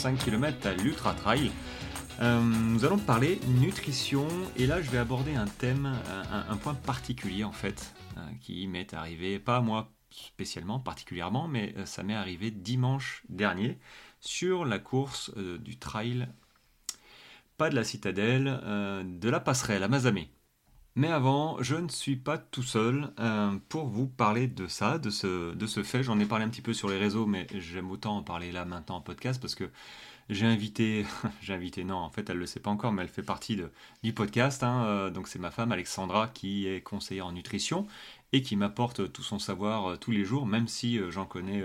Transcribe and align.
5 0.00 0.16
km 0.16 0.66
à 0.66 0.72
l'Ultra 0.72 1.12
Trail. 1.12 1.52
Euh, 2.22 2.40
nous 2.40 2.86
allons 2.86 2.96
parler 2.96 3.38
nutrition 3.60 4.26
et 4.56 4.66
là 4.66 4.80
je 4.80 4.90
vais 4.90 4.96
aborder 4.96 5.34
un 5.34 5.44
thème, 5.44 5.94
un, 6.48 6.56
point 6.56 6.72
particulier 6.72 7.44
en 7.44 7.52
fait, 7.52 7.94
euh, 8.16 8.20
qui 8.40 8.66
m'est 8.66 8.94
arrivé, 8.94 9.38
pas 9.38 9.60
moi 9.60 9.92
spécialement, 10.10 10.80
particulièrement, 10.80 11.48
mais 11.48 11.74
euh, 11.76 11.84
ça 11.84 12.02
m'est 12.02 12.14
arrivé 12.14 12.50
dimanche 12.50 13.24
dernier 13.28 13.78
sur 14.20 14.64
la 14.64 14.78
course 14.78 15.36
du 15.36 15.78
trail, 15.78 16.28
pas 17.58 17.68
de 17.68 17.74
la 17.74 17.84
citadelle, 17.84 18.58
de 19.04 19.28
la 19.28 19.40
passerelle 19.40 19.82
à 19.82 19.88
Mazamé. 19.88 20.30
Mais 20.96 21.08
avant, 21.08 21.62
je 21.62 21.76
ne 21.76 21.88
suis 21.88 22.16
pas 22.16 22.36
tout 22.36 22.64
seul 22.64 23.12
euh, 23.20 23.56
pour 23.68 23.86
vous 23.86 24.08
parler 24.08 24.48
de 24.48 24.66
ça, 24.66 24.98
de 24.98 25.10
ce, 25.10 25.54
de 25.54 25.66
ce 25.66 25.84
fait. 25.84 26.02
J'en 26.02 26.18
ai 26.18 26.26
parlé 26.26 26.44
un 26.44 26.48
petit 26.48 26.62
peu 26.62 26.74
sur 26.74 26.88
les 26.88 26.98
réseaux, 26.98 27.26
mais 27.26 27.46
j'aime 27.54 27.90
autant 27.90 28.16
en 28.16 28.22
parler 28.22 28.50
là 28.50 28.64
maintenant 28.64 28.96
en 28.96 29.00
podcast 29.00 29.40
parce 29.40 29.54
que 29.54 29.70
j'ai 30.30 30.46
invité, 30.46 31.06
j'ai 31.40 31.54
invité, 31.54 31.84
non, 31.84 31.96
en 31.96 32.10
fait, 32.10 32.28
elle 32.28 32.36
ne 32.36 32.40
le 32.40 32.46
sait 32.46 32.58
pas 32.58 32.70
encore, 32.70 32.92
mais 32.92 33.02
elle 33.02 33.08
fait 33.08 33.22
partie 33.22 33.54
de, 33.54 33.70
du 34.02 34.12
podcast. 34.12 34.64
Hein, 34.64 34.84
euh, 34.84 35.10
donc, 35.10 35.28
c'est 35.28 35.38
ma 35.38 35.52
femme 35.52 35.70
Alexandra 35.70 36.26
qui 36.26 36.66
est 36.66 36.80
conseillère 36.80 37.26
en 37.26 37.32
nutrition 37.32 37.86
et 38.32 38.42
qui 38.42 38.56
m'apporte 38.56 39.12
tout 39.12 39.22
son 39.22 39.38
savoir 39.38 39.90
euh, 39.92 39.96
tous 39.96 40.10
les 40.10 40.24
jours, 40.24 40.44
même 40.44 40.66
si 40.66 40.98
j'en 41.10 41.24
connais 41.24 41.64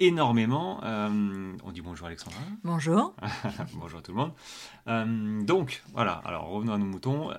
énormément. 0.00 0.80
on 0.84 1.72
dit 1.72 1.80
bonjour 1.80 2.08
Alexandra. 2.08 2.40
Bonjour. 2.62 3.14
bonjour 3.74 4.00
à 4.00 4.02
tout 4.02 4.12
le 4.12 4.18
monde. 4.18 5.46
donc, 5.46 5.82
voilà, 5.94 6.20
alors 6.26 6.48
revenons 6.48 6.74
à 6.74 6.78
nos 6.78 6.84
moutons. 6.84 7.30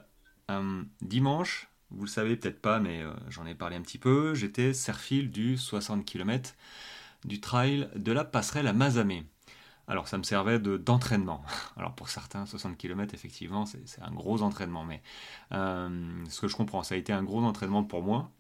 Euh, 0.51 0.83
dimanche, 1.01 1.69
vous 1.89 2.03
le 2.03 2.09
savez 2.09 2.35
peut-être 2.35 2.61
pas, 2.61 2.79
mais 2.79 3.01
euh, 3.01 3.11
j'en 3.29 3.45
ai 3.45 3.55
parlé 3.55 3.75
un 3.75 3.81
petit 3.81 3.97
peu, 3.97 4.35
j'étais 4.35 4.73
serfil 4.73 5.31
du 5.31 5.57
60 5.57 6.05
km 6.05 6.55
du 7.23 7.41
trail 7.41 7.89
de 7.95 8.11
la 8.11 8.23
passerelle 8.23 8.67
à 8.67 8.73
Mazamé. 8.73 9.25
Alors 9.87 10.07
ça 10.07 10.17
me 10.17 10.23
servait 10.23 10.59
d'entraînement. 10.59 11.43
Alors 11.77 11.93
pour 11.95 12.09
certains, 12.09 12.45
60 12.45 12.77
km, 12.77 13.13
effectivement, 13.13 13.65
c'est 13.65 14.02
un 14.02 14.11
gros 14.11 14.41
entraînement. 14.43 14.83
Mais 14.83 15.02
euh, 15.52 16.23
ce 16.29 16.41
que 16.41 16.47
je 16.47 16.55
comprends, 16.55 16.83
ça 16.83 16.95
a 16.95 16.97
été 16.97 17.13
un 17.13 17.23
gros 17.23 17.43
entraînement 17.43 17.83
pour 17.83 18.03
moi, 18.03 18.31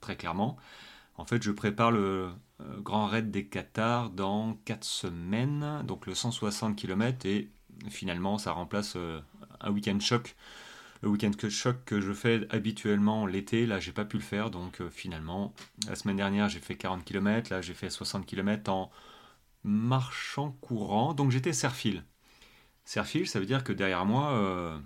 très 0.00 0.16
clairement. 0.16 0.56
En 1.18 1.24
fait, 1.24 1.42
je 1.42 1.50
prépare 1.50 1.90
le 1.90 2.30
Grand 2.80 3.06
Raid 3.06 3.30
des 3.30 3.46
Qatars 3.46 4.10
dans 4.10 4.54
4 4.66 4.84
semaines, 4.84 5.82
donc 5.84 6.06
le 6.06 6.14
160 6.14 6.76
km, 6.76 7.26
et 7.26 7.50
finalement 7.88 8.38
ça 8.38 8.52
remplace 8.52 8.96
un 9.60 9.70
week-end 9.70 9.98
choc 10.00 10.36
week-end 11.08 11.32
que 11.36 11.48
choc 11.48 11.84
que 11.84 12.00
je 12.00 12.12
fais 12.12 12.46
habituellement 12.50 13.26
l'été, 13.26 13.66
là 13.66 13.80
j'ai 13.80 13.92
pas 13.92 14.04
pu 14.04 14.16
le 14.16 14.22
faire, 14.22 14.50
donc 14.50 14.80
euh, 14.80 14.90
finalement, 14.90 15.54
la 15.88 15.94
semaine 15.94 16.16
dernière 16.16 16.48
j'ai 16.48 16.60
fait 16.60 16.76
40 16.76 17.04
km, 17.04 17.50
là 17.50 17.60
j'ai 17.60 17.74
fait 17.74 17.90
60 17.90 18.26
km 18.26 18.70
en 18.70 18.90
marchant 19.64 20.52
courant, 20.60 21.14
donc 21.14 21.30
j'étais 21.30 21.52
serfil. 21.52 22.04
Serfil, 22.84 23.26
ça 23.26 23.40
veut 23.40 23.46
dire 23.46 23.64
que 23.64 23.72
derrière 23.72 24.04
moi, 24.04 24.32
euh, 24.32 24.78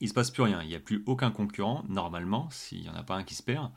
il 0.00 0.08
se 0.08 0.14
passe 0.14 0.30
plus 0.30 0.42
rien, 0.42 0.62
il 0.62 0.68
n'y 0.68 0.74
a 0.74 0.80
plus 0.80 1.02
aucun 1.06 1.30
concurrent, 1.30 1.84
normalement, 1.88 2.48
s'il 2.50 2.82
n'y 2.82 2.88
en 2.88 2.94
a 2.94 3.02
pas 3.02 3.16
un 3.16 3.24
qui 3.24 3.34
se 3.34 3.42
perd. 3.42 3.70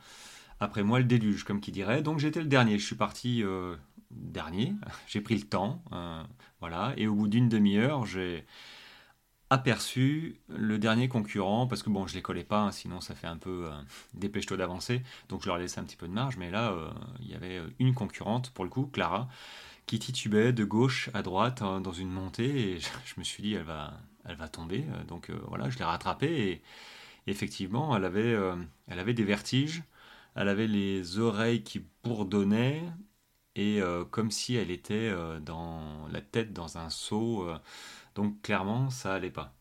Après 0.60 0.82
moi, 0.82 0.98
le 0.98 1.04
déluge, 1.04 1.44
comme 1.44 1.60
qui 1.60 1.72
dirait, 1.72 2.02
donc 2.02 2.18
j'étais 2.18 2.40
le 2.40 2.46
dernier, 2.46 2.78
je 2.78 2.86
suis 2.86 2.96
parti 2.96 3.42
euh, 3.42 3.76
dernier, 4.10 4.74
j'ai 5.06 5.20
pris 5.20 5.36
le 5.36 5.44
temps, 5.44 5.82
voilà, 6.60 6.94
et 6.96 7.06
au 7.06 7.14
bout 7.14 7.28
d'une 7.28 7.48
demi-heure, 7.48 8.06
j'ai 8.06 8.46
aperçu 9.54 10.40
le 10.48 10.78
dernier 10.78 11.08
concurrent, 11.08 11.66
parce 11.68 11.82
que 11.84 11.88
bon, 11.88 12.06
je 12.08 12.14
les 12.14 12.22
collais 12.22 12.42
pas, 12.44 12.60
hein, 12.60 12.72
sinon 12.72 13.00
ça 13.00 13.14
fait 13.14 13.28
un 13.28 13.36
peu 13.36 13.66
euh, 13.66 13.72
dépêche-toi 14.12 14.56
d'avancer, 14.56 15.02
donc 15.28 15.42
je 15.42 15.46
leur 15.46 15.58
laissais 15.58 15.80
un 15.80 15.84
petit 15.84 15.96
peu 15.96 16.08
de 16.08 16.12
marge, 16.12 16.36
mais 16.36 16.50
là, 16.50 16.72
euh, 16.72 16.90
il 17.20 17.30
y 17.30 17.34
avait 17.34 17.62
une 17.78 17.94
concurrente, 17.94 18.50
pour 18.50 18.64
le 18.64 18.70
coup, 18.70 18.86
Clara, 18.86 19.28
qui 19.86 20.00
titubait 20.00 20.52
de 20.52 20.64
gauche 20.64 21.08
à 21.14 21.22
droite 21.22 21.62
hein, 21.62 21.80
dans 21.80 21.92
une 21.92 22.10
montée, 22.10 22.72
et 22.72 22.80
je, 22.80 22.88
me 23.16 23.24
suis 23.24 23.44
dit, 23.44 23.54
elle 23.54 23.62
va, 23.62 23.94
elle 24.24 24.36
va 24.36 24.48
tomber, 24.48 24.84
euh, 24.90 25.04
donc 25.04 25.30
voilà, 25.46 25.70
je 25.70 25.78
l'ai 25.78 25.84
rattrapée, 25.84 26.50
et, 26.50 26.62
effectivement, 27.26 27.96
elle 27.96 28.04
avait 28.04 29.14
des 29.14 29.24
vertiges, 29.24 29.82
elle 30.34 30.48
avait 30.48 30.66
les 30.66 31.18
oreilles 31.20 31.62
qui 31.62 31.80
bourdonnaient, 32.02 32.82
et 33.56 33.80
comme 34.10 34.30
si 34.30 34.56
elle 34.56 34.70
était 34.70 35.10
dans 35.40 36.06
la 36.10 36.20
tête 36.20 36.52
dans 36.52 36.76
un 36.76 36.90
seau 36.90 37.48
donc 38.14 38.40
clairement, 38.42 38.90
ça 38.90 39.14
allait 39.14 39.30
pas. 39.30 39.54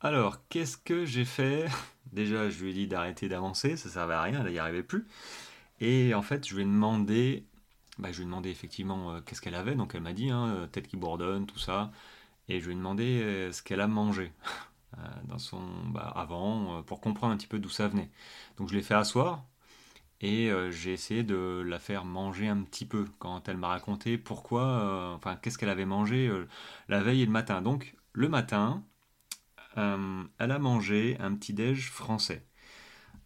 Alors, 0.00 0.38
qu'est-ce 0.48 0.76
que 0.76 1.04
j'ai 1.04 1.24
fait? 1.24 1.66
Déjà, 2.12 2.50
je 2.50 2.62
lui 2.62 2.70
ai 2.70 2.72
dit 2.74 2.86
d'arrêter 2.88 3.28
d'avancer, 3.28 3.76
ça 3.76 3.88
servait 3.88 4.14
à 4.14 4.22
rien, 4.22 4.44
elle 4.44 4.52
n'y 4.52 4.58
arrivait 4.58 4.82
plus. 4.82 5.06
Et 5.80 6.14
en 6.14 6.22
fait, 6.22 6.46
je 6.46 6.54
lui 6.54 6.62
ai 6.62 6.64
demandé, 6.66 7.46
bah, 7.98 8.10
je 8.12 8.18
lui 8.18 8.22
ai 8.24 8.26
demandé 8.26 8.50
effectivement 8.50 9.12
euh, 9.12 9.20
qu'est-ce 9.20 9.40
qu'elle 9.42 9.54
avait. 9.54 9.74
Donc 9.74 9.94
elle 9.94 10.02
m'a 10.02 10.12
dit, 10.12 10.30
hein, 10.30 10.48
euh, 10.48 10.66
tête 10.66 10.88
qui 10.88 10.96
bourdonne, 10.96 11.46
tout 11.46 11.58
ça. 11.58 11.92
Et 12.48 12.60
je 12.60 12.66
lui 12.66 12.72
ai 12.72 12.76
demandé 12.76 13.20
euh, 13.22 13.52
ce 13.52 13.62
qu'elle 13.62 13.80
a 13.80 13.88
mangé 13.88 14.32
dans 15.24 15.38
son, 15.38 15.60
bah, 15.88 16.12
avant, 16.16 16.82
pour 16.84 17.00
comprendre 17.00 17.34
un 17.34 17.36
petit 17.36 17.46
peu 17.46 17.58
d'où 17.58 17.70
ça 17.70 17.88
venait. 17.88 18.10
Donc 18.58 18.68
je 18.68 18.74
l'ai 18.74 18.82
fait 18.82 18.94
asseoir, 18.94 19.44
et 20.20 20.50
j'ai 20.70 20.92
essayé 20.92 21.22
de 21.22 21.62
la 21.66 21.78
faire 21.78 22.04
manger 22.04 22.48
un 22.48 22.62
petit 22.62 22.84
peu 22.84 23.06
quand 23.18 23.48
elle 23.48 23.56
m'a 23.56 23.68
raconté 23.68 24.18
pourquoi, 24.18 25.14
enfin 25.16 25.36
qu'est-ce 25.36 25.56
qu'elle 25.56 25.70
avait 25.70 25.86
mangé 25.86 26.30
la 26.88 27.00
veille 27.00 27.22
et 27.22 27.26
le 27.26 27.32
matin. 27.32 27.62
Donc 27.62 27.94
le 28.12 28.28
matin, 28.28 28.82
elle 29.76 30.50
a 30.50 30.58
mangé 30.58 31.16
un 31.20 31.34
petit 31.34 31.54
déj 31.54 31.90
français. 31.90 32.44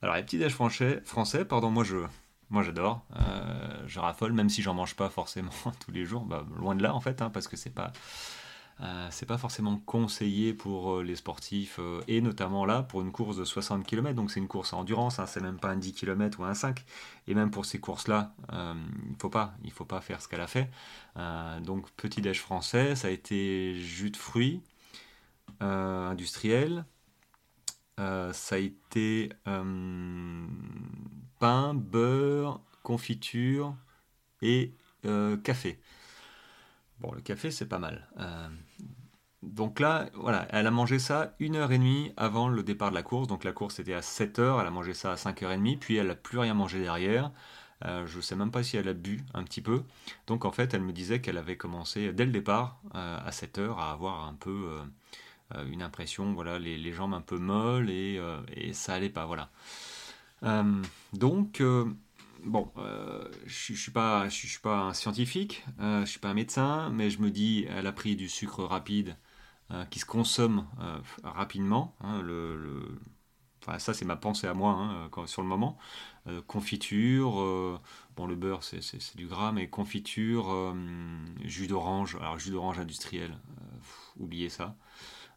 Alors 0.03 0.15
les 0.15 0.22
petits 0.22 0.38
déj 0.38 0.53
français, 0.53 1.00
français, 1.05 1.44
pardon, 1.44 1.71
moi 1.71 1.82
je, 1.82 1.97
moi 2.50 2.62
j'adore, 2.62 3.05
je 3.87 3.99
raffole 3.99 4.32
même 4.32 4.49
si 4.49 4.62
j'en 4.62 4.75
mange 4.75 4.94
pas 4.94 5.09
forcément 5.11 5.50
tous 5.84 5.91
les 5.91 6.05
jours, 6.05 6.25
bah, 6.25 6.47
loin 6.56 6.76
de 6.76 6.82
là 6.82 6.94
en 6.94 7.00
fait, 7.00 7.22
hein, 7.22 7.31
parce 7.31 7.49
que 7.49 7.56
c'est 7.56 7.75
pas 7.75 7.93
euh, 8.80 9.06
c'est 9.10 9.26
pas 9.26 9.38
forcément 9.38 9.76
conseillé 9.86 10.52
pour 10.52 10.96
euh, 10.96 11.02
les 11.04 11.14
sportifs 11.14 11.76
euh, 11.78 12.00
et 12.08 12.20
notamment 12.20 12.66
là 12.66 12.82
pour 12.82 13.02
une 13.02 13.12
course 13.12 13.36
de 13.36 13.44
60 13.44 13.86
km 13.86 14.16
donc 14.16 14.32
c'est 14.32 14.40
une 14.40 14.48
course 14.48 14.72
à 14.72 14.76
endurance 14.76 15.20
hein, 15.20 15.26
c'est 15.26 15.40
même 15.40 15.58
pas 15.58 15.68
un 15.68 15.76
10 15.76 15.92
km 15.92 16.40
ou 16.40 16.44
un 16.44 16.54
5 16.54 16.84
et 17.28 17.34
même 17.34 17.52
pour 17.52 17.66
ces 17.66 17.78
courses 17.78 18.08
là 18.08 18.34
il 18.50 19.16
faut 19.20 19.30
pas 19.30 19.54
il 19.62 19.70
faut 19.70 19.84
pas 19.84 20.00
faire 20.00 20.20
ce 20.20 20.28
qu'elle 20.28 20.40
a 20.40 20.48
fait. 20.48 20.70
Donc 21.62 21.90
petit 21.92 22.20
déj 22.20 22.40
français 22.40 22.96
ça 22.96 23.08
a 23.08 23.10
été 23.10 23.78
jus 23.78 24.10
de 24.10 24.16
fruits 24.16 24.60
industriel 25.60 26.84
ça 27.96 28.54
a 28.56 28.58
été 28.58 29.30
pain 31.38 31.74
beurre 31.74 32.60
confiture 32.82 33.76
et 34.42 34.74
café 35.44 35.78
Bon, 37.00 37.12
le 37.12 37.21
café, 37.21 37.50
c'est 37.50 37.69
pas 37.69 37.78
mal. 37.78 38.09
Euh, 38.19 38.49
donc 39.43 39.81
là, 39.81 40.09
voilà, 40.15 40.47
elle 40.50 40.66
a 40.66 40.71
mangé 40.71 40.99
ça 40.99 41.34
une 41.38 41.56
heure 41.56 41.72
et 41.72 41.78
demie 41.78 42.12
avant 42.16 42.49
le 42.49 42.62
départ 42.62 42.91
de 42.91 42.94
la 42.94 43.03
course. 43.03 43.28
Donc 43.28 43.44
la 43.44 43.53
course 43.53 43.78
était 43.78 43.94
à 43.94 44.03
7 44.03 44.38
heures, 44.38 44.60
elle 44.60 44.66
a 44.66 44.71
mangé 44.71 44.94
ça 44.94 45.12
à 45.12 45.16
5h30, 45.16 45.78
puis 45.78 45.97
elle 45.97 46.06
n'a 46.06 46.15
plus 46.15 46.38
rien 46.38 46.55
mangé 46.55 46.81
derrière. 46.81 47.31
Euh, 47.84 48.06
je 48.06 48.16
ne 48.16 48.22
sais 48.22 48.37
même 48.37 48.50
pas 48.50 48.62
si 48.62 48.77
elle 48.77 48.88
a 48.88 48.94
bu 48.94 49.21
un 49.34 49.43
petit 49.43 49.60
peu. 49.60 49.82
Donc 50.27 50.44
en 50.44 50.53
fait, 50.53 50.72
elle 50.72 50.82
me 50.82 50.93
disait 50.93 51.21
qu'elle 51.21 51.37
avait 51.37 51.56
commencé 51.56 52.12
dès 52.12 52.25
le 52.25 52.32
départ, 52.32 52.81
euh, 52.94 53.19
à 53.25 53.32
7 53.32 53.59
heures, 53.59 53.78
à 53.78 53.93
avoir 53.93 54.26
un 54.26 54.34
peu 54.34 54.71
une 55.66 55.82
impression, 55.82 56.32
voilà, 56.32 56.59
les, 56.59 56.93
jambes 56.93 57.15
un 57.15 57.21
peu 57.21 57.38
molles 57.38 57.91
et, 57.91 58.21
et 58.56 58.72
ça 58.72 58.94
allait 58.94 59.11
pas, 59.11 59.26
voilà. 59.26 59.50
donc 61.12 61.62
bon, 62.44 62.71
euh, 62.78 63.28
je 63.47 63.72
ne 63.72 63.77
suis, 63.77 63.91
pas, 63.91 64.28
un 64.66 64.94
scientifique, 64.94 65.65
euh, 65.81 65.97
je 65.97 66.00
ne 66.03 66.06
suis 66.06 66.21
pas 66.21 66.28
un 66.28 66.34
médecin, 66.34 66.91
mais 66.91 67.10
je 67.10 67.21
me 67.21 67.31
dis, 67.31 67.67
elle 67.69 67.87
a 67.87 67.93
pris 67.93 68.17
du 68.17 68.29
sucre 68.29 68.64
rapide 68.64 69.17
euh, 69.70 69.85
qui 69.87 69.99
se 69.99 70.06
consomme 70.06 70.67
rapidement. 71.23 71.96
Hein, 72.00 72.23
Enfin, 73.67 73.79
ça, 73.79 73.94
c'est 73.94 74.05
ma 74.05 74.17
pensée 74.17 74.46
à 74.46 74.52
moi 74.52 74.73
hein, 74.73 75.26
sur 75.26 75.41
le 75.41 75.49
moment. 75.49 75.79
confiture, 76.46 77.81
bon, 78.14 78.26
le 78.26 78.37
beurre, 78.37 78.62
c'est 78.62 79.17
du 79.17 79.26
gras, 79.26 79.52
mais 79.52 79.69
confiture, 79.70 80.75
jus 81.44 81.67
d'orange, 81.67 82.17
alors 82.17 82.38
jus 82.38 82.50
d'orange 82.50 82.79
industriel, 82.79 83.38
oubliez 84.19 84.50
ça. 84.50 84.76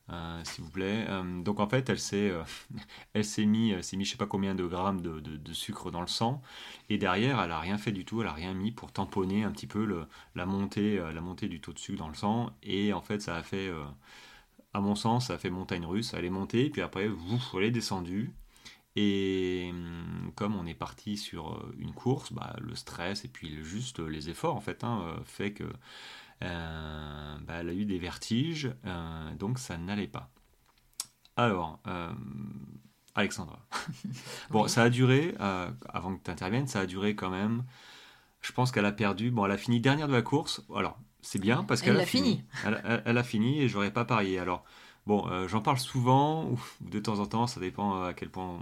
Euh, 0.09 0.41
s'il 0.45 0.63
vous 0.63 0.69
plaît. 0.69 1.05
Euh, 1.09 1.41
donc 1.41 1.59
en 1.59 1.67
fait, 1.67 1.89
elle 1.89 1.99
s'est, 1.99 2.29
euh, 2.29 2.43
elle 3.13 3.25
s'est 3.25 3.45
mis, 3.45 3.73
s'est 3.83 3.97
mis 3.97 4.05
je 4.05 4.11
sais 4.11 4.17
pas 4.17 4.25
combien 4.25 4.55
de 4.55 4.65
grammes 4.65 5.01
de, 5.01 5.53
sucre 5.53 5.91
dans 5.91 5.99
le 5.99 6.07
sang, 6.07 6.41
et 6.89 6.97
derrière, 6.97 7.41
elle 7.41 7.51
a 7.51 7.59
rien 7.59 7.77
fait 7.77 7.91
du 7.91 8.05
tout, 8.05 8.21
elle 8.21 8.27
a 8.27 8.33
rien 8.33 8.53
mis 8.53 8.71
pour 8.71 8.91
tamponner 8.93 9.43
un 9.43 9.51
petit 9.51 9.67
peu 9.67 10.07
la 10.35 10.45
montée, 10.45 10.97
la 10.97 11.21
montée 11.21 11.49
du 11.49 11.59
taux 11.59 11.73
de 11.73 11.79
sucre 11.79 11.99
dans 11.99 12.07
le 12.07 12.15
sang, 12.15 12.51
et 12.63 12.93
en 12.93 13.01
fait, 13.01 13.21
ça 13.21 13.35
a 13.35 13.43
fait, 13.43 13.69
à 14.73 14.79
mon 14.81 14.95
sens, 14.95 15.27
ça 15.27 15.33
a 15.35 15.37
fait 15.37 15.49
montagne 15.49 15.85
russe. 15.85 16.13
Elle 16.13 16.25
est 16.25 16.29
montée, 16.29 16.69
puis 16.69 16.81
après, 16.81 17.07
vous, 17.07 17.41
elle 17.55 17.63
est 17.63 17.71
descendue. 17.71 18.31
Et 18.95 19.67
hum, 19.71 20.31
comme 20.35 20.55
on 20.55 20.65
est 20.65 20.73
parti 20.73 21.17
sur 21.17 21.71
une 21.77 21.93
course, 21.93 22.33
bah, 22.33 22.55
le 22.59 22.75
stress 22.75 23.25
et 23.25 23.27
puis 23.27 23.63
juste 23.63 23.99
les 23.99 24.29
efforts 24.29 24.55
en 24.55 24.61
fait 24.61 24.83
hein, 24.83 25.17
fait 25.25 25.53
que 25.53 25.63
euh, 25.63 25.73
bah, 26.41 27.53
elle 27.59 27.69
a 27.69 27.73
eu 27.73 27.85
des 27.85 27.99
vertiges, 27.99 28.71
euh, 28.85 29.35
donc 29.35 29.59
ça 29.59 29.77
n'allait 29.77 30.07
pas. 30.07 30.29
Alors, 31.35 31.79
euh, 31.87 32.11
Alexandra. 33.15 33.59
bon, 34.51 34.67
ça 34.67 34.83
a 34.83 34.89
duré, 34.89 35.33
avant 35.39 36.15
que 36.15 36.23
tu 36.23 36.31
interviennes, 36.31 36.67
ça 36.67 36.81
a 36.81 36.85
duré 36.85 37.15
quand 37.15 37.29
même. 37.29 37.63
Je 38.41 38.51
pense 38.51 38.71
qu'elle 38.71 38.85
a 38.85 38.91
perdu. 38.91 39.31
Bon, 39.31 39.45
elle 39.45 39.51
a 39.51 39.57
fini 39.57 39.79
dernière 39.81 40.07
de 40.07 40.13
la 40.13 40.21
course. 40.21 40.63
Alors, 40.75 40.99
c'est 41.21 41.39
bien 41.39 41.63
parce 41.63 41.81
Elle 41.81 41.87
qu'elle 41.87 41.97
a 41.97 42.01
l'a 42.01 42.05
fini. 42.05 42.41
fini. 42.41 42.45
Elle, 42.63 42.81
elle- 42.85 43.03
elle 43.05 43.17
a 43.17 43.23
fini 43.23 43.61
et 43.61 43.69
j'aurais 43.69 43.91
pas 43.91 44.05
parié. 44.05 44.39
Alors, 44.39 44.65
bon, 45.07 45.27
euh, 45.29 45.47
j'en 45.47 45.61
parle 45.61 45.79
souvent, 45.79 46.45
ou 46.45 46.59
de 46.81 46.99
temps 46.99 47.19
en 47.19 47.25
temps, 47.27 47.47
ça 47.47 47.59
dépend 47.59 48.03
à 48.03 48.13
quel 48.13 48.29
point 48.29 48.45
on, 48.47 48.61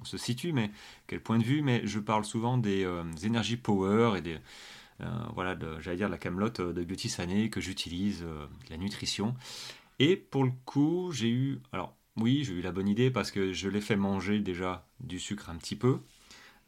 on 0.00 0.04
se 0.04 0.18
situe, 0.18 0.52
mais 0.52 0.70
quel 1.08 1.22
point 1.22 1.38
de 1.38 1.44
vue, 1.44 1.62
mais 1.62 1.82
je 1.86 1.98
parle 2.00 2.24
souvent 2.24 2.58
des 2.58 2.84
euh, 2.84 3.04
énergies 3.24 3.56
power 3.56 4.18
et 4.18 4.22
des. 4.22 4.38
Euh, 5.00 5.06
voilà, 5.34 5.56
j'allais 5.80 5.96
dire 5.96 6.08
la 6.08 6.18
camelote 6.18 6.60
de 6.60 6.84
Beauty 6.84 7.08
Sané 7.08 7.50
que 7.50 7.60
j'utilise, 7.60 8.22
euh, 8.24 8.46
la 8.70 8.76
nutrition. 8.76 9.34
Et 9.98 10.16
pour 10.16 10.44
le 10.44 10.52
coup, 10.64 11.10
j'ai 11.12 11.30
eu. 11.30 11.60
Alors, 11.72 11.96
oui, 12.16 12.44
j'ai 12.44 12.54
eu 12.54 12.62
la 12.62 12.72
bonne 12.72 12.88
idée 12.88 13.10
parce 13.10 13.30
que 13.30 13.52
je 13.52 13.68
l'ai 13.68 13.80
fait 13.80 13.96
manger 13.96 14.40
déjà 14.40 14.86
du 15.00 15.18
sucre 15.20 15.50
un 15.50 15.56
petit 15.56 15.76
peu. 15.76 16.00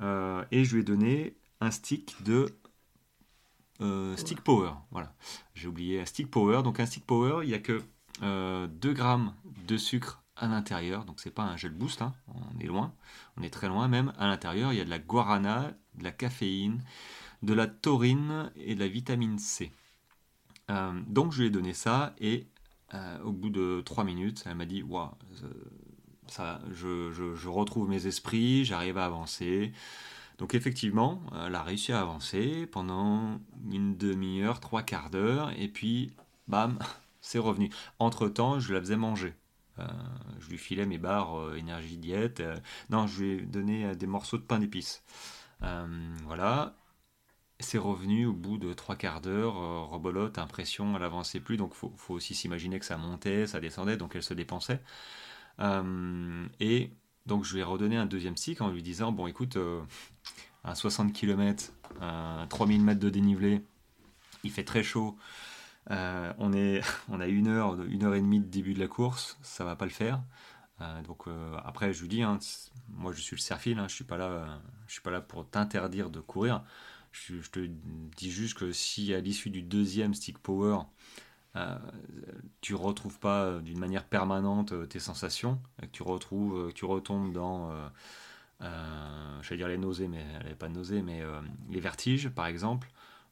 euh, 0.02 0.44
et 0.52 0.64
je 0.64 0.74
lui 0.74 0.82
ai 0.82 0.84
donné 0.84 1.34
un 1.60 1.70
stick 1.70 2.22
de. 2.24 2.46
euh, 3.80 4.16
stick 4.16 4.40
Power, 4.42 4.72
voilà. 4.90 5.14
J'ai 5.54 5.68
oublié 5.68 6.00
un 6.00 6.04
stick 6.06 6.30
Power. 6.30 6.62
Donc 6.62 6.80
un 6.80 6.86
stick 6.86 7.04
Power, 7.06 7.40
il 7.44 7.48
n'y 7.48 7.54
a 7.54 7.58
que 7.58 7.82
euh, 8.22 8.66
2 8.66 8.92
grammes 8.92 9.34
de 9.66 9.76
sucre 9.76 10.22
à 10.36 10.46
l'intérieur. 10.48 11.04
Donc 11.04 11.20
c'est 11.20 11.30
pas 11.30 11.42
un 11.44 11.56
gel 11.56 11.72
boost, 11.72 12.02
hein. 12.02 12.14
on 12.28 12.58
est 12.60 12.66
loin, 12.66 12.94
on 13.36 13.42
est 13.42 13.50
très 13.50 13.68
loin 13.68 13.88
même. 13.88 14.12
À 14.18 14.26
l'intérieur, 14.26 14.72
il 14.72 14.78
y 14.78 14.80
a 14.80 14.84
de 14.84 14.90
la 14.90 14.98
guarana, 14.98 15.72
de 15.94 16.04
la 16.04 16.12
caféine, 16.12 16.82
de 17.42 17.54
la 17.54 17.66
taurine 17.66 18.52
et 18.56 18.74
de 18.74 18.80
la 18.80 18.88
vitamine 18.88 19.38
C. 19.38 19.72
Euh, 20.70 21.00
donc 21.08 21.32
je 21.32 21.40
lui 21.40 21.46
ai 21.48 21.50
donné 21.50 21.72
ça 21.74 22.14
et 22.20 22.46
euh, 22.94 23.20
au 23.22 23.32
bout 23.32 23.50
de 23.50 23.82
3 23.84 24.04
minutes, 24.04 24.44
elle 24.46 24.56
m'a 24.56 24.66
dit 24.66 24.82
Waouh, 24.82 25.10
ça, 26.26 26.60
je, 26.72 27.48
retrouve 27.48 27.88
mes 27.88 28.06
esprits, 28.06 28.64
j'arrive 28.64 28.98
à 28.98 29.06
avancer. 29.06 29.72
Donc 30.38 30.54
effectivement, 30.54 31.22
euh, 31.32 31.46
elle 31.46 31.54
a 31.54 31.62
réussi 31.62 31.92
à 31.92 32.00
avancer 32.00 32.66
pendant 32.66 33.40
une 33.70 33.96
demi-heure, 33.96 34.60
trois 34.60 34.82
quarts 34.82 35.10
d'heure, 35.10 35.52
et 35.58 35.68
puis 35.68 36.12
bam, 36.48 36.78
c'est 37.20 37.38
revenu. 37.38 37.70
Entre-temps, 37.98 38.60
je 38.60 38.72
la 38.72 38.80
faisais 38.80 38.96
manger. 38.96 39.34
Je 40.40 40.50
lui 40.50 40.58
filais 40.58 40.84
mes 40.84 40.98
barres 40.98 41.54
énergie 41.56 41.96
diète. 41.96 42.42
non, 42.90 43.06
je 43.06 43.24
lui 43.24 43.30
ai 43.30 43.40
donné 43.40 43.96
des 43.96 44.06
morceaux 44.06 44.36
de 44.36 44.42
pain 44.42 44.58
d'épices. 44.58 45.02
Voilà. 46.26 46.74
C'est 47.60 47.78
revenu 47.78 48.26
au 48.26 48.32
bout 48.32 48.58
de 48.58 48.72
trois 48.72 48.96
quarts 48.96 49.20
d'heure, 49.20 49.56
euh, 49.56 49.84
rebolote, 49.84 50.38
impression, 50.38 50.96
elle 50.96 51.02
avançait 51.02 51.40
plus, 51.40 51.56
donc 51.56 51.74
faut, 51.74 51.92
faut 51.96 52.14
aussi 52.14 52.34
s'imaginer 52.34 52.78
que 52.78 52.86
ça 52.86 52.96
montait, 52.96 53.46
ça 53.46 53.60
descendait, 53.60 53.96
donc 53.96 54.16
elle 54.16 54.22
se 54.22 54.34
dépensait. 54.34 54.80
Euh, 55.60 56.46
et 56.58 56.90
donc 57.26 57.44
je 57.44 57.54
lui 57.54 57.60
ai 57.60 57.64
redonné 57.64 57.96
un 57.96 58.06
deuxième 58.06 58.36
stick 58.36 58.60
en 58.60 58.68
lui 58.68 58.82
disant, 58.82 59.12
bon 59.12 59.26
écoute, 59.26 59.56
euh, 59.56 59.80
à 60.64 60.74
60 60.74 61.12
km, 61.12 61.72
à 62.00 62.46
3000 62.48 62.82
mètres 62.82 63.00
de 63.00 63.10
dénivelé, 63.10 63.62
il 64.44 64.50
fait 64.50 64.64
très 64.64 64.82
chaud, 64.82 65.16
euh, 65.90 66.32
on, 66.38 66.52
est, 66.52 66.80
on 67.08 67.20
a 67.20 67.26
une 67.26 67.48
heure, 67.48 67.80
une 67.82 68.04
heure 68.04 68.14
et 68.14 68.20
demie 68.20 68.40
de 68.40 68.46
début 68.46 68.74
de 68.74 68.80
la 68.80 68.88
course, 68.88 69.38
ça 69.42 69.64
va 69.64 69.76
pas 69.76 69.84
le 69.84 69.90
faire. 69.90 70.20
Donc 71.06 71.26
après 71.62 71.92
je 71.92 72.00
lui 72.00 72.08
dis, 72.08 72.22
hein, 72.22 72.38
moi 72.88 73.12
je 73.12 73.20
suis 73.20 73.36
le 73.36 73.40
serfil, 73.40 73.78
hein, 73.78 73.86
je 73.86 73.94
suis 73.94 74.06
suis 74.88 75.02
pas 75.02 75.10
là 75.10 75.20
pour 75.20 75.46
t'interdire 75.46 76.08
de 76.08 76.20
courir. 76.20 76.62
Je, 77.12 77.34
te 77.50 77.60
dis 78.16 78.30
juste 78.30 78.56
que 78.56 78.72
si 78.72 79.12
à 79.14 79.20
l'issue 79.20 79.50
du 79.50 79.62
deuxième 79.62 80.14
stick 80.14 80.38
power, 80.38 80.78
euh, 81.56 81.76
tu 82.60 82.74
retrouves 82.74 83.18
pas 83.18 83.44
euh, 83.44 83.60
d'une 83.60 83.78
manière 83.78 84.04
permanente 84.04 84.72
euh, 84.72 84.86
tes 84.86 85.00
sensations, 85.00 85.60
que 85.80 85.86
tu 85.86 86.02
retrouves, 86.02 86.68
que 86.68 86.72
tu 86.72 86.84
retombes 86.84 87.32
dans, 87.32 87.72
j'allais 88.60 89.56
dire 89.56 89.68
les 89.68 89.78
nausées, 89.78 90.08
mais 90.08 90.24
pas 90.58 90.68
de 90.68 91.00
mais 91.00 91.22
les 91.70 91.80
vertiges 91.80 92.28
par 92.28 92.46
exemple. 92.46 92.88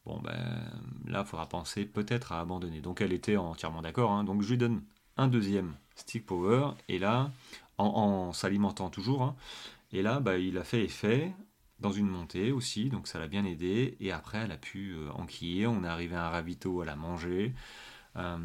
Bon 0.07 0.19
ben 0.21 0.63
là, 1.07 1.23
il 1.25 1.27
faudra 1.27 1.47
penser 1.47 1.85
peut-être 1.85 2.33
à 2.33 2.41
abandonner. 2.41 2.81
Donc 2.81 3.01
elle 3.01 3.13
était 3.13 3.37
entièrement 3.37 3.83
d'accord. 3.83 4.11
hein. 4.11 4.25
Donc 4.25 4.43
je 4.43 4.51
lui 4.51 4.59
donne 4.59 4.83
un 5.17 5.29
deuxième 5.29 5.75
stick 5.97 6.25
power 6.27 6.71
et 6.89 6.99
là, 6.99 7.31
en, 7.77 7.87
en 7.87 8.33
s'alimentant 8.33 8.91
toujours, 8.91 9.23
hein, 9.23 9.37
et 9.93 10.03
là, 10.03 10.21
bah, 10.21 10.39
il 10.39 10.59
a 10.59 10.65
fait 10.65 10.85
effet 10.85 11.33
dans 11.81 11.93
une 11.93 12.09
montée 12.09 12.53
aussi, 12.53 12.89
donc 12.89 13.07
ça 13.07 13.19
l'a 13.19 13.29
bien 13.29 13.45
aidé. 13.45 13.97
Et 14.01 14.13
après, 14.13 14.39
elle 14.39 14.53
a 14.53 14.57
pu 14.57 14.93
euh, 14.93 15.11
enquiller. 15.13 15.67
On 15.67 15.85
est 15.85 15.89
arrivé 15.89 16.17
à 16.17 16.27
un 16.27 16.31
ravito, 16.31 16.83
elle 16.83 16.89
a 16.89 16.97
mangé. 16.97 17.55
Euh, 18.17 18.39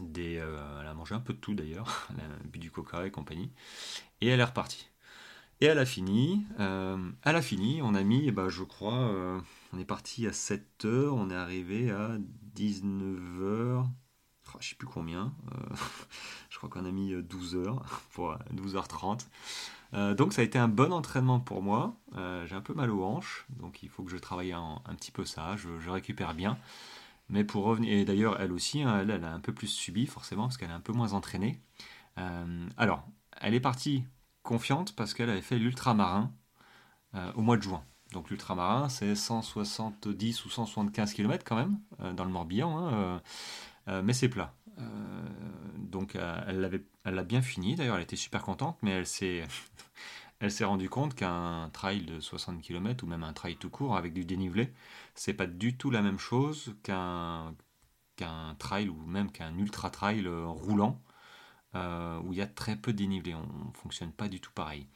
des, 0.00 0.38
euh, 0.38 0.80
elle 0.80 0.86
a 0.86 0.94
mangé 0.94 1.14
un 1.14 1.20
peu 1.20 1.32
de 1.32 1.38
tout 1.38 1.54
d'ailleurs. 1.54 2.08
Elle 2.10 2.24
a 2.24 2.48
bu 2.48 2.58
du 2.58 2.70
coca 2.70 3.06
et 3.06 3.10
compagnie. 3.10 3.50
Et 4.20 4.28
elle 4.28 4.40
est 4.40 4.44
repartie. 4.44 4.88
Et 5.60 5.66
elle 5.66 5.78
a 5.78 5.86
fini. 5.86 6.46
elle 6.58 7.36
a 7.36 7.42
fini. 7.42 7.80
On 7.82 7.94
a 7.94 8.02
mis, 8.02 8.28
eh 8.28 8.32
ben, 8.32 8.48
je 8.48 8.62
crois, 8.62 9.12
on 9.72 9.78
est 9.78 9.84
parti 9.84 10.26
à 10.26 10.30
7h. 10.30 11.08
On 11.08 11.30
est 11.30 11.34
arrivé 11.34 11.90
à 11.90 12.16
19h. 12.56 13.88
Oh, 14.54 14.56
je 14.60 14.70
sais 14.70 14.74
plus 14.76 14.86
combien. 14.86 15.32
je 16.50 16.56
crois 16.56 16.70
qu'on 16.70 16.84
a 16.84 16.90
mis 16.90 17.12
euh, 17.12 17.22
12 17.22 17.56
heures 17.56 17.84
pour 18.12 18.32
euh, 18.32 18.36
12h30. 18.54 19.26
Euh, 19.94 20.14
donc 20.14 20.32
ça 20.32 20.42
a 20.42 20.44
été 20.44 20.58
un 20.58 20.68
bon 20.68 20.92
entraînement 20.92 21.40
pour 21.40 21.62
moi. 21.62 21.96
Euh, 22.16 22.46
J'ai 22.46 22.54
un 22.54 22.60
peu 22.60 22.74
mal 22.74 22.90
aux 22.90 23.04
hanches, 23.04 23.46
donc 23.50 23.82
il 23.82 23.88
faut 23.88 24.02
que 24.02 24.10
je 24.10 24.16
travaille 24.16 24.52
un, 24.52 24.80
petit 24.96 25.10
peu 25.10 25.24
ça. 25.24 25.56
Je, 25.56 25.90
récupère 25.90 26.34
bien. 26.34 26.58
Mais 27.30 27.44
pour 27.44 27.64
revenir, 27.64 27.92
et 27.92 28.04
d'ailleurs 28.04 28.40
elle 28.40 28.52
aussi, 28.52 28.82
hein, 28.82 29.00
elle, 29.08 29.24
a 29.24 29.32
un 29.32 29.40
peu 29.40 29.52
plus 29.52 29.68
subi 29.68 30.06
forcément 30.06 30.44
parce 30.44 30.56
qu'elle 30.56 30.70
est 30.70 30.74
un 30.74 30.80
peu 30.80 30.92
moins 30.92 31.12
entraînée. 31.12 31.60
Euh, 32.18 32.68
alors, 32.76 33.06
elle 33.40 33.54
est 33.54 33.60
partie 33.60 34.04
confiante 34.42 34.94
parce 34.96 35.14
qu'elle 35.14 35.30
avait 35.30 35.42
fait 35.42 35.58
l'ultramarin 35.58 36.32
au 37.34 37.42
mois 37.42 37.56
de 37.56 37.62
juin. 37.62 37.82
Donc 38.12 38.30
l'ultramarin, 38.30 38.88
c'est 38.88 39.14
170 39.14 40.44
ou 40.44 40.50
175 40.50 41.14
km 41.14 41.44
quand 41.44 41.56
même 41.56 41.78
dans 42.14 42.24
le 42.24 42.30
Morbihan, 42.30 42.78
hein, 42.78 43.22
mais 44.02 44.12
c'est 44.12 44.28
plat. 44.28 44.54
Euh, 44.78 44.82
donc 45.78 46.16
euh, 46.16 46.40
elle 46.46 46.60
l'avait, 46.60 46.84
elle 47.04 47.14
l'a 47.14 47.24
bien 47.24 47.42
fini. 47.42 47.74
D'ailleurs, 47.74 47.96
elle 47.96 48.02
était 48.02 48.16
super 48.16 48.42
contente, 48.42 48.78
mais 48.82 48.90
elle 48.92 49.06
s'est, 49.06 49.44
elle 50.40 50.50
s'est 50.50 50.64
rendue 50.64 50.88
compte 50.88 51.14
qu'un 51.14 51.70
trail 51.72 52.02
de 52.02 52.20
60 52.20 52.62
km 52.62 53.04
ou 53.04 53.06
même 53.06 53.24
un 53.24 53.32
trail 53.32 53.56
tout 53.56 53.70
court 53.70 53.96
avec 53.96 54.12
du 54.12 54.24
dénivelé, 54.24 54.72
c'est 55.14 55.34
pas 55.34 55.46
du 55.46 55.76
tout 55.76 55.90
la 55.90 56.02
même 56.02 56.18
chose 56.18 56.74
qu'un 56.82 57.54
qu'un 58.16 58.56
trail 58.58 58.88
ou 58.88 58.96
même 59.06 59.30
qu'un 59.30 59.56
ultra 59.58 59.90
trail 59.90 60.26
euh, 60.26 60.46
roulant 60.46 61.00
euh, 61.74 62.20
où 62.24 62.32
il 62.32 62.38
y 62.38 62.42
a 62.42 62.46
très 62.46 62.76
peu 62.76 62.92
de 62.92 62.98
dénivelé. 62.98 63.34
On 63.34 63.42
ne 63.68 63.72
fonctionne 63.74 64.12
pas 64.12 64.28
du 64.28 64.40
tout 64.40 64.52
pareil. 64.52 64.88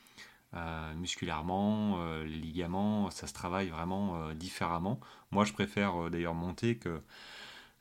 Euh, 0.54 0.94
musculairement, 0.94 1.96
euh, 2.00 2.24
ligaments, 2.24 3.10
ça 3.10 3.26
se 3.26 3.32
travaille 3.32 3.68
vraiment 3.68 4.16
euh, 4.16 4.34
différemment. 4.34 5.00
Moi, 5.30 5.44
je 5.46 5.52
préfère 5.54 6.04
euh, 6.04 6.10
d'ailleurs 6.10 6.34
monter 6.34 6.76
que, 6.76 7.00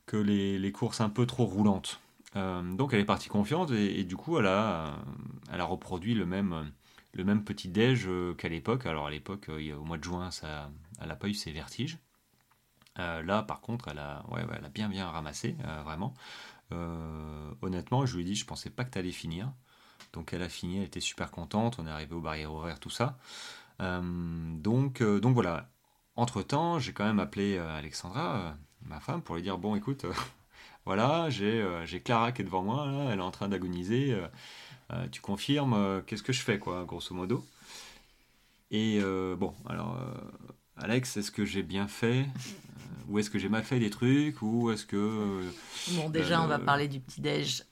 que 0.06 0.16
les, 0.16 0.58
les 0.58 0.72
courses 0.72 1.00
un 1.00 1.08
peu 1.10 1.26
trop 1.26 1.44
roulantes. 1.44 2.00
Euh, 2.34 2.62
donc, 2.74 2.94
elle 2.94 3.00
est 3.00 3.04
partie 3.04 3.28
confiante 3.28 3.70
et, 3.72 4.04
du 4.04 4.16
coup, 4.16 4.38
elle 4.38 4.46
a, 4.46 4.86
euh, 4.86 4.96
elle 5.52 5.60
a 5.60 5.64
reproduit 5.64 6.14
le 6.14 6.24
même, 6.26 6.72
le 7.12 7.24
même 7.24 7.44
petit 7.44 7.68
déj 7.68 8.04
euh, 8.06 8.34
qu'à 8.34 8.48
l'époque. 8.48 8.86
Alors, 8.86 9.06
à 9.06 9.10
l'époque, 9.10 9.50
au 9.50 9.84
mois 9.84 9.98
de 9.98 10.04
juin, 10.04 10.30
ça, 10.30 10.70
elle 11.00 11.08
n'a 11.08 11.16
pas 11.16 11.28
eu 11.28 11.34
ses 11.34 11.52
vertiges. 11.52 11.98
Là, 12.96 13.42
par 13.42 13.62
contre, 13.62 13.88
elle 13.88 13.98
a, 13.98 14.24
ouais, 14.30 14.44
elle 14.54 14.64
a 14.64 14.68
bien 14.68 14.88
bien 14.90 15.08
ramassé, 15.08 15.56
vraiment. 15.82 16.12
Honnêtement, 17.62 18.04
je 18.04 18.16
lui 18.16 18.22
ai 18.22 18.26
dit, 18.26 18.34
je 18.34 18.44
pensais 18.44 18.68
pas 18.68 18.84
que 18.84 18.90
tu 18.90 18.98
allais 18.98 19.12
finir. 19.12 19.50
Donc 20.12 20.34
elle 20.34 20.42
a 20.42 20.48
fini, 20.50 20.76
elle 20.76 20.84
était 20.84 21.00
super 21.00 21.30
contente, 21.30 21.78
on 21.78 21.86
est 21.86 21.90
arrivé 21.90 22.14
aux 22.14 22.20
barrières 22.20 22.52
horaires, 22.52 22.80
tout 22.80 22.90
ça. 22.90 23.16
Donc, 23.80 25.02
donc 25.02 25.34
voilà. 25.34 25.70
Entre-temps, 26.16 26.78
j'ai 26.78 26.92
quand 26.92 27.04
même 27.04 27.20
appelé 27.20 27.56
euh, 27.56 27.76
Alexandra, 27.78 28.36
euh, 28.36 28.50
ma 28.86 29.00
femme, 29.00 29.22
pour 29.22 29.36
lui 29.36 29.42
dire, 29.42 29.58
bon 29.58 29.74
écoute, 29.76 30.04
euh, 30.04 30.12
voilà, 30.84 31.30
j'ai 31.30 31.64
Clara 32.04 32.32
qui 32.32 32.42
est 32.42 32.44
devant 32.44 32.62
moi, 32.62 32.86
là, 32.86 33.10
elle 33.12 33.18
est 33.18 33.22
en 33.22 33.30
train 33.30 33.48
d'agoniser, 33.48 34.16
tu 35.10 35.22
confirmes, 35.22 36.02
qu'est-ce 36.06 36.22
que 36.22 36.34
je 36.34 36.42
fais, 36.42 36.58
quoi, 36.58 36.84
grosso 36.84 37.14
modo. 37.14 37.42
Et 38.70 38.98
euh, 39.02 39.36
bon, 39.36 39.54
alors, 39.68 39.96
euh, 39.96 40.14
Alex, 40.76 41.16
est-ce 41.18 41.30
que 41.30 41.44
j'ai 41.44 41.62
bien 41.62 41.88
fait 41.88 42.26
Ou 43.08 43.18
est-ce 43.18 43.30
que 43.30 43.38
j'ai 43.38 43.50
mal 43.50 43.62
fait 43.64 43.78
des 43.78 43.90
trucs 43.90 44.40
Ou 44.42 44.70
est-ce 44.70 44.86
que... 44.86 44.96
euh, 44.96 45.50
Bon, 45.92 46.10
déjà, 46.10 46.42
on 46.42 46.46
va 46.46 46.58
parler 46.58 46.88
du 46.88 47.00
petit-déj. 47.00 47.64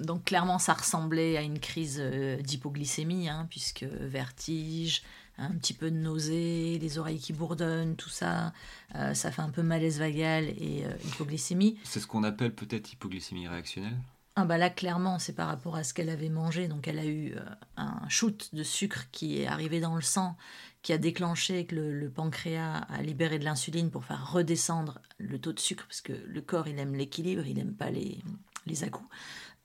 Donc, 0.00 0.24
clairement, 0.24 0.58
ça 0.58 0.74
ressemblait 0.74 1.36
à 1.36 1.42
une 1.42 1.58
crise 1.60 2.00
d'hypoglycémie, 2.40 3.28
hein, 3.28 3.46
puisque 3.50 3.84
vertige, 3.84 5.02
un 5.38 5.50
petit 5.52 5.74
peu 5.74 5.90
de 5.90 5.96
nausée, 5.96 6.78
les 6.80 6.98
oreilles 6.98 7.18
qui 7.18 7.32
bourdonnent, 7.32 7.96
tout 7.96 8.08
ça. 8.10 8.52
euh, 8.94 9.14
ça 9.14 9.30
fait 9.32 9.42
un 9.42 9.50
peu 9.50 9.62
malaise 9.62 9.98
vagal 9.98 10.44
et 10.44 10.84
euh, 10.84 10.90
hypoglycémie. 11.06 11.78
C'est 11.84 12.00
ce 12.00 12.06
qu'on 12.06 12.22
appelle 12.24 12.54
peut-être 12.54 12.92
hypoglycémie 12.92 13.48
réactionnelle 13.48 13.96
Ah 14.36 14.44
bah 14.44 14.58
là, 14.58 14.70
clairement, 14.70 15.18
c'est 15.18 15.32
par 15.34 15.48
rapport 15.48 15.76
à 15.76 15.84
ce 15.84 15.94
qu'elle 15.94 16.10
avait 16.10 16.28
mangé. 16.28 16.68
Donc, 16.68 16.86
elle 16.86 16.98
a 16.98 17.06
eu 17.06 17.32
euh, 17.34 17.40
un 17.76 18.08
shoot 18.08 18.50
de 18.54 18.62
sucre 18.62 19.06
qui 19.10 19.40
est 19.40 19.46
arrivé 19.46 19.80
dans 19.80 19.96
le 19.96 20.02
sang, 20.02 20.36
qui 20.82 20.92
a 20.92 20.98
déclenché 20.98 21.64
que 21.66 21.74
le, 21.76 21.92
le 21.92 22.10
pancréas 22.10 22.78
a 22.88 23.02
libéré 23.02 23.38
de 23.38 23.44
l'insuline 23.44 23.90
pour 23.90 24.04
faire 24.04 24.32
redescendre 24.32 25.00
le 25.18 25.38
taux 25.38 25.52
de 25.52 25.60
sucre, 25.60 25.86
parce 25.86 26.00
que 26.02 26.12
le 26.26 26.40
corps, 26.40 26.68
il 26.68 26.78
aime 26.78 26.94
l'équilibre, 26.94 27.46
il 27.46 27.56
n'aime 27.56 27.74
pas 27.74 27.90
les, 27.90 28.18
les 28.66 28.84
à-coups. 28.84 29.08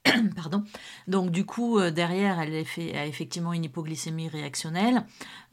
Pardon. 0.35 0.63
Donc 1.07 1.31
du 1.31 1.45
coup, 1.45 1.79
euh, 1.79 1.91
derrière, 1.91 2.39
elle 2.39 2.55
a, 2.55 2.63
fait, 2.63 2.95
a 2.95 3.05
effectivement 3.05 3.53
une 3.53 3.65
hypoglycémie 3.65 4.29
réactionnelle. 4.29 5.03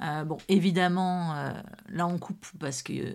Euh, 0.03 0.25
bon, 0.25 0.39
évidemment, 0.49 1.35
euh, 1.35 1.53
là 1.89 2.07
on 2.07 2.19
coupe 2.19 2.47
parce 2.59 2.83
que 2.83 3.15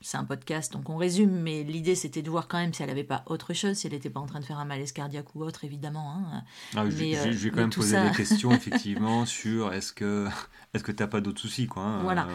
c'est 0.00 0.16
un 0.16 0.24
podcast, 0.24 0.72
donc 0.72 0.88
on 0.88 0.96
résume, 0.96 1.30
mais 1.30 1.62
l'idée 1.62 1.94
c'était 1.94 2.22
de 2.22 2.30
voir 2.30 2.48
quand 2.48 2.58
même 2.58 2.72
si 2.72 2.82
elle 2.82 2.88
n'avait 2.88 3.04
pas 3.04 3.22
autre 3.26 3.52
chose, 3.54 3.76
si 3.76 3.86
elle 3.86 3.92
n'était 3.92 4.10
pas 4.10 4.20
en 4.20 4.26
train 4.26 4.40
de 4.40 4.44
faire 4.44 4.58
un 4.58 4.64
malaise 4.64 4.92
cardiaque 4.92 5.34
ou 5.34 5.42
autre, 5.42 5.64
évidemment. 5.64 6.14
Hein. 6.14 6.42
Ah, 6.76 6.88
je, 6.88 6.96
vais 6.96 7.50
quand 7.50 7.56
même 7.56 7.70
poser 7.70 8.00
des 8.00 8.16
questions, 8.16 8.50
effectivement, 8.52 9.26
sur 9.26 9.72
est-ce 9.72 9.92
que 9.92 10.28
est-ce 10.74 10.84
que 10.84 10.92
tu 10.92 11.02
n'as 11.02 11.08
pas 11.08 11.20
d'autres 11.20 11.40
soucis, 11.40 11.66
quoi. 11.66 11.82
Hein, 11.82 12.02
voilà. 12.02 12.28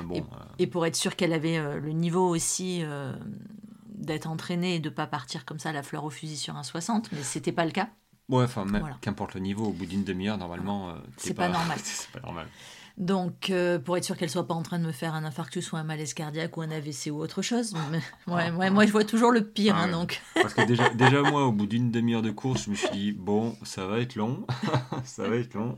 et, 0.59 0.67
pour 0.67 0.85
être 0.85 0.95
sûr 0.95 1.15
qu'elle 1.15 1.33
avait 1.33 1.79
le 1.79 1.91
niveau 1.91 2.27
aussi 2.27 2.83
d'être 3.95 4.27
entraînée 4.27 4.75
et 4.75 4.79
de 4.79 4.89
pas 4.89 5.07
partir 5.07 5.45
comme 5.45 5.59
ça 5.59 5.71
la 5.71 5.83
fleur 5.83 6.03
au 6.03 6.09
fusil 6.09 6.37
sur 6.37 6.57
un 6.57 6.63
60, 6.63 7.11
mais 7.13 7.23
c'était 7.23 7.53
pas 7.53 7.65
le 7.65 7.71
cas. 7.71 7.89
Ouais, 8.29 8.43
enfin, 8.43 8.65
qu'importe 9.01 9.35
le 9.35 9.41
niveau, 9.41 9.65
au 9.65 9.71
bout 9.71 9.85
d'une 9.85 10.03
demi-heure, 10.03 10.37
normalement, 10.37 10.89
euh, 10.89 10.93
c'est 11.17 11.33
pas, 11.33 11.47
normal. 11.47 11.77
c'est 11.83 12.09
pas 12.09 12.21
normal. 12.21 12.47
Donc, 12.97 13.49
euh, 13.49 13.77
pour 13.77 13.97
être 13.97 14.05
sûr 14.05 14.15
qu'elle 14.17 14.29
soit 14.29 14.47
pas 14.47 14.53
en 14.53 14.63
train 14.63 14.79
de 14.79 14.85
me 14.85 14.93
faire 14.93 15.13
un 15.13 15.25
infarctus 15.25 15.71
ou 15.73 15.77
un 15.77 15.83
malaise 15.83 16.13
cardiaque 16.13 16.55
ou 16.57 16.61
un 16.61 16.71
AVC 16.71 17.11
ou 17.11 17.19
autre 17.19 17.41
chose. 17.41 17.75
ouais, 18.27 18.51
ouais, 18.51 18.69
moi, 18.69 18.85
je 18.85 18.91
vois 18.91 19.03
toujours 19.03 19.31
le 19.31 19.43
pire. 19.43 19.75
Ah 19.77 19.83
hein, 19.83 19.87
donc. 19.89 20.21
Parce 20.33 20.53
que 20.53 20.61
déjà, 20.61 20.89
déjà 20.93 21.21
moi, 21.21 21.45
au 21.45 21.51
bout 21.51 21.67
d'une 21.67 21.91
demi-heure 21.91 22.21
de 22.21 22.31
course, 22.31 22.63
je 22.65 22.69
me 22.71 22.75
suis 22.75 22.89
dit, 22.89 23.11
bon, 23.11 23.57
ça 23.63 23.85
va 23.85 23.99
être 23.99 24.15
long. 24.15 24.47
ça 25.03 25.27
va 25.27 25.35
être 25.35 25.53
long. 25.53 25.75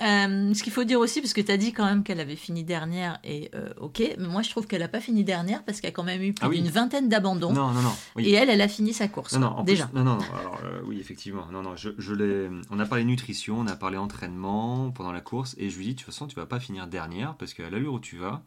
Euh, 0.00 0.54
ce 0.54 0.62
qu'il 0.62 0.72
faut 0.72 0.84
dire 0.84 1.00
aussi, 1.00 1.20
parce 1.20 1.32
que 1.32 1.40
tu 1.40 1.50
as 1.50 1.56
dit 1.56 1.72
quand 1.72 1.84
même 1.84 2.04
qu'elle 2.04 2.20
avait 2.20 2.36
fini 2.36 2.62
dernière, 2.62 3.18
et 3.24 3.50
euh, 3.54 3.72
ok, 3.80 4.14
mais 4.16 4.28
moi 4.28 4.42
je 4.42 4.50
trouve 4.50 4.68
qu'elle 4.68 4.80
n'a 4.80 4.88
pas 4.88 5.00
fini 5.00 5.24
dernière 5.24 5.64
parce 5.64 5.80
qu'elle 5.80 5.90
a 5.90 5.92
quand 5.92 6.04
même 6.04 6.22
eu 6.22 6.32
plus 6.32 6.46
ah 6.46 6.50
d'une 6.50 6.68
vingtaine 6.68 7.08
d'abandons. 7.08 7.52
Non, 7.52 7.72
non, 7.72 7.82
non. 7.82 7.92
Et 8.16 8.32
elle, 8.32 8.48
elle 8.48 8.60
a 8.60 8.68
fini 8.68 8.92
sa 8.92 9.08
course. 9.08 9.32
Non, 9.32 9.56
non, 9.56 9.64
déjà. 9.64 9.90
non, 9.94 10.04
non, 10.04 10.16
non. 10.16 10.38
Alors, 10.38 10.60
euh, 10.64 10.80
oui, 10.84 11.00
effectivement. 11.00 11.46
Non, 11.50 11.62
non, 11.62 11.74
je, 11.74 11.90
je 11.98 12.14
l'ai. 12.14 12.48
On 12.70 12.78
a 12.78 12.86
parlé 12.86 13.04
nutrition, 13.04 13.58
on 13.58 13.66
a 13.66 13.74
parlé 13.74 13.96
entraînement 13.96 14.92
pendant 14.92 15.10
la 15.10 15.20
course, 15.20 15.56
et 15.58 15.68
je 15.68 15.76
lui 15.76 15.86
dis, 15.86 15.94
de 15.94 15.98
toute 15.98 16.06
façon, 16.06 16.28
tu 16.28 16.36
vas 16.36 16.46
pas 16.46 16.60
finir 16.60 16.86
dernière 16.86 17.34
parce 17.36 17.52
qu'à 17.52 17.68
l'allure 17.68 17.94
où 17.94 18.00
tu 18.00 18.18
vas, 18.18 18.42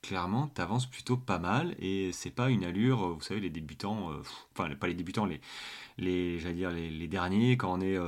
clairement, 0.00 0.50
tu 0.54 0.62
avances 0.62 0.86
plutôt 0.86 1.18
pas 1.18 1.38
mal 1.38 1.74
et 1.78 2.10
c'est 2.12 2.30
pas 2.30 2.48
une 2.48 2.64
allure, 2.64 3.08
vous 3.08 3.20
savez, 3.20 3.40
les 3.40 3.50
débutants, 3.50 4.12
enfin, 4.52 4.74
pas 4.76 4.86
les 4.86 4.94
débutants, 4.94 5.26
les, 5.26 5.42
les 5.98 6.38
j'allais 6.38 6.54
dire, 6.54 6.70
les, 6.70 6.88
les, 6.90 7.08
derniers, 7.08 7.56
quand 7.56 7.74
on 7.74 7.80
est 7.80 7.98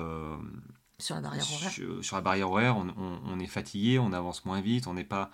sur 1.01 1.15
la 1.15 1.21
barrière 1.21 1.45
horaire 1.53 1.71
Sur, 2.03 2.17
la 2.17 2.23
barrière 2.23 2.51
horaire, 2.51 2.77
on, 2.77 3.39
est 3.39 3.47
fatigué, 3.47 4.01
on 4.01 4.13
avance 4.13 4.45
moins 4.45 4.61
vite, 4.61 4.89
on 4.89 4.95
n'est 4.95 5.05
pas. 5.05 5.31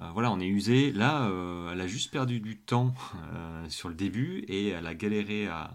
Euh, 0.00 0.10
voilà, 0.12 0.32
on 0.32 0.40
est 0.40 0.48
usé. 0.48 0.90
Là, 0.92 1.28
euh, 1.28 1.72
elle 1.72 1.80
a 1.80 1.86
juste 1.86 2.10
perdu 2.10 2.40
du 2.40 2.58
temps 2.58 2.92
euh, 3.32 3.68
sur 3.68 3.88
le 3.88 3.94
début 3.94 4.44
et 4.48 4.68
elle 4.70 4.86
a 4.86 4.94
galéré 4.94 5.46
à, 5.46 5.70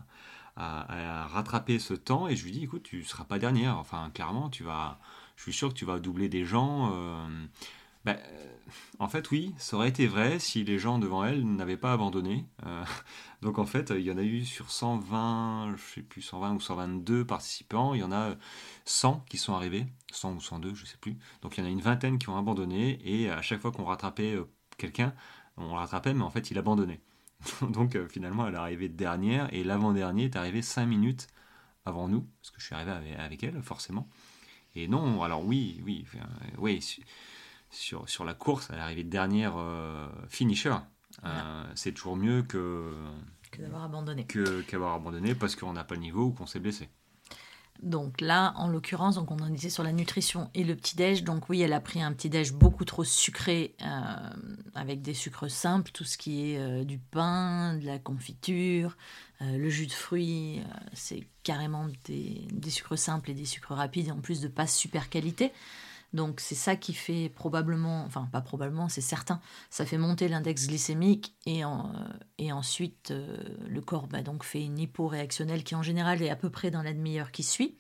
rattraper 0.58 1.80
ce 1.80 1.94
temps. 1.94 2.28
Et 2.28 2.36
je 2.36 2.44
lui 2.44 2.52
dis, 2.52 2.64
écoute, 2.64 2.84
tu 2.84 3.04
seras 3.04 3.24
pas 3.24 3.40
dernière. 3.40 3.78
Enfin, 3.78 4.12
clairement, 4.14 4.50
tu 4.50 4.64
vas. 4.64 5.00
Je 5.38 5.44
suis 5.44 5.54
sûr 5.54 5.70
que 5.70 5.76
tu 5.76 5.86
vas 5.86 6.00
doubler 6.00 6.28
des 6.28 6.44
gens. 6.44 6.92
Ben, 8.06 8.18
en 9.00 9.08
fait, 9.08 9.30
oui, 9.32 9.54
ça 9.58 9.76
aurait 9.76 9.90
été 9.90 10.08
vrai 10.08 10.40
si 10.40 10.64
les 10.64 10.80
gens 10.80 11.00
devant 11.00 11.24
elle 11.26 11.44
n'avaient 11.46 11.78
pas 11.78 11.94
abandonné. 11.94 12.46
Euh, 12.66 12.84
donc 13.42 13.60
en 13.60 13.66
fait, 13.66 13.92
il 13.96 14.02
y 14.02 14.12
en 14.12 14.18
a 14.18 14.24
eu 14.24 14.46
sur 14.46 14.72
120, 14.72 15.76
je 15.76 15.94
sais 15.96 16.02
plus, 16.02 16.22
120 16.22 16.54
ou 16.56 16.60
122 16.60 17.26
participants, 17.26 17.94
il 17.94 18.02
y 18.02 18.04
en 18.04 18.12
a 18.12 18.36
100 18.86 19.24
qui 19.30 19.38
sont 19.38 19.54
arrivés, 19.54 19.86
100 20.12 20.34
ou 20.34 20.42
102, 20.42 20.74
je 20.76 20.86
sais 20.86 20.98
plus. 20.98 21.18
Donc 21.42 21.58
il 21.58 21.62
y 21.62 21.64
en 21.64 21.68
a 21.68 21.72
une 21.72 21.82
vingtaine 21.82 22.18
qui 22.20 22.30
ont 22.30 22.38
abandonné 22.38 23.00
et 23.04 23.30
à 23.30 23.42
chaque 23.42 23.62
fois 23.62 23.72
qu'on 23.72 23.86
rattrapait 23.86 24.36
euh, 24.36 24.46
quelqu'un, 24.78 25.14
on 25.58 25.74
rattrapait, 25.76 26.14
mais 26.14 26.24
en 26.24 26.30
fait, 26.30 26.52
il 26.52 26.58
abandonnait. 26.58 27.02
donc 27.62 27.96
euh, 27.96 28.08
finalement, 28.08 28.48
elle 28.48 28.56
est 28.56 28.58
arrivée 28.58 28.90
dernière 28.90 29.52
et 29.54 29.64
l'avant-dernier 29.64 30.26
est 30.26 30.36
arrivé 30.36 30.62
5 30.62 30.86
minutes 30.86 31.28
avant 31.86 32.08
nous, 32.08 32.22
parce 32.42 32.52
que 32.52 32.62
je 32.62 32.66
suis 32.66 32.76
arrivé 32.76 33.16
avec, 33.18 33.44
elle, 33.44 33.62
forcément. 33.64 34.08
Et 34.76 34.88
non, 34.88 35.24
alors 35.24 35.44
oui, 35.44 35.82
oui, 35.86 36.06
oui 36.60 36.80
sur, 37.72 38.08
sur 38.08 38.26
la 38.26 38.34
course, 38.34 38.70
à 38.70 38.76
l'arrivée 38.76 39.04
dernière 39.04 39.54
euh, 39.58 40.08
finisher. 40.28 40.76
Euh, 41.26 41.64
c'est 41.76 41.94
toujours 41.94 42.16
mieux 42.16 42.44
que, 42.44 42.94
que 43.52 43.62
d'avoir 43.62 43.84
abandonné. 43.84 44.26
Que, 44.26 44.62
qu'avoir 44.62 44.94
abandonné 44.94 45.36
parce 45.36 45.56
qu'on 45.56 45.74
n'a 45.74 45.84
pas 45.84 45.96
le 45.96 46.02
niveau 46.02 46.26
ou 46.26 46.32
qu'on 46.32 46.46
s'est 46.46 46.60
blessé. 46.60 46.90
Donc 47.82 48.22
là, 48.22 48.54
en 48.58 48.68
l'occurrence, 48.68 49.16
donc 49.16 49.32
on 49.32 49.40
en 49.40 49.50
disait 49.50 49.72
sur 49.72 49.84
la 49.84 49.92
nutrition 49.92 50.52
et 50.54 50.64
le 50.64 50.76
petit-déj. 50.76 51.24
Donc 51.24 51.50
oui, 51.50 51.62
elle 51.62 51.74
a 51.74 51.80
pris 51.80 52.02
un 52.02 52.14
petit-déj 52.14 52.54
beaucoup 52.54 52.86
trop 52.86 53.04
sucré, 53.04 53.76
euh, 53.82 54.30
avec 54.76 55.02
des 55.02 55.16
sucres 55.16 55.50
simples, 55.50 55.90
tout 55.92 56.04
ce 56.04 56.18
qui 56.18 56.52
est 56.52 56.86
du 56.86 57.00
pain, 57.00 57.76
de 57.78 57.86
la 57.86 57.98
confiture, 57.98 58.98
le 59.40 59.68
jus 59.70 59.88
de 59.88 59.94
fruits. 59.94 60.62
c'est 60.94 61.28
carrément 61.42 61.88
des, 62.06 62.48
des, 62.52 62.70
sucres 62.70 63.00
simples 63.00 63.32
et 63.32 63.34
des 63.34 63.46
sucres 63.46 63.74
rapides, 63.74 64.12
en 64.12 64.20
plus 64.20 64.42
de 64.42 64.48
pas 64.48 64.68
super 64.68 65.10
qualité. 65.10 65.52
Donc 66.14 66.42
c'est 66.42 66.56
ça 66.56 66.76
qui 66.76 66.94
fait 66.94 67.30
probablement, 67.30 68.04
enfin 68.06 68.28
pas 68.32 68.42
probablement, 68.42 68.90
c'est 68.90 69.02
certain, 69.02 69.40
ça 69.70 69.86
fait 69.86 69.98
monter 69.98 70.28
l'index 70.28 70.68
glycémique 70.68 71.36
et, 71.46 71.62
et 72.38 72.52
ensuite 72.52 73.12
euh, 73.12 73.38
le 73.68 73.82
corps 73.82 74.08
bah, 74.08 74.22
donc 74.22 74.44
fait 74.44 74.64
une 74.64 74.78
hyporéactionnelle 74.78 75.64
qui 75.64 75.74
en 75.74 75.84
général 75.84 76.22
est 76.22 76.30
à 76.30 76.36
peu 76.36 76.50
près 76.50 76.70
dans 76.70 76.84
la 76.84 76.94
demi-heure 76.94 77.32
qui 77.32 77.44
suit. 77.44 77.78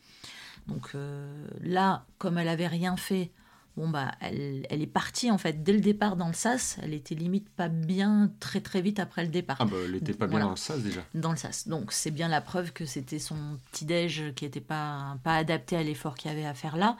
Donc 0.67 0.91
euh, 0.95 1.45
là, 1.61 2.05
comme 2.19 2.37
elle 2.37 2.47
avait 2.47 2.67
rien 2.67 2.95
fait, 2.95 3.31
bon 3.75 3.89
bah 3.89 4.11
elle, 4.21 4.65
elle, 4.69 4.81
est 4.81 4.87
partie 4.87 5.31
en 5.31 5.37
fait 5.37 5.63
dès 5.63 5.73
le 5.73 5.81
départ 5.81 6.15
dans 6.15 6.27
le 6.27 6.33
sas. 6.33 6.77
Elle 6.81 6.93
était 6.93 7.15
limite 7.15 7.49
pas 7.49 7.67
bien 7.67 8.31
très 8.39 8.61
très 8.61 8.81
vite 8.81 8.99
après 8.99 9.23
le 9.23 9.29
départ. 9.29 9.57
Ah 9.59 9.65
bah 9.65 9.75
elle 9.83 9.95
était 9.95 10.13
pas 10.13 10.27
bien 10.27 10.39
dans 10.39 10.51
le 10.51 10.55
sas 10.55 10.81
déjà. 10.81 11.01
Dans 11.15 11.31
le 11.31 11.37
sas. 11.37 11.67
Donc 11.67 11.91
c'est 11.91 12.11
bien 12.11 12.29
la 12.29 12.39
preuve 12.39 12.71
que 12.71 12.85
c'était 12.85 13.19
son 13.19 13.59
petit 13.71 13.83
déj 13.83 14.33
qui 14.35 14.45
n'était 14.45 14.61
pas 14.61 15.17
pas 15.23 15.35
adapté 15.35 15.75
à 15.75 15.83
l'effort 15.83 16.15
qu'il 16.15 16.31
y 16.31 16.33
avait 16.33 16.45
à 16.45 16.53
faire 16.53 16.77
là. 16.77 16.95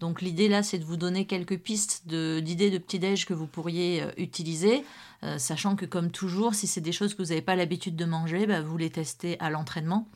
Donc 0.00 0.22
l'idée 0.22 0.48
là, 0.48 0.62
c'est 0.62 0.78
de 0.78 0.84
vous 0.84 0.96
donner 0.96 1.26
quelques 1.26 1.58
pistes 1.58 2.06
d'idées 2.06 2.70
de, 2.70 2.78
petit-déj 2.78 3.26
que 3.26 3.34
vous 3.34 3.46
pourriez 3.46 4.02
euh, 4.02 4.10
utiliser, 4.16 4.82
euh, 5.22 5.38
sachant 5.38 5.76
que 5.76 5.84
comme 5.84 6.10
toujours, 6.10 6.54
si 6.54 6.66
c'est 6.66 6.80
des 6.80 6.90
choses 6.90 7.14
que 7.14 7.22
vous 7.22 7.28
n'avez 7.28 7.42
pas 7.42 7.54
l'habitude 7.54 7.96
de 7.96 8.06
manger, 8.06 8.46
bah, 8.46 8.62
vous 8.62 8.78
les 8.78 8.88
testez 8.88 9.38
à 9.40 9.50
l'entraînement 9.50 10.08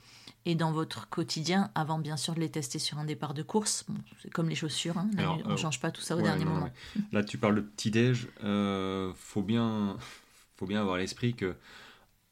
et 0.47 0.55
dans 0.55 0.73
votre 0.73 1.09
quotidien, 1.09 1.71
avant 1.75 1.99
bien 1.99 2.17
sûr 2.17 2.35
de 2.35 2.41
les 2.41 2.51
tester 2.51 2.79
sur 2.79 2.99
un 2.99 3.05
départ 3.05 3.35
de 3.35 3.43
course. 3.43 3.87
c'est 4.23 4.31
comme 4.31 4.49
les 4.49 4.55
chaussures, 4.55 4.97
hein. 4.99 5.09
on 5.19 5.49
ne 5.49 5.53
euh, 5.53 5.57
change 5.57 5.81
pas 5.81 5.91
tout 5.91 6.03
ça 6.03 6.17
au 6.17 6.23
dernier 6.23 6.47
moment. 6.47 6.71
Là, 7.13 7.23
tu 7.23 7.39
parles 7.39 7.57
de 7.57 7.61
petit-déj, 7.61 8.29
il 8.43 9.13
faut, 9.17 9.43
bien, 9.43 9.97
faut 10.57 10.67
bien 10.67 10.81
avoir 10.81 10.97
l'esprit 10.97 11.35
que 11.35 11.55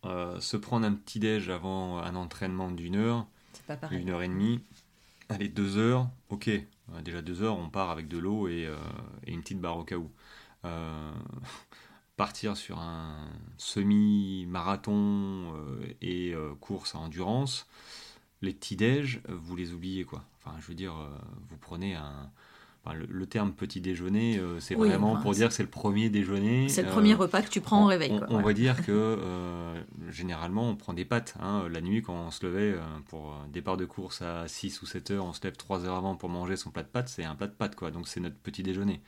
se 0.04 0.56
prendre 0.56 0.86
un 0.86 0.92
petit-déj 0.92 1.48
avant 1.48 1.98
un 1.98 2.14
entraînement 2.14 2.70
d'une 2.70 2.96
heure, 2.96 3.26
une 3.90 4.10
heure 4.10 4.22
et 4.22 4.28
demie, 4.28 4.60
allez, 5.34 5.48
deux 5.48 5.78
heures, 5.78 6.08
ok, 6.28 6.48
euh, 6.48 7.02
déjà 7.02 7.22
deux 7.22 7.42
heures, 7.42 7.58
on 7.58 7.68
part 7.68 7.90
avec 7.90 8.08
de 8.08 8.18
l'eau 8.18 8.48
et, 8.48 8.66
euh, 8.66 8.76
une 9.26 9.42
petite 9.42 9.60
barre 9.60 9.78
au 9.78 9.84
cas 9.84 9.96
où. 9.96 10.10
Euh, 10.64 11.12
partir 12.16 12.56
sur 12.56 12.78
un 12.78 13.28
semi-marathon 13.56 15.54
et 16.00 16.34
course 16.60 16.94
à 16.94 16.98
endurance, 16.98 17.66
les 18.42 18.52
petits 18.52 18.76
déj, 18.76 19.22
vous 19.28 19.56
les 19.56 19.72
oubliez 19.72 20.04
quoi. 20.04 20.22
Enfin, 20.38 20.54
je 20.60 20.66
veux 20.66 20.74
dire, 20.74 20.94
vous 21.48 21.56
prenez 21.56 21.94
un, 21.96 22.30
le, 22.90 23.26
terme 23.26 23.52
petit 23.52 23.80
déjeuner, 23.80 24.38
euh, 24.38 24.58
c'est 24.58 24.74
vraiment 24.74 25.16
pour 25.16 25.32
dire 25.32 25.48
que 25.48 25.54
c'est 25.54 25.62
le 25.62 25.68
premier 25.68 26.10
déjeuner. 26.10 26.68
C'est 26.68 26.82
le 26.82 26.88
premier 26.88 27.14
euh, 27.14 27.18
repas 27.18 27.42
que 27.42 27.48
tu 27.48 27.60
prends 27.60 27.84
au 27.84 27.86
réveil. 27.86 28.18
On, 28.28 28.42
va 28.42 28.52
dire 28.52 28.76
que 28.86 28.90
euh, 28.90 29.80
généralement 30.10 30.68
on 30.68 30.74
prend 30.74 30.92
des 30.92 31.04
pâtes. 31.04 31.34
Hein, 31.40 31.68
la 31.70 31.80
nuit 31.80 32.02
quand 32.02 32.14
on 32.14 32.30
se 32.32 32.44
levait 32.44 32.74
pour 33.08 33.36
départ 33.52 33.76
de 33.76 33.84
course 33.84 34.22
à 34.22 34.48
6 34.48 34.82
ou 34.82 34.86
7 34.86 35.12
heures, 35.12 35.24
on 35.24 35.32
se 35.32 35.42
lève 35.44 35.56
3 35.56 35.84
heures 35.84 35.96
avant 35.96 36.16
pour 36.16 36.28
manger 36.28 36.56
son 36.56 36.70
plat 36.70 36.82
de 36.82 36.88
pâtes, 36.88 37.08
c'est 37.08 37.24
un 37.24 37.36
plat 37.36 37.46
de 37.46 37.52
pâtes 37.52 37.76
quoi. 37.76 37.92
Donc 37.92 38.08
c'est 38.08 38.20
notre 38.20 38.36
petit 38.36 38.64
déjeuner. 38.64 39.00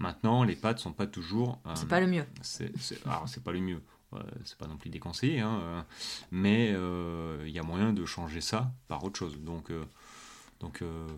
Maintenant 0.00 0.42
les 0.42 0.56
pâtes 0.56 0.80
sont 0.80 0.92
pas 0.92 1.06
toujours. 1.06 1.60
c'est 1.74 1.88
pas 1.88 2.00
le 2.00 2.08
mieux. 2.08 2.24
C'est, 2.40 2.72
alors 3.06 3.28
c'est 3.28 3.42
pas 3.42 3.52
le 3.52 3.60
mieux 3.60 3.80
c'est 4.44 4.58
pas 4.58 4.66
non 4.66 4.76
plus 4.76 4.90
déconseillé, 4.90 5.40
hein, 5.40 5.86
mais 6.30 6.74
il 7.46 7.50
y 7.50 7.58
a 7.58 7.62
moyen 7.62 7.94
de 7.94 8.04
changer 8.04 8.42
ça 8.42 8.70
par 8.86 9.04
autre 9.04 9.18
chose. 9.18 9.38
Donc, 9.40 9.70
donc, 10.62 10.80
euh, 10.80 11.08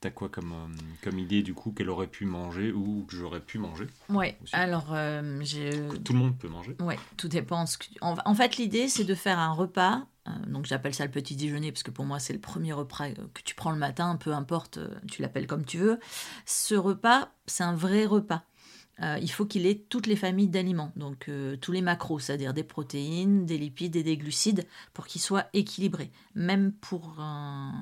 t'as 0.00 0.10
quoi 0.10 0.28
comme, 0.28 0.52
euh, 0.52 0.76
comme 1.02 1.18
idée 1.18 1.42
du 1.42 1.54
coup 1.54 1.72
qu'elle 1.72 1.88
aurait 1.88 2.06
pu 2.06 2.26
manger 2.26 2.72
ou 2.72 3.06
que 3.08 3.16
j'aurais 3.16 3.40
pu 3.40 3.58
manger 3.58 3.86
Ouais, 4.10 4.36
alors 4.52 4.92
euh, 4.92 5.40
j'ai. 5.40 5.70
Tout 6.04 6.12
le 6.12 6.18
monde 6.18 6.36
peut 6.36 6.48
manger 6.48 6.76
Ouais, 6.80 6.98
tout 7.16 7.28
dépend. 7.28 7.64
En, 8.02 8.34
fait, 8.34 8.58
l'idée 8.58 8.88
c'est 8.88 9.04
de 9.04 9.14
faire 9.14 9.38
un 9.38 9.52
repas. 9.52 10.06
donc, 10.46 10.66
j'appelle 10.66 10.94
ça 10.94 11.06
le 11.06 11.10
petit 11.10 11.36
déjeuner 11.36 11.72
parce 11.72 11.82
que 11.82 11.90
pour 11.90 12.04
moi, 12.04 12.18
c'est 12.18 12.34
le 12.34 12.38
premier 12.38 12.74
repas 12.74 13.10
que 13.10 13.40
tu 13.42 13.54
prends 13.54 13.70
le 13.70 13.78
matin, 13.78 14.16
peu 14.16 14.34
importe, 14.34 14.78
tu 15.10 15.22
l'appelles 15.22 15.46
comme 15.46 15.64
tu 15.64 15.78
veux. 15.78 15.98
Ce 16.44 16.74
repas, 16.74 17.30
c'est 17.46 17.64
un 17.64 17.74
vrai 17.74 18.04
repas. 18.04 18.42
il 19.00 19.30
faut 19.30 19.46
qu'il 19.46 19.64
ait 19.64 19.86
toutes 19.88 20.06
les 20.06 20.16
familles 20.16 20.48
d'aliments, 20.48 20.92
donc 20.96 21.30
tous 21.62 21.72
les 21.72 21.80
macros, 21.82 22.18
c'est-à-dire 22.18 22.52
des 22.52 22.64
protéines, 22.64 23.46
des 23.46 23.56
lipides 23.56 23.96
et 23.96 24.02
des 24.02 24.18
glucides, 24.18 24.66
pour 24.92 25.06
qu'il 25.06 25.22
soit 25.22 25.46
équilibré. 25.54 26.10
Même 26.34 26.72
pour 26.72 27.20
un 27.20 27.72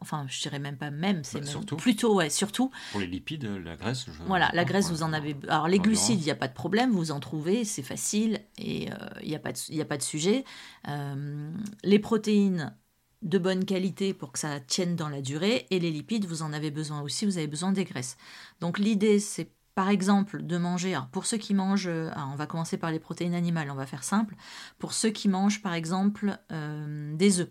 enfin 0.00 0.26
je 0.28 0.40
dirais 0.40 0.58
même 0.58 0.76
pas 0.76 0.90
même, 0.90 1.24
c'est 1.24 1.40
bah, 1.40 1.76
plutôt 1.76 2.14
ouais, 2.14 2.30
surtout. 2.30 2.70
Pour 2.92 3.00
les 3.00 3.06
lipides, 3.06 3.44
la 3.44 3.76
graisse. 3.76 4.06
voilà, 4.26 4.50
la 4.52 4.64
graisse 4.64 4.90
vous 4.90 5.02
en 5.02 5.12
avez. 5.12 5.36
Alors 5.48 5.68
les 5.68 5.78
glucides, 5.78 6.20
il 6.20 6.24
n'y 6.24 6.30
a 6.30 6.36
pas 6.36 6.48
de 6.48 6.54
problème, 6.54 6.92
vous 6.92 7.10
en 7.10 7.20
trouvez, 7.20 7.64
c'est 7.64 7.82
facile 7.82 8.40
et 8.58 8.84
il 8.84 8.92
euh, 8.92 9.26
n'y 9.26 9.34
a 9.34 9.38
pas 9.38 9.52
de, 9.52 9.80
a 9.80 9.84
pas 9.84 9.96
de 9.96 10.02
sujet. 10.02 10.44
Euh, 10.88 11.50
les 11.84 11.98
protéines, 11.98 12.74
de 13.22 13.38
bonne 13.38 13.64
qualité 13.64 14.14
pour 14.14 14.32
que 14.32 14.38
ça 14.38 14.60
tienne 14.60 14.96
dans 14.96 15.08
la 15.08 15.22
durée. 15.22 15.66
Et 15.70 15.78
les 15.78 15.90
lipides, 15.90 16.26
vous 16.26 16.42
en 16.42 16.52
avez 16.52 16.70
besoin 16.70 17.00
aussi, 17.02 17.24
vous 17.24 17.38
avez 17.38 17.46
besoin 17.46 17.72
des 17.72 17.84
graisses. 17.84 18.16
Donc 18.60 18.78
l'idée, 18.78 19.20
c'est 19.20 19.50
par 19.74 19.88
exemple 19.88 20.42
de 20.42 20.58
manger, 20.58 20.94
alors 20.94 21.08
pour 21.08 21.24
ceux 21.24 21.38
qui 21.38 21.54
mangent, 21.54 21.88
euh, 21.88 22.10
on 22.30 22.36
va 22.36 22.46
commencer 22.46 22.76
par 22.76 22.90
les 22.90 22.98
protéines 22.98 23.34
animales, 23.34 23.70
on 23.70 23.74
va 23.74 23.86
faire 23.86 24.04
simple, 24.04 24.34
pour 24.78 24.92
ceux 24.92 25.08
qui 25.08 25.28
mangent 25.28 25.62
par 25.62 25.72
exemple 25.72 26.38
euh, 26.50 27.14
des 27.16 27.40
œufs. 27.40 27.48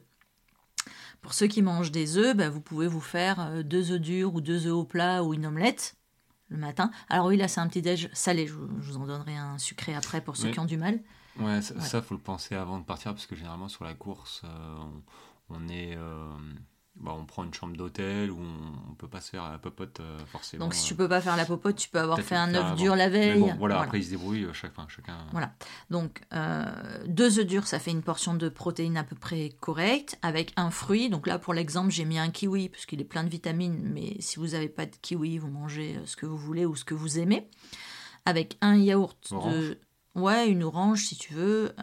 Pour 1.22 1.34
ceux 1.34 1.48
qui 1.48 1.62
mangent 1.62 1.92
des 1.92 2.18
œufs, 2.18 2.36
bah, 2.36 2.50
vous 2.50 2.62
pouvez 2.62 2.88
vous 2.88 3.02
faire 3.02 3.40
euh, 3.40 3.64
deux 3.64 3.92
œufs 3.92 4.00
durs 4.00 4.34
ou 4.34 4.42
deux 4.42 4.66
œufs 4.68 4.74
au 4.74 4.84
plat 4.84 5.24
ou 5.24 5.34
une 5.34 5.46
omelette 5.46 5.96
le 6.50 6.58
matin. 6.58 6.92
Alors 7.10 7.28
oui, 7.28 7.38
là 7.38 7.48
c'est 7.48 7.62
un 7.62 7.68
petit 7.68 7.82
déj 7.82 8.10
salé, 8.14 8.46
je, 8.48 8.54
vous 8.54 8.98
en 8.98 9.08
donnerai 9.08 9.38
un 9.38 9.58
sucré 9.58 9.96
après 9.96 10.22
pour 10.22 10.36
ceux 10.36 10.52
qui 10.52 10.60
ont 10.60 10.66
du 10.66 10.78
mal. 10.78 11.00
Ouais, 11.40 11.62
ça, 11.62 12.02
faut 12.02 12.14
le 12.14 12.20
penser 12.20 12.56
avant 12.56 12.78
de 12.78 12.84
partir 12.84 13.14
parce 13.14 13.26
que 13.26 13.38
généralement 13.38 13.70
sur 13.70 13.86
la 13.86 13.94
course, 13.94 14.42
on, 15.50 15.70
est 15.70 15.98
bah, 16.96 17.14
on 17.18 17.26
prend 17.26 17.44
une 17.44 17.54
chambre 17.54 17.76
d'hôtel 17.76 18.30
ou 18.32 18.40
on, 18.40 18.94
peut 18.96 19.08
pas 19.08 19.22
se 19.22 19.32
faire 19.32 19.50
la 19.50 19.58
popote 19.58 20.00
euh, 20.02 20.20
forcément. 20.28 20.66
Donc 20.66 20.76
si 20.76 20.86
tu 20.86 20.94
peux 20.94 21.08
pas 21.08 21.22
faire 21.22 21.36
la 21.36 21.46
popote, 21.46 21.76
tu 21.76 21.90
peux 21.90 22.00
avoir 22.00 22.20
fait 22.20 22.36
un 22.36 22.54
œuf 22.54 22.76
dur 22.76 22.96
la 22.96 23.10
veille. 23.10 23.56
voilà, 23.58 23.80
après 23.80 24.00
ils 24.00 24.04
se 24.04 24.10
débrouillent 24.12 24.44
euh, 24.44 24.54
chacun. 24.54 24.88
chacun. 24.88 25.18
Voilà. 25.32 25.54
Donc 25.90 26.22
euh, 26.34 26.66
deux 27.08 27.40
œufs 27.40 27.48
durs, 27.48 27.66
ça 27.66 27.80
fait 27.80 27.90
une 27.90 28.04
portion 28.04 28.36
de 28.36 28.50
protéines 28.50 28.98
à 28.98 29.04
peu 29.04 29.16
près 29.16 29.50
correcte 29.60 30.20
avec 30.22 30.54
un 30.58 30.70
fruit. 30.70 31.10
Donc 31.10 31.26
là 31.26 31.40
pour 31.40 31.56
l'exemple, 31.56 31.90
j'ai 31.90 32.06
mis 32.06 32.20
un 32.20 32.30
kiwi 32.30 32.70
parce 32.70 32.86
qu'il 32.86 33.02
est 33.02 33.06
plein 33.06 33.24
de 33.24 33.30
vitamines. 33.30 33.82
Mais 33.84 34.18
si 34.20 34.38
vous 34.38 34.50
n'avez 34.50 34.70
pas 34.70 34.86
de 34.86 34.96
kiwi, 35.02 35.40
vous 35.40 35.50
mangez 35.50 36.00
ce 36.06 36.16
que 36.16 36.28
vous 36.28 36.38
voulez 36.38 36.66
ou 36.66 36.76
ce 36.76 36.84
que 36.84 36.94
vous 36.94 37.18
aimez. 37.18 37.50
Avec 38.26 38.58
un 38.62 38.76
yaourt 38.76 39.34
de 39.34 39.80
Ouais, 40.14 40.50
une 40.50 40.64
orange 40.64 41.06
si 41.06 41.16
tu 41.16 41.34
veux, 41.34 41.74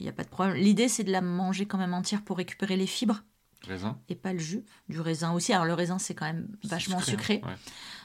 il 0.00 0.02
n'y 0.02 0.08
a 0.08 0.12
pas 0.12 0.24
de 0.24 0.30
problème. 0.30 0.56
L'idée 0.56 0.88
c'est 0.88 1.04
de 1.04 1.12
la 1.12 1.20
manger 1.20 1.66
quand 1.66 1.78
même 1.78 1.94
entière 1.94 2.22
pour 2.22 2.38
récupérer 2.38 2.76
les 2.76 2.86
fibres. 2.86 3.22
Raisin. 3.66 3.98
Et 4.08 4.14
pas 4.14 4.32
le 4.32 4.38
jus, 4.38 4.64
du 4.88 5.00
raisin 5.00 5.32
aussi. 5.32 5.52
Alors 5.52 5.66
le 5.66 5.74
raisin 5.74 5.98
c'est 5.98 6.14
quand 6.14 6.26
même 6.26 6.48
vachement 6.64 7.00
sucré. 7.00 7.40
Hein. 7.44 7.54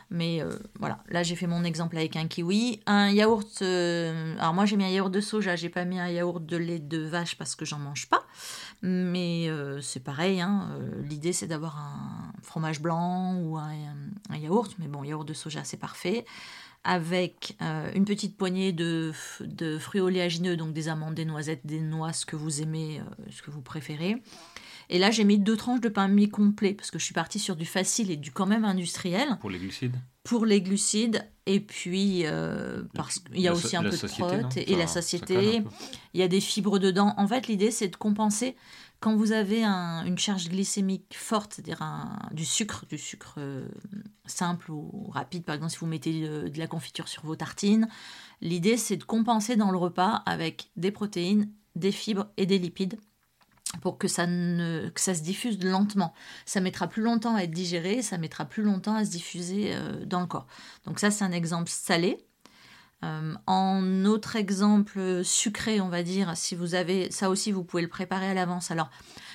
Mais 0.09 0.41
euh, 0.41 0.51
voilà, 0.79 0.99
là 1.09 1.23
j'ai 1.23 1.35
fait 1.35 1.47
mon 1.47 1.63
exemple 1.63 1.97
avec 1.97 2.15
un 2.15 2.27
kiwi. 2.27 2.81
Un 2.85 3.09
yaourt, 3.09 3.61
euh, 3.61 4.35
alors 4.37 4.53
moi 4.53 4.65
j'ai 4.65 4.77
mis 4.77 4.83
un 4.83 4.89
yaourt 4.89 5.11
de 5.11 5.21
soja, 5.21 5.55
j'ai 5.55 5.69
pas 5.69 5.85
mis 5.85 5.99
un 5.99 6.07
yaourt 6.07 6.45
de 6.45 6.57
lait 6.57 6.79
de 6.79 6.99
vache 6.99 7.35
parce 7.35 7.55
que 7.55 7.65
j'en 7.65 7.79
mange 7.79 8.07
pas. 8.09 8.23
Mais 8.81 9.49
euh, 9.49 9.81
c'est 9.81 10.01
pareil, 10.01 10.41
hein. 10.41 10.69
l'idée 11.03 11.33
c'est 11.33 11.47
d'avoir 11.47 11.77
un 11.77 12.33
fromage 12.41 12.81
blanc 12.81 13.35
ou 13.37 13.57
un, 13.57 13.71
un, 14.29 14.37
yaourt. 14.37 14.75
Mais 14.79 14.87
bon, 14.87 15.03
yaourt 15.03 15.27
de 15.27 15.33
soja 15.33 15.63
c'est 15.63 15.77
parfait. 15.77 16.25
Avec 16.85 17.55
une 17.95 18.03
petite 18.03 18.35
poignée 18.35 18.73
de, 18.73 19.13
de, 19.39 19.79
fruits 19.79 20.01
oléagineux, 20.01 20.57
donc 20.57 20.73
des 20.73 20.89
amandes, 20.89 21.15
des 21.15 21.23
noisettes, 21.23 21.65
des 21.65 21.79
noix, 21.79 22.11
ce 22.11 22.25
que 22.25 22.35
vous 22.35 22.61
aimez, 22.61 23.01
ce 23.29 23.41
que 23.41 23.51
vous 23.51 23.61
préférez. 23.61 24.21
Et 24.89 24.99
là, 24.99 25.11
j'ai 25.11 25.23
mis 25.23 25.39
deux 25.39 25.57
tranches 25.57 25.81
de 25.81 25.89
pain 25.89 26.07
mi-complet 26.07 26.73
parce 26.73 26.91
que 26.91 26.99
je 26.99 27.05
suis 27.05 27.13
partie 27.13 27.39
sur 27.39 27.55
du 27.55 27.65
facile 27.65 28.11
et 28.11 28.17
du 28.17 28.31
quand 28.31 28.45
même 28.45 28.65
industriel. 28.65 29.37
Pour 29.39 29.49
les 29.49 29.59
glucides 29.59 29.95
Pour 30.23 30.45
les 30.45 30.61
glucides. 30.61 31.27
Et 31.45 31.59
puis, 31.59 32.21
euh, 32.25 32.83
parce 32.93 33.19
qu'il 33.19 33.41
y 33.41 33.47
a 33.47 33.53
aussi 33.53 33.75
un 33.75 33.83
peu 33.83 33.89
de 33.89 34.07
prot 34.07 34.49
et, 34.55 34.75
la 34.75 34.87
satiété. 34.87 35.61
Il 36.13 36.19
y 36.19 36.23
a 36.23 36.27
des 36.27 36.39
fibres 36.39 36.79
dedans. 36.79 37.13
En 37.17 37.27
fait, 37.27 37.47
l'idée, 37.47 37.71
c'est 37.71 37.89
de 37.89 37.95
compenser 37.95 38.55
quand 39.03 39.17
vous 39.17 39.33
avez 39.33 39.65
une 39.65 40.17
charge 40.17 40.47
glycémique 40.47 41.13
forte, 41.13 41.55
c'est-à-dire 41.55 41.83
du 42.31 42.45
sucre, 42.45 42.85
du 42.87 42.97
sucre 42.97 43.35
euh, 43.37 43.67
simple 44.25 44.71
ou 44.71 45.09
rapide, 45.11 45.43
par 45.43 45.55
exemple 45.55 45.73
si 45.73 45.79
vous 45.79 45.87
mettez 45.87 46.21
de 46.21 46.57
la 46.57 46.67
confiture 46.67 47.09
sur 47.09 47.25
vos 47.25 47.35
tartines, 47.35 47.89
l'idée 48.39 48.77
c'est 48.77 48.95
de 48.95 49.03
compenser 49.03 49.57
dans 49.57 49.71
le 49.71 49.77
repas 49.77 50.23
avec 50.25 50.71
des 50.77 50.91
protéines, 50.91 51.51
des 51.75 51.91
fibres 51.91 52.27
et 52.37 52.45
des 52.45 52.57
lipides 52.57 52.97
pour 53.81 53.97
que 53.97 54.07
ça, 54.07 54.25
se 54.25 55.21
diffuse 55.21 55.63
lentement. 55.63 56.13
Ça 56.45 56.61
mettra 56.61 56.87
plus 56.87 57.01
longtemps 57.01 57.35
à 57.35 57.43
être 57.43 57.51
digéré, 57.51 58.01
ça 58.01 58.17
mettra 58.17 58.45
plus 58.45 58.63
longtemps 58.63 58.95
à 58.95 59.05
se 59.05 59.11
diffuser 59.11 59.73
euh, 59.73 60.05
dans 60.05 60.21
le 60.21 60.27
corps. 60.27 60.47
Donc 60.85 60.99
ça, 60.99 61.11
c'est 61.11 61.23
un 61.23 61.31
exemple 61.31 61.69
salé. 61.69 62.17
Euh, 63.03 63.33
en 63.47 64.05
autre 64.05 64.37
exemple 64.37 65.23
sucré, 65.25 65.81
on 65.81 65.89
va 65.89 66.03
dire, 66.03 66.37
si 66.37 66.55
vous 66.55 66.75
avez 66.75 67.11
ça 67.11 67.29
aussi, 67.29 67.51
vous 67.51 67.63
pouvez 67.63 67.83
le 67.83 67.89
préparer 67.89 68.29
à 68.29 68.33
l'avance. 68.33 68.71
Alors, 68.71 68.89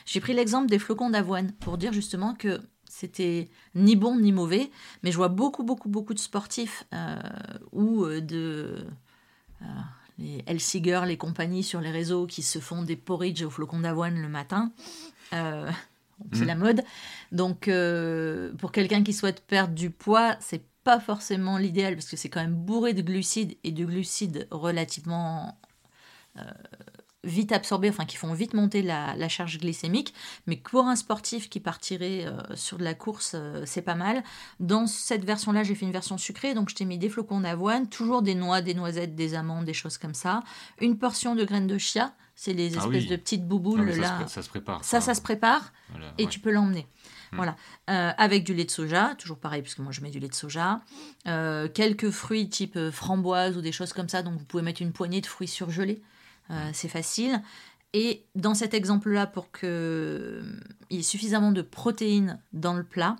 j'ai 0.06 0.20
pris 0.20 0.32
l'exemple 0.32 0.68
des 0.68 0.78
flocons 0.78 1.10
d'avoine 1.10 1.52
pour 1.52 1.76
dire 1.76 1.92
justement 1.92 2.34
que 2.34 2.60
c'était 2.88 3.50
ni 3.74 3.94
bon 3.94 4.18
ni 4.18 4.32
mauvais, 4.32 4.70
mais 5.02 5.12
je 5.12 5.16
vois 5.16 5.28
beaucoup, 5.28 5.64
beaucoup, 5.64 5.90
beaucoup 5.90 6.14
de 6.14 6.18
sportifs 6.18 6.84
euh, 6.94 7.18
ou 7.72 8.06
de 8.06 8.86
les 10.18 10.42
Elsie 10.46 10.80
les 10.80 11.16
compagnies 11.16 11.62
sur 11.62 11.80
les 11.80 11.90
réseaux 11.90 12.26
qui 12.26 12.42
se 12.42 12.58
font 12.58 12.82
des 12.82 12.96
porridge 12.96 13.42
au 13.42 13.50
flocon 13.50 13.80
d'avoine 13.80 14.20
le 14.20 14.28
matin. 14.28 14.72
Euh, 15.32 15.70
c'est 16.32 16.44
la 16.44 16.54
mm. 16.54 16.58
mode. 16.58 16.82
Donc, 17.32 17.68
euh, 17.68 18.52
pour 18.54 18.72
quelqu'un 18.72 19.02
qui 19.02 19.12
souhaite 19.12 19.40
perdre 19.46 19.74
du 19.74 19.90
poids, 19.90 20.36
c'est 20.40 20.62
pas 20.84 21.00
forcément 21.00 21.58
l'idéal 21.58 21.94
parce 21.94 22.08
que 22.08 22.16
c'est 22.16 22.28
quand 22.28 22.40
même 22.40 22.54
bourré 22.54 22.94
de 22.94 23.02
glucides 23.02 23.56
et 23.62 23.72
de 23.72 23.84
glucides 23.84 24.48
relativement 24.50 25.58
euh, 26.38 26.42
vite 27.28 27.52
absorbés, 27.52 27.90
enfin 27.90 28.04
qui 28.04 28.16
font 28.16 28.32
vite 28.32 28.54
monter 28.54 28.82
la, 28.82 29.28
charge 29.28 29.58
glycémique. 29.58 30.14
Mais 30.46 30.56
pour 30.56 30.86
un 30.86 30.96
sportif 30.96 31.48
qui 31.48 31.60
partirait 31.60 32.26
euh, 32.26 32.40
sur 32.54 32.78
de 32.78 32.84
la 32.84 32.94
course, 32.94 33.32
euh, 33.34 33.62
c'est 33.66 33.82
pas 33.82 33.94
mal. 33.94 34.24
Dans 34.58 34.86
cette 34.86 35.24
version-là, 35.24 35.62
j'ai 35.62 35.74
fait 35.74 35.86
une 35.86 35.92
version 35.92 36.18
sucrée, 36.18 36.54
donc 36.54 36.70
je 36.70 36.74
t'ai 36.74 36.84
mis 36.84 36.98
des 36.98 37.08
flocons 37.08 37.40
d'avoine, 37.40 37.88
toujours 37.88 38.22
des 38.22 38.34
noix, 38.34 38.62
des 38.62 38.74
noisettes, 38.74 39.14
des 39.14 39.34
amandes, 39.34 39.66
des 39.66 39.74
choses 39.74 39.98
comme 39.98 40.14
ça. 40.14 40.42
Une 40.80 40.98
portion 40.98 41.34
de 41.34 41.44
graines 41.44 41.66
de 41.66 41.78
chia, 41.78 42.14
c'est 42.34 42.52
les 42.52 42.76
ah 42.76 42.84
espèces 42.84 43.06
de 43.06 43.16
petites 43.16 43.46
bouboules 43.46 43.92
ça 43.94 44.00
là. 44.00 44.26
Se, 44.26 44.34
ça 44.34 44.42
se 44.42 44.48
prépare. 44.48 44.84
Ça, 44.84 45.00
ça, 45.00 45.14
se 45.14 45.20
prépare 45.20 45.72
et 46.16 46.26
tu 46.26 46.40
peux 46.40 46.50
l'emmener. 46.50 46.86
Hmm. 47.32 47.36
Voilà, 47.36 47.56
euh, 47.90 48.10
avec 48.16 48.44
du 48.44 48.54
lait 48.54 48.64
de 48.64 48.70
soja, 48.70 49.14
toujours 49.18 49.38
pareil, 49.38 49.60
puisque 49.60 49.80
moi 49.80 49.92
je 49.92 50.00
mets 50.00 50.10
du 50.10 50.18
lait 50.18 50.28
de 50.28 50.34
soja. 50.34 50.80
quelques 51.74 52.10
fruits 52.10 52.48
type 52.48 52.90
framboise 52.90 53.56
ou 53.56 53.60
des 53.60 53.72
choses 53.72 53.92
comme 53.92 54.08
ça, 54.08 54.22
donc 54.22 54.38
vous 54.38 54.44
pouvez 54.44 54.62
mettre 54.62 54.80
une 54.80 54.92
poignée 54.92 55.20
de 55.20 55.26
fruits 55.26 55.48
surgelés. 55.48 56.00
Euh, 56.50 56.70
c'est 56.72 56.88
facile. 56.88 57.42
Et 57.94 58.24
dans 58.34 58.54
cet 58.54 58.74
exemple-là, 58.74 59.26
pour 59.26 59.50
qu'il 59.50 59.68
euh, 59.70 60.42
y 60.90 60.98
ait 60.98 61.02
suffisamment 61.02 61.52
de 61.52 61.62
protéines 61.62 62.40
dans 62.52 62.74
le 62.74 62.84
plat, 62.84 63.16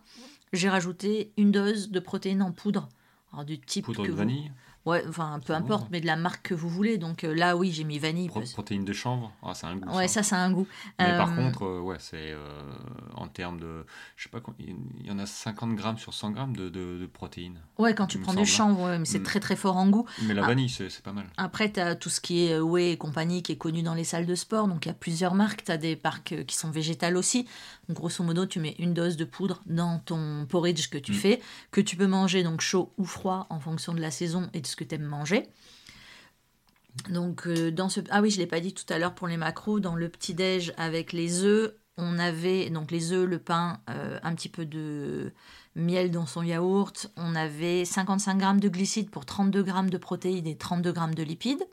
j'ai 0.52 0.68
rajouté 0.68 1.32
une 1.36 1.50
dose 1.50 1.90
de 1.90 2.00
protéines 2.00 2.42
en 2.42 2.52
poudre. 2.52 2.88
Alors, 3.32 3.44
du 3.44 3.58
type 3.58 3.84
poudre 3.86 4.06
de 4.06 4.12
vanille 4.12 4.50
Ouais, 4.88 5.04
enfin, 5.06 5.38
peu 5.44 5.52
importe, 5.52 5.88
mais 5.90 6.00
de 6.00 6.06
la 6.06 6.16
marque 6.16 6.48
que 6.48 6.54
vous 6.54 6.70
voulez. 6.70 6.96
Donc 6.96 7.22
euh, 7.22 7.34
là, 7.34 7.56
oui, 7.56 7.72
j'ai 7.72 7.84
mis 7.84 7.98
vanille. 7.98 8.28
Protéines 8.28 8.86
de 8.86 8.92
chanvre, 8.94 9.30
ah, 9.42 9.52
c'est 9.54 9.66
un 9.66 9.76
goût. 9.76 9.94
Ouais, 9.94 10.08
ça, 10.08 10.22
a 10.34 10.40
un 10.40 10.50
goût. 10.50 10.66
Mais 10.98 11.16
par 11.18 11.30
euh, 11.30 11.36
contre, 11.36 11.64
euh, 11.64 11.80
ouais, 11.80 11.96
c'est 11.98 12.34
en 13.14 13.28
termes 13.28 13.60
de. 13.60 13.84
Je 14.16 14.22
sais 14.22 14.28
pas, 14.30 14.40
il 14.58 15.06
y 15.06 15.10
en 15.10 15.18
a 15.18 15.26
50 15.26 15.74
grammes 15.74 15.98
sur 15.98 16.14
100 16.14 16.30
grammes 16.30 16.56
de, 16.56 16.70
de, 16.70 17.06
protéines. 17.06 17.60
Ouais, 17.76 17.94
quand 17.94 18.06
tu 18.06 18.18
prends 18.18 18.32
du 18.32 18.46
chanvre, 18.46 18.96
mais 18.98 19.04
c'est 19.04 19.18
mm. 19.18 19.24
très 19.24 19.40
très 19.40 19.56
fort 19.56 19.76
en 19.76 19.88
goût. 19.88 20.06
Mais 20.22 20.32
la 20.32 20.44
ah. 20.44 20.48
vanille, 20.48 20.70
c'est 20.70 21.02
pas 21.02 21.12
mal. 21.12 21.26
Après, 21.36 21.70
tu 21.70 21.80
as 21.80 21.94
tout 21.94 22.08
ce 22.08 22.22
qui 22.22 22.46
est 22.46 22.58
whey 22.58 22.92
et 22.92 22.96
compagnie 22.96 23.42
qui 23.42 23.52
est 23.52 23.56
connu 23.56 23.82
dans 23.82 23.94
les 23.94 24.04
salles 24.04 24.26
de 24.26 24.34
sport. 24.34 24.68
Donc 24.68 24.86
il 24.86 24.88
y 24.88 24.92
a 24.92 24.94
plusieurs 24.94 25.34
marques. 25.34 25.64
Tu 25.64 25.72
as 25.72 25.76
des 25.76 25.96
parcs 25.96 26.46
qui 26.46 26.56
sont 26.56 26.70
végétales 26.70 27.18
aussi. 27.18 27.46
Donc, 27.88 27.98
grosso 27.98 28.24
modo, 28.24 28.46
tu 28.46 28.60
mets 28.60 28.74
une 28.78 28.94
dose 28.94 29.16
de 29.16 29.24
poudre 29.24 29.62
dans 29.66 29.98
ton 29.98 30.46
porridge 30.48 30.88
que 30.88 30.98
tu 30.98 31.12
mm. 31.12 31.16
fais, 31.16 31.40
que 31.70 31.80
tu 31.80 31.96
peux 31.96 32.06
manger 32.06 32.42
donc 32.42 32.60
chaud 32.60 32.92
ou 32.96 33.04
froid 33.04 33.46
en 33.50 33.60
fonction 33.60 33.92
de 33.94 34.00
la 34.00 34.10
saison 34.10 34.48
et 34.54 34.60
de 34.60 34.66
ce 34.66 34.76
que 34.78 34.84
tu 34.84 34.94
aimes 34.94 35.02
manger. 35.02 35.48
Donc, 37.10 37.46
euh, 37.46 37.70
dans 37.70 37.88
ce. 37.88 38.00
Ah 38.10 38.20
oui, 38.22 38.30
je 38.30 38.36
ne 38.36 38.42
l'ai 38.42 38.46
pas 38.46 38.60
dit 38.60 38.74
tout 38.74 38.90
à 38.92 38.98
l'heure 38.98 39.14
pour 39.14 39.28
les 39.28 39.36
macros. 39.36 39.80
Dans 39.80 39.94
le 39.94 40.08
petit-déj 40.08 40.72
avec 40.76 41.12
les 41.12 41.44
œufs, 41.44 41.74
on 41.96 42.18
avait 42.18 42.70
donc 42.70 42.90
les 42.90 43.12
œufs, 43.12 43.28
le 43.28 43.38
pain, 43.38 43.80
euh, 43.90 44.18
un 44.22 44.34
petit 44.34 44.48
peu 44.48 44.64
de 44.64 45.32
miel 45.74 46.10
dans 46.10 46.26
son 46.26 46.42
yaourt. 46.42 47.10
On 47.16 47.34
avait 47.34 47.84
55 47.84 48.38
grammes 48.38 48.60
de 48.60 48.68
glucides 48.68 49.10
pour 49.10 49.26
32 49.26 49.62
grammes 49.62 49.90
de 49.90 49.98
protéines 49.98 50.46
et 50.46 50.56
32 50.56 50.92
grammes 50.92 51.14
de 51.14 51.22
lipides. 51.22 51.64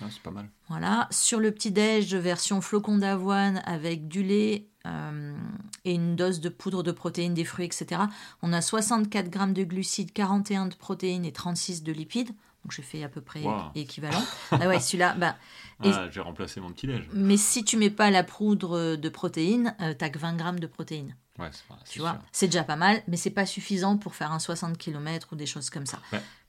Ah, 0.00 0.06
c'est 0.10 0.22
pas 0.22 0.30
mal. 0.30 0.48
Voilà. 0.68 1.08
Sur 1.10 1.40
le 1.40 1.50
petit-déj, 1.50 2.14
version 2.14 2.60
flocon 2.60 2.98
d'avoine 2.98 3.62
avec 3.64 4.08
du 4.08 4.22
lait 4.22 4.66
euh, 4.86 5.36
et 5.84 5.94
une 5.94 6.16
dose 6.16 6.40
de 6.40 6.48
poudre 6.48 6.82
de 6.82 6.92
protéines, 6.92 7.34
des 7.34 7.44
fruits, 7.44 7.66
etc. 7.66 8.02
On 8.42 8.52
a 8.52 8.60
64 8.60 9.30
grammes 9.30 9.54
de 9.54 9.64
glucides, 9.64 10.12
41 10.12 10.66
de 10.66 10.74
protéines 10.74 11.24
et 11.24 11.32
36 11.32 11.82
de 11.82 11.92
lipides. 11.92 12.30
Donc 12.64 12.72
j'ai 12.72 12.82
fait 12.82 13.04
à 13.04 13.10
peu 13.10 13.20
près 13.20 13.42
équivalent. 13.74 14.22
ah 14.50 14.66
ouais, 14.66 14.80
celui-là, 14.80 15.14
bah, 15.18 15.36
ah, 15.84 16.08
j'ai 16.10 16.20
remplacé 16.20 16.60
mon 16.60 16.70
petit 16.72 16.86
déj. 16.86 17.06
Mais 17.12 17.36
si 17.36 17.62
tu 17.62 17.76
mets 17.76 17.90
pas 17.90 18.10
la 18.10 18.24
poudre 18.24 18.96
de 18.96 19.08
protéines, 19.10 19.74
euh, 19.82 19.92
t'as 19.96 20.08
que 20.08 20.18
20 20.18 20.36
grammes 20.36 20.60
de 20.60 20.66
protéines. 20.66 21.14
Ouais, 21.38 21.50
tu 21.90 21.98
vois, 21.98 22.20
c'est 22.32 22.46
déjà 22.46 22.62
pas 22.62 22.76
mal, 22.76 23.02
mais 23.08 23.16
c'est 23.16 23.30
pas 23.30 23.44
suffisant 23.44 23.98
pour 23.98 24.14
faire 24.14 24.32
un 24.32 24.38
60 24.38 24.78
km 24.78 25.28
ou 25.32 25.36
des 25.36 25.46
choses 25.46 25.68
comme 25.68 25.84
ça. 25.84 25.98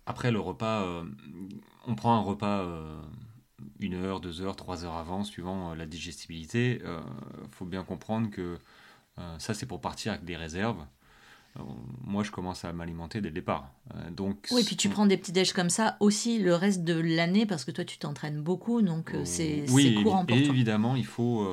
Après 0.05 0.31
le 0.31 0.39
repas, 0.39 0.83
euh, 0.83 1.03
on 1.87 1.95
prend 1.95 2.15
un 2.15 2.21
repas 2.21 2.61
euh, 2.61 3.01
une 3.79 3.93
heure, 3.93 4.19
deux 4.19 4.41
heures, 4.41 4.55
trois 4.55 4.85
heures 4.85 4.95
avant, 4.95 5.23
suivant 5.23 5.73
la 5.73 5.85
digestibilité. 5.85 6.81
Il 6.83 7.49
faut 7.51 7.65
bien 7.65 7.83
comprendre 7.83 8.29
que 8.29 8.57
ça 9.37 9.53
c'est 9.53 9.65
pour 9.65 9.81
partir 9.81 10.13
avec 10.13 10.25
des 10.25 10.35
réserves 10.35 10.85
moi 12.03 12.23
je 12.23 12.31
commence 12.31 12.65
à 12.65 12.73
m'alimenter 12.73 13.21
dès 13.21 13.29
le 13.29 13.33
départ. 13.33 13.71
Euh, 13.93 14.09
donc, 14.11 14.47
oui, 14.51 14.63
puis 14.65 14.75
tu 14.75 14.89
prends 14.89 15.05
des 15.05 15.17
petits 15.17 15.31
déj 15.31 15.53
comme 15.53 15.69
ça 15.69 15.97
aussi 15.99 16.39
le 16.39 16.53
reste 16.53 16.83
de 16.83 16.99
l'année 16.99 17.45
parce 17.45 17.63
que 17.65 17.71
toi 17.71 17.85
tu 17.85 17.97
t'entraînes 17.97 18.41
beaucoup, 18.41 18.81
donc 18.81 19.13
euh, 19.13 19.23
c'est 19.25 19.65
oui, 19.69 19.95
courant 20.03 20.25
pour 20.25 20.35
évidemment, 20.35 20.95
il 20.95 21.05
faut. 21.05 21.47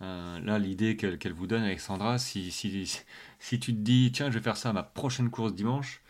là, 0.00 0.58
l'idée 0.58 0.96
qu'elle 0.96 1.32
vous 1.32 1.46
donne, 1.46 1.62
Alexandra, 1.62 2.18
si, 2.18 2.50
si, 2.50 2.86
si, 3.38 3.60
tu 3.60 3.74
te 3.74 3.80
dis, 3.80 4.10
tiens, 4.12 4.30
je 4.30 4.38
vais 4.38 4.44
faire 4.44 4.56
ça 4.56 4.70
à 4.70 4.72
ma 4.72 4.82
prochaine 4.82 5.30
course 5.30 5.54
dimanche, 5.54 6.00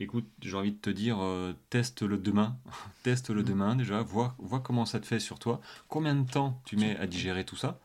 écoute, 0.00 0.28
j'ai 0.40 0.56
envie 0.56 0.72
de 0.72 0.78
te 0.78 0.90
dire, 0.90 1.18
teste-le 1.70 2.18
demain. 2.18 2.56
teste-le 3.02 3.42
mm. 3.42 3.44
demain 3.44 3.76
déjà, 3.76 4.02
vois, 4.02 4.34
vois 4.38 4.60
comment 4.60 4.84
ça 4.84 5.00
te 5.00 5.06
fait 5.06 5.20
sur 5.20 5.38
toi. 5.38 5.60
Combien 5.88 6.14
de 6.14 6.28
temps 6.28 6.60
tu 6.64 6.76
mets 6.76 6.96
à 6.96 7.06
digérer 7.06 7.44
tout 7.44 7.56
ça? 7.56 7.80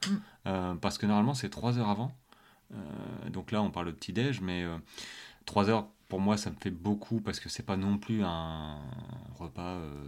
Mm. 0.45 0.77
Parce 0.81 0.97
que 0.97 1.05
normalement, 1.05 1.33
c'est 1.33 1.49
3 1.49 1.77
heures 1.77 1.89
avant. 1.89 2.15
donc 3.29 3.51
là, 3.51 3.61
on 3.61 3.71
parle 3.71 3.87
de 3.87 3.91
petit-déj, 3.91 4.41
mais 4.41 4.65
3 5.45 5.69
heures 5.69 5.87
pour 6.07 6.19
moi, 6.19 6.37
ça 6.37 6.49
me 6.49 6.55
fait 6.55 6.71
beaucoup 6.71 7.21
parce 7.21 7.39
que 7.39 7.49
c'est 7.49 7.63
pas 7.63 7.77
non 7.77 7.97
plus 7.97 8.23
un 8.23 8.79
repas, 9.37 9.75
euh, 9.75 10.07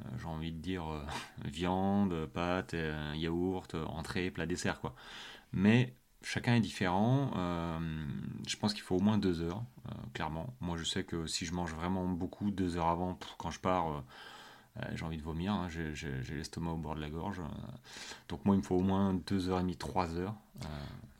euh, 0.00 0.04
j'ai 0.18 0.26
envie 0.26 0.52
de 0.52 0.58
dire, 0.58 0.86
euh, 0.88 1.04
viande, 1.44 2.26
pâtes, 2.26 2.76
yaourt, 3.14 3.74
entrée, 3.74 4.30
plat, 4.30 4.46
dessert, 4.46 4.80
quoi. 4.80 4.94
Mais 5.52 5.94
chacun 6.24 6.54
est 6.54 6.60
différent. 6.60 7.30
je 8.46 8.56
pense 8.56 8.74
qu'il 8.74 8.82
faut 8.82 8.96
au 8.96 9.00
moins 9.00 9.18
deux 9.18 9.40
heures, 9.40 9.62
clairement. 10.12 10.54
Moi, 10.60 10.76
je 10.76 10.84
sais 10.84 11.04
que 11.04 11.26
si 11.26 11.46
je 11.46 11.52
mange 11.52 11.74
vraiment 11.74 12.06
beaucoup 12.06 12.50
deux 12.50 12.76
heures 12.76 12.88
avant, 12.88 13.18
quand 13.38 13.50
je 13.50 13.60
pars, 13.60 14.02
j'ai 14.94 15.04
envie 15.04 15.18
de 15.18 15.22
vomir. 15.22 15.52
Hein, 15.52 15.68
j'ai 15.68 16.34
l'estomac 16.34 16.72
au 16.72 16.76
bord 16.76 16.94
de 16.94 17.00
la 17.00 17.10
gorge. 17.10 17.40
donc 18.28 18.44
moi, 18.44 18.54
il 18.54 18.58
me 18.58 18.64
faut 18.64 18.76
au 18.76 18.82
moins 18.82 19.14
deux 19.26 19.48
heures 19.48 19.58
et 19.58 19.62
demie, 19.62 19.76
trois 19.76 20.14
heures. 20.14 20.34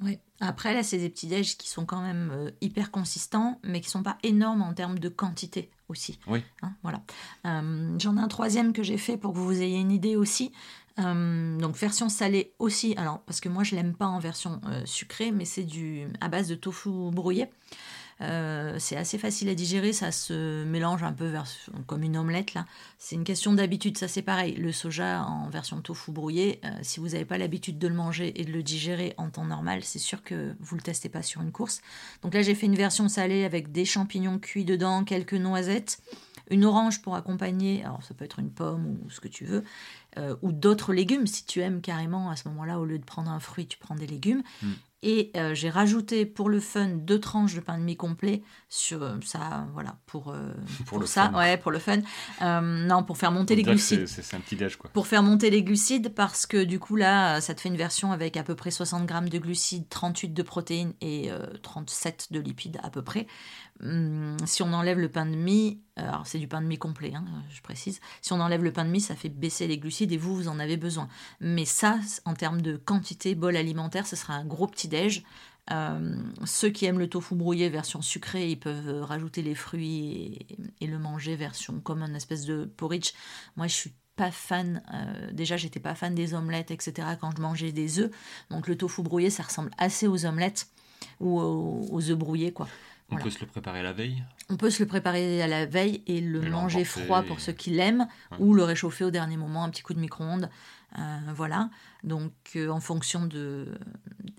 Oui. 0.03 0.19
Après, 0.41 0.75
là, 0.75 0.83
c'est 0.83 0.99
des 0.99 1.09
petits 1.09 1.27
déj 1.27 1.57
qui 1.57 1.69
sont 1.69 1.87
quand 1.87 2.03
même 2.03 2.31
euh, 2.33 2.51
hyper 2.61 2.91
consistants, 2.91 3.61
mais 3.63 3.81
qui 3.81 3.89
sont 3.89 4.03
pas 4.03 4.19
énormes 4.23 4.63
en 4.63 4.75
termes 4.75 4.99
de 4.99 5.09
quantité 5.09 5.71
aussi. 5.89 6.19
Oui. 6.27 6.43
Hein, 6.63 6.73
voilà. 6.83 7.03
Euh, 7.47 7.97
j'en 7.99 8.17
ai 8.17 8.21
un 8.21 8.29
troisième 8.29 8.73
que 8.73 8.83
j'ai 8.83 8.99
fait 8.99 9.17
pour 9.17 9.33
que 9.33 9.39
vous 9.39 9.63
ayez 9.63 9.79
une 9.79 9.93
idée 9.93 10.17
aussi. 10.17 10.53
Euh, 11.01 11.59
donc 11.59 11.77
version 11.77 12.09
salée 12.09 12.53
aussi. 12.59 12.95
Alors 12.97 13.21
parce 13.21 13.41
que 13.41 13.49
moi 13.49 13.65
je 13.65 13.75
l'aime 13.75 13.95
pas 13.95 14.07
en 14.07 14.19
version 14.19 14.61
sucrée, 14.85 15.33
mais 15.33 15.45
c'est 15.45 15.65
du 15.65 16.07
à 16.21 16.29
base 16.29 16.49
de 16.49 16.55
tofu 16.55 16.91
brouillé. 17.11 17.49
Euh, 18.21 18.77
c'est 18.79 18.97
assez 18.97 19.19
facile 19.19 19.49
à 19.49 19.55
digérer, 19.55 19.93
ça 19.93 20.13
se 20.13 20.65
mélange 20.65 21.03
un 21.03 21.13
peu 21.13 21.33
comme 21.87 22.03
une 22.03 22.17
omelette 22.17 22.55
là. 22.55 22.67
C'est 22.99 23.17
une 23.17 23.25
question 23.25 23.53
d'habitude, 23.53 23.99
ça 23.99 24.09
c'est 24.09 24.23
pareil. 24.23 24.55
Le 24.55 24.73
soja 24.73 25.25
en 25.25 25.49
version 25.49 25.81
tofu 25.81 26.13
brouillé, 26.13 26.61
euh, 26.65 26.71
si 26.83 27.01
vous 27.01 27.09
n'avez 27.09 27.25
pas 27.25 27.39
l'habitude 27.39 27.79
de 27.79 27.89
le 27.89 27.95
manger 27.95 28.41
et 28.41 28.45
de 28.45 28.53
le 28.53 28.63
digérer 28.63 29.15
en 29.17 29.31
temps 29.31 29.45
normal, 29.45 29.81
c'est 29.83 29.99
sûr 29.99 30.23
que 30.23 30.55
vous 30.61 30.77
le 30.77 30.83
testez 30.83 31.09
pas 31.09 31.23
sur 31.23 31.41
une 31.41 31.53
course. 31.53 31.81
Donc 32.23 32.35
là 32.35 32.43
j'ai 32.43 32.55
fait 32.55 32.67
une 32.67 32.77
version 32.77 33.09
salée 33.09 33.45
avec 33.45 33.73
des 33.73 33.85
champignons 33.85 34.39
cuits 34.39 34.65
dedans, 34.65 35.05
quelques 35.05 35.35
noisettes, 35.35 35.99
une 36.51 36.65
orange 36.65 37.03
pour 37.03 37.15
accompagner, 37.17 37.85
alors 37.85 38.03
ça 38.03 38.15
peut 38.15 38.25
être 38.25 38.39
une 38.39 38.51
pomme 38.51 38.99
ou 39.05 39.11
ce 39.11 39.21
que 39.21 39.29
tu 39.29 39.45
veux, 39.45 39.65
euh, 40.19 40.37
ou 40.43 40.53
d'autres 40.53 40.93
légumes 40.93 41.27
si 41.27 41.45
tu 41.45 41.61
aimes 41.61 41.81
carrément 41.81 42.31
à 42.31 42.37
ce 42.37 42.49
moment-là 42.49 42.79
au 42.79 42.85
lieu 42.85 42.99
de 42.99 43.05
prendre 43.05 43.31
un 43.31 43.41
fruit 43.41 43.67
tu 43.67 43.79
prends 43.79 43.95
des 43.95 44.07
légumes 44.07 44.43
mm. 44.63 44.73
Et 45.07 45.31
euh, 45.37 45.55
j'ai 45.55 45.69
rajouté 45.69 46.25
pour 46.25 46.49
le 46.49 46.61
fun 46.61 46.89
deux 46.89 47.21
tranches 47.21 47.55
de 47.55 47.61
pain 47.61 47.77
de 47.77 47.83
mie 47.83 47.95
complet 47.95 48.43
sur 48.71 49.03
euh, 49.03 49.17
ça, 49.23 49.67
voilà, 49.75 49.99
pour, 50.07 50.31
euh, 50.31 50.55
pour, 50.87 51.07
ça, 51.07 51.31
ouais, 51.33 51.59
pour 51.59 51.71
le 51.71 51.79
fun. 51.79 51.99
non, 52.41 53.05
pour 53.05 53.19
faire 53.19 53.31
monter 53.31 53.55
les 53.55 53.65
glucides. 53.65 54.07
C'est 54.09 54.35
un 54.35 54.41
petit 54.41 54.57
déj, 54.57 54.77
quoi. 54.77 54.89
Pour 54.95 55.07
faire 55.07 55.23
monter 55.23 55.51
les 55.51 55.63
glucides, 55.63 56.15
parce 56.15 56.47
que 56.47 56.65
du 56.65 56.79
coup, 56.81 56.97
là, 56.97 57.43
ça 57.43 57.55
te 57.55 57.61
fait 57.61 57.69
une 57.69 57.77
version 57.77 58.13
avec 58.13 58.39
à 58.39 58.43
peu 58.43 58.55
près 58.55 58.71
60 58.71 59.05
grammes 59.05 59.29
de 59.29 59.37
glucides, 59.37 59.91
38 59.91 60.33
de 60.33 60.43
protéines 60.43 60.95
et 61.03 61.31
37 61.63 62.29
de 62.31 62.41
lipides 62.41 62.81
à 62.83 62.89
peu 62.89 63.03
près. 63.03 63.27
Hum, 63.85 64.37
si 64.47 64.63
on 64.63 64.73
enlève 64.73 64.99
le 64.99 65.11
pain 65.11 65.27
de 65.27 65.35
mie, 65.37 65.83
alors 65.97 66.27
c'est 66.27 66.39
du 66.39 66.49
pain 66.49 66.63
de 66.63 66.67
mie 66.67 66.79
complet, 66.79 67.13
hein, 67.15 67.25
je 67.51 67.61
précise, 67.61 68.01
si 68.23 68.33
on 68.33 68.41
enlève 68.41 68.65
le 68.65 68.73
pain 68.73 68.85
de 68.87 68.91
mie, 68.91 69.03
ça 69.03 69.15
fait 69.15 69.29
baisser 69.29 69.67
les 69.67 69.77
glucides 69.77 70.11
et 70.11 70.17
vous, 70.17 70.35
vous 70.35 70.49
en 70.49 70.59
avez 70.59 70.79
besoin. 70.79 71.07
Mais 71.41 71.67
ça, 71.67 71.99
en 72.25 72.33
termes 72.33 72.63
de 72.63 72.77
quantité, 72.77 73.35
bol 73.35 73.57
alimentaire, 73.57 74.07
ce 74.07 74.17
sera 74.17 74.35
un 74.35 74.45
gros 74.47 74.67
petit 74.67 74.89
déj. 74.89 75.23
Euh, 75.71 76.17
ceux 76.47 76.71
qui 76.71 76.87
aiment 76.87 76.99
le 76.99 77.09
tofu 77.09 77.35
brouillé 77.35 77.69
version 77.69 78.01
sucrée, 78.01 78.51
ils 78.51 78.59
peuvent 78.59 79.03
rajouter 79.03 79.43
les 79.43 79.55
fruits 79.55 80.47
et, 80.81 80.87
le 80.87 80.99
manger 80.99 81.37
version 81.37 81.81
comme 81.81 82.03
une 82.03 82.17
espèce 82.17 82.47
de 82.47 82.65
porridge. 82.65 83.13
Moi, 83.57 83.67
je 83.67 83.75
suis 83.75 83.93
pas 84.17 84.31
fan. 84.31 84.83
Euh, 84.95 85.31
déjà, 85.33 85.59
j'étais 85.59 85.81
pas 85.81 85.95
fan 85.95 86.15
des 86.15 86.33
omelettes, 86.33 86.71
etc. 86.71 87.09
quand 87.21 87.37
je 87.37 87.43
mangeais 87.43 87.73
des 87.73 87.99
œufs. 87.99 88.11
Donc, 88.51 88.67
le 88.67 88.77
tofu 88.77 89.03
brouillé, 89.03 89.29
ça 89.29 89.43
ressemble 89.43 89.71
assez 89.77 90.07
aux 90.07 90.25
omelettes 90.25 90.69
ou 91.21 91.39
aux, 91.39 91.87
aux 91.91 92.11
œufs 92.11 92.19
brouillés, 92.19 92.53
quoi. 92.53 92.67
On 93.11 93.17
peut 93.17 93.31
se 93.31 93.41
le 93.41 93.47
préparer 93.47 93.83
la 93.83 93.93
veille 93.93 94.25
On 94.49 94.57
peut 94.57 94.71
se 94.71 94.83
le 94.83 94.89
préparer 94.89 95.43
à 95.43 95.47
la 95.47 95.67
veille 95.67 96.03
et 96.07 96.21
le 96.21 96.41
manger 96.41 96.85
froid 96.85 97.23
pour 97.23 97.41
ceux 97.41 97.53
qui 97.53 97.71
l'aiment, 97.71 98.09
ou 98.39 98.55
le 98.55 98.65
réchauffer 98.65 99.05
au 99.05 99.11
dernier 99.11 99.37
moment, 99.37 99.65
un 99.65 99.71
petit 99.71 99.83
coup 99.83 99.95
de 99.95 100.01
micro-ondes. 100.01 100.49
Euh, 100.99 101.19
voilà. 101.35 101.71
Donc, 102.05 102.33
euh, 102.55 102.69
en 102.69 102.81
fonction 102.81 103.27
de. 103.27 103.67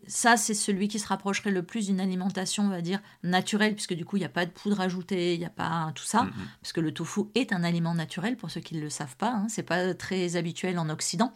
Ça, 0.07 0.37
c'est 0.37 0.53
celui 0.53 0.87
qui 0.87 0.99
se 0.99 1.07
rapprocherait 1.07 1.51
le 1.51 1.63
plus 1.63 1.87
d'une 1.87 1.99
alimentation, 1.99 2.63
on 2.63 2.69
va 2.69 2.81
dire, 2.81 3.01
naturelle, 3.23 3.73
puisque 3.73 3.93
du 3.93 4.05
coup, 4.05 4.17
il 4.17 4.19
n'y 4.19 4.25
a 4.25 4.29
pas 4.29 4.45
de 4.45 4.51
poudre 4.51 4.79
ajoutée, 4.79 5.33
il 5.33 5.39
n'y 5.39 5.45
a 5.45 5.49
pas 5.49 5.91
tout 5.95 6.03
ça. 6.03 6.27
Parce 6.61 6.71
que 6.73 6.79
le 6.79 6.93
tofu 6.93 7.21
est 7.33 7.51
un 7.51 7.63
aliment 7.63 7.93
naturel, 7.93 8.37
pour 8.37 8.51
ceux 8.51 8.61
qui 8.61 8.75
ne 8.75 8.81
le 8.81 8.89
savent 8.89 9.17
pas. 9.17 9.31
Hein. 9.31 9.47
C'est 9.49 9.63
pas 9.63 9.93
très 9.93 10.35
habituel 10.37 10.79
en 10.79 10.89
Occident, 10.89 11.33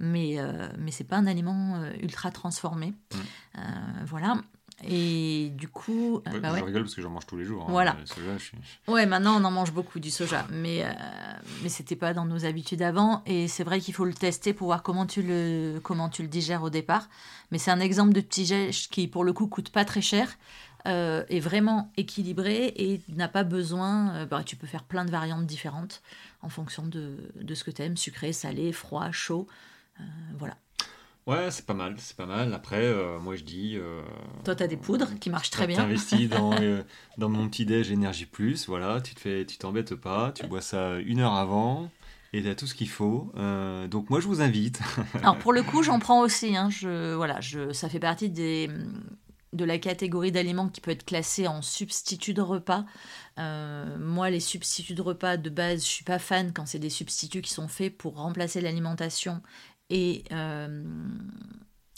mais, 0.00 0.38
euh, 0.38 0.68
mais 0.78 0.90
c'est 0.90 1.04
pas 1.04 1.16
un 1.16 1.26
aliment 1.26 1.82
ultra 2.02 2.30
transformé. 2.30 2.92
Mm. 3.14 3.64
voilà. 4.04 4.34
Et 4.84 5.50
du 5.56 5.68
coup. 5.68 6.22
Euh, 6.28 6.40
bah 6.40 6.56
je 6.56 6.64
rigole 6.64 6.82
parce 6.82 6.94
que 6.94 7.02
j'en 7.02 7.10
mange 7.10 7.26
tous 7.26 7.36
les 7.36 7.44
jours. 7.44 7.62
Hein, 7.62 7.70
voilà. 7.70 7.96
Ouais, 8.86 9.06
maintenant 9.06 9.40
on 9.40 9.44
en 9.44 9.50
mange 9.50 9.72
beaucoup 9.72 9.98
du 9.98 10.10
soja, 10.10 10.46
mais, 10.50 10.84
euh, 10.84 10.92
mais 11.62 11.68
c'était 11.68 11.96
pas 11.96 12.14
dans 12.14 12.24
nos 12.24 12.44
habitudes 12.44 12.82
avant. 12.82 13.22
Et 13.26 13.48
c'est 13.48 13.64
vrai 13.64 13.80
qu'il 13.80 13.94
faut 13.94 14.04
le 14.04 14.14
tester 14.14 14.52
pour 14.52 14.68
voir 14.68 14.82
comment 14.82 15.06
tu 15.06 15.22
le, 15.22 15.80
comment 15.82 16.08
tu 16.08 16.22
le 16.22 16.28
digères 16.28 16.62
au 16.62 16.70
départ. 16.70 17.08
Mais 17.50 17.58
c'est 17.58 17.72
un 17.72 17.80
exemple 17.80 18.12
de 18.12 18.20
petit 18.20 18.46
geste 18.46 18.92
qui, 18.92 19.08
pour 19.08 19.24
le 19.24 19.32
coup, 19.32 19.48
coûte 19.48 19.70
pas 19.70 19.84
très 19.84 20.02
cher. 20.02 20.28
Euh, 20.86 21.24
est 21.28 21.40
vraiment 21.40 21.90
équilibré 21.96 22.72
et 22.76 23.02
n'a 23.08 23.26
pas 23.28 23.42
besoin. 23.42 24.14
Euh, 24.14 24.26
bah, 24.26 24.44
tu 24.44 24.54
peux 24.54 24.68
faire 24.68 24.84
plein 24.84 25.04
de 25.04 25.10
variantes 25.10 25.44
différentes 25.44 26.02
en 26.40 26.48
fonction 26.48 26.86
de, 26.86 27.16
de 27.34 27.54
ce 27.54 27.64
que 27.64 27.72
tu 27.72 27.82
aimes 27.82 27.96
sucré, 27.96 28.32
salé, 28.32 28.70
froid, 28.72 29.10
chaud. 29.10 29.48
voilà. 30.38 30.56
Ouais, 31.28 31.50
c'est 31.50 31.66
pas 31.66 31.74
mal, 31.74 31.94
c'est 31.98 32.16
pas 32.16 32.24
mal. 32.24 32.54
Après, 32.54 32.82
euh, 32.82 33.18
moi 33.18 33.36
je 33.36 33.44
dis. 33.44 33.76
Euh, 33.76 34.00
Toi, 34.46 34.56
tu 34.56 34.62
as 34.62 34.66
des 34.66 34.78
poudres 34.78 35.10
qui 35.20 35.28
marchent 35.28 35.50
très 35.50 35.66
bien. 35.66 35.76
Tu 35.76 35.82
investis 35.82 36.26
dans, 36.30 36.58
euh, 36.58 36.82
dans 37.18 37.28
mon 37.28 37.50
petit 37.50 37.66
déj 37.66 37.92
Énergie 37.92 38.24
Plus, 38.24 38.66
voilà, 38.66 39.02
tu 39.02 39.14
te 39.14 39.20
fais, 39.20 39.44
tu 39.44 39.58
t'embêtes 39.58 39.94
pas, 39.94 40.32
tu 40.32 40.46
bois 40.46 40.62
ça 40.62 40.96
une 41.00 41.20
heure 41.20 41.34
avant. 41.34 41.90
Et 42.32 42.42
tu 42.42 42.48
as 42.48 42.54
tout 42.54 42.66
ce 42.66 42.74
qu'il 42.74 42.88
faut. 42.88 43.30
donc 43.90 44.08
moi 44.08 44.20
je 44.20 44.26
vous 44.26 44.40
invite. 44.40 44.80
Alors 45.22 45.38
pour 45.38 45.52
le 45.52 45.62
coup, 45.62 45.82
j'en 45.82 45.98
prends 45.98 46.20
aussi. 46.22 46.56
Hein, 46.56 46.70
je, 46.70 47.14
voilà, 47.14 47.40
je, 47.42 47.74
ça 47.74 47.90
fait 47.90 48.00
partie 48.00 48.30
des, 48.30 48.70
de 49.52 49.64
la 49.66 49.78
catégorie 49.78 50.32
d'aliments 50.32 50.68
qui 50.68 50.80
peut 50.80 50.90
être 50.90 51.04
classée 51.04 51.46
en 51.46 51.60
substitut 51.60 52.32
de 52.32 52.42
repas. 52.42 52.86
moi, 53.36 54.30
les 54.30 54.40
substituts 54.40 54.94
de 54.94 55.02
repas 55.02 55.36
de 55.36 55.50
base, 55.50 55.82
je 55.84 55.90
suis 55.90 56.04
pas 56.04 56.18
fan 56.18 56.52
quand 56.54 56.64
c'est 56.64 56.78
des 56.78 56.90
substituts 56.90 57.42
qui 57.42 57.52
sont 57.52 57.68
faits 57.68 57.96
pour 57.96 58.16
remplacer 58.16 58.62
l'alimentation 58.62 59.42
et, 59.90 60.24
euh, 60.32 60.84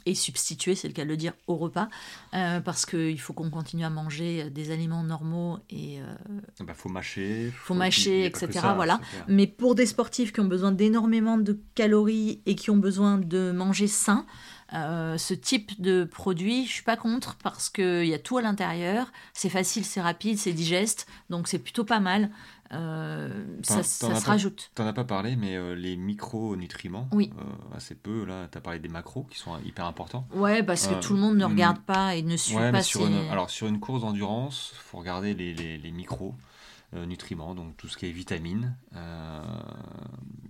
et 0.07 0.15
substituer, 0.15 0.75
c'est 0.75 0.89
le 0.89 0.95
cas 0.95 1.05
de 1.05 1.09
le 1.09 1.17
dire, 1.17 1.35
au 1.47 1.57
repas, 1.57 1.89
euh, 2.35 2.61
parce 2.61 2.87
qu'il 2.87 3.21
faut 3.21 3.33
qu'on 3.33 3.51
continue 3.51 3.85
à 3.85 3.91
manger 3.91 4.49
des 4.51 4.71
aliments 4.71 5.03
normaux 5.03 5.59
et... 5.69 5.97
Il 5.97 6.01
euh, 6.01 6.65
bah, 6.65 6.75
faut 6.75 6.89
mâcher. 6.89 7.53
Faut, 7.55 7.75
mâcher, 7.75 8.25
etc. 8.25 8.61
voilà. 8.75 9.01
Mais 9.29 9.47
pour 9.47 9.75
des 9.75 9.87
sportifs 9.87 10.33
qui 10.33 10.41
ont 10.41 10.47
besoin 10.47 10.73
d'énormément 10.73 11.37
de 11.37 11.61
calories 11.75 12.41
et 12.47 12.55
qui 12.55 12.71
ont 12.71 12.79
besoin 12.79 13.19
de 13.19 13.53
manger 13.53 13.87
sain, 13.87 14.27
ce 14.73 15.35
type 15.35 15.81
de 15.83 16.05
produit, 16.05 16.65
je 16.65 16.71
suis 16.71 16.85
pas 16.85 16.97
contre 16.97 17.37
parce 17.43 17.69
qu'il 17.69 18.07
y 18.07 18.15
a 18.15 18.21
tout 18.21 18.39
à 18.39 18.43
l'intérieur, 18.43 19.13
c'est 19.35 19.49
facile, 19.49 19.85
c'est 19.85 20.01
rapide, 20.01 20.39
c'est 20.39 20.53
digeste, 20.53 21.09
donc 21.29 21.49
c'est 21.49 21.59
plutôt 21.59 21.85
pas 21.85 21.99
mal. 22.01 22.31
Euh, 22.73 23.29
ça, 23.63 23.83
se 23.83 24.27
rajoute. 24.27 24.71
Tu 24.75 24.83
n'en 24.83 24.89
as 24.89 24.93
pas 24.93 25.05
parlé, 25.05 25.35
mais 25.35 25.57
euh, 25.57 25.75
les 25.75 25.97
micronutriments, 25.97 27.09
oui. 27.13 27.33
Euh, 27.39 27.77
assez 27.77 27.97
peu. 27.97 28.25
Là, 28.25 28.47
tu 28.51 28.59
as 28.59 28.61
parlé 28.61 28.79
des 28.79 28.89
macros 28.89 29.27
qui 29.29 29.39
sont 29.39 29.59
hyper 29.65 29.87
importants. 29.87 30.27
Ouais, 30.35 30.63
parce 30.63 30.87
que 30.87 30.95
tout 31.01 31.15
le 31.15 31.21
monde 31.21 31.37
ne 31.37 31.45
regarde 31.45 31.81
pas 31.81 32.15
et 32.15 32.23
ne 32.23 32.37
suit 32.37 32.57
pas. 32.57 32.83
Sur 32.83 33.07
une, 33.07 33.29
alors, 33.31 33.51
sur 33.51 33.67
une 33.67 33.81
course 33.81 34.03
d'endurance, 34.03 34.73
il 34.75 34.79
faut 34.79 34.99
regarder 34.99 35.35
les, 35.35 35.53
les, 35.53 35.79
les 35.79 35.91
micros. 35.91 36.35
Euh, 36.93 37.07
nutriments, 37.07 37.55
donc 37.55 37.77
tout 37.77 37.87
ce 37.87 37.97
qui 37.97 38.07
est 38.07 38.11
vitamines, 38.11 38.77
euh, 38.97 39.43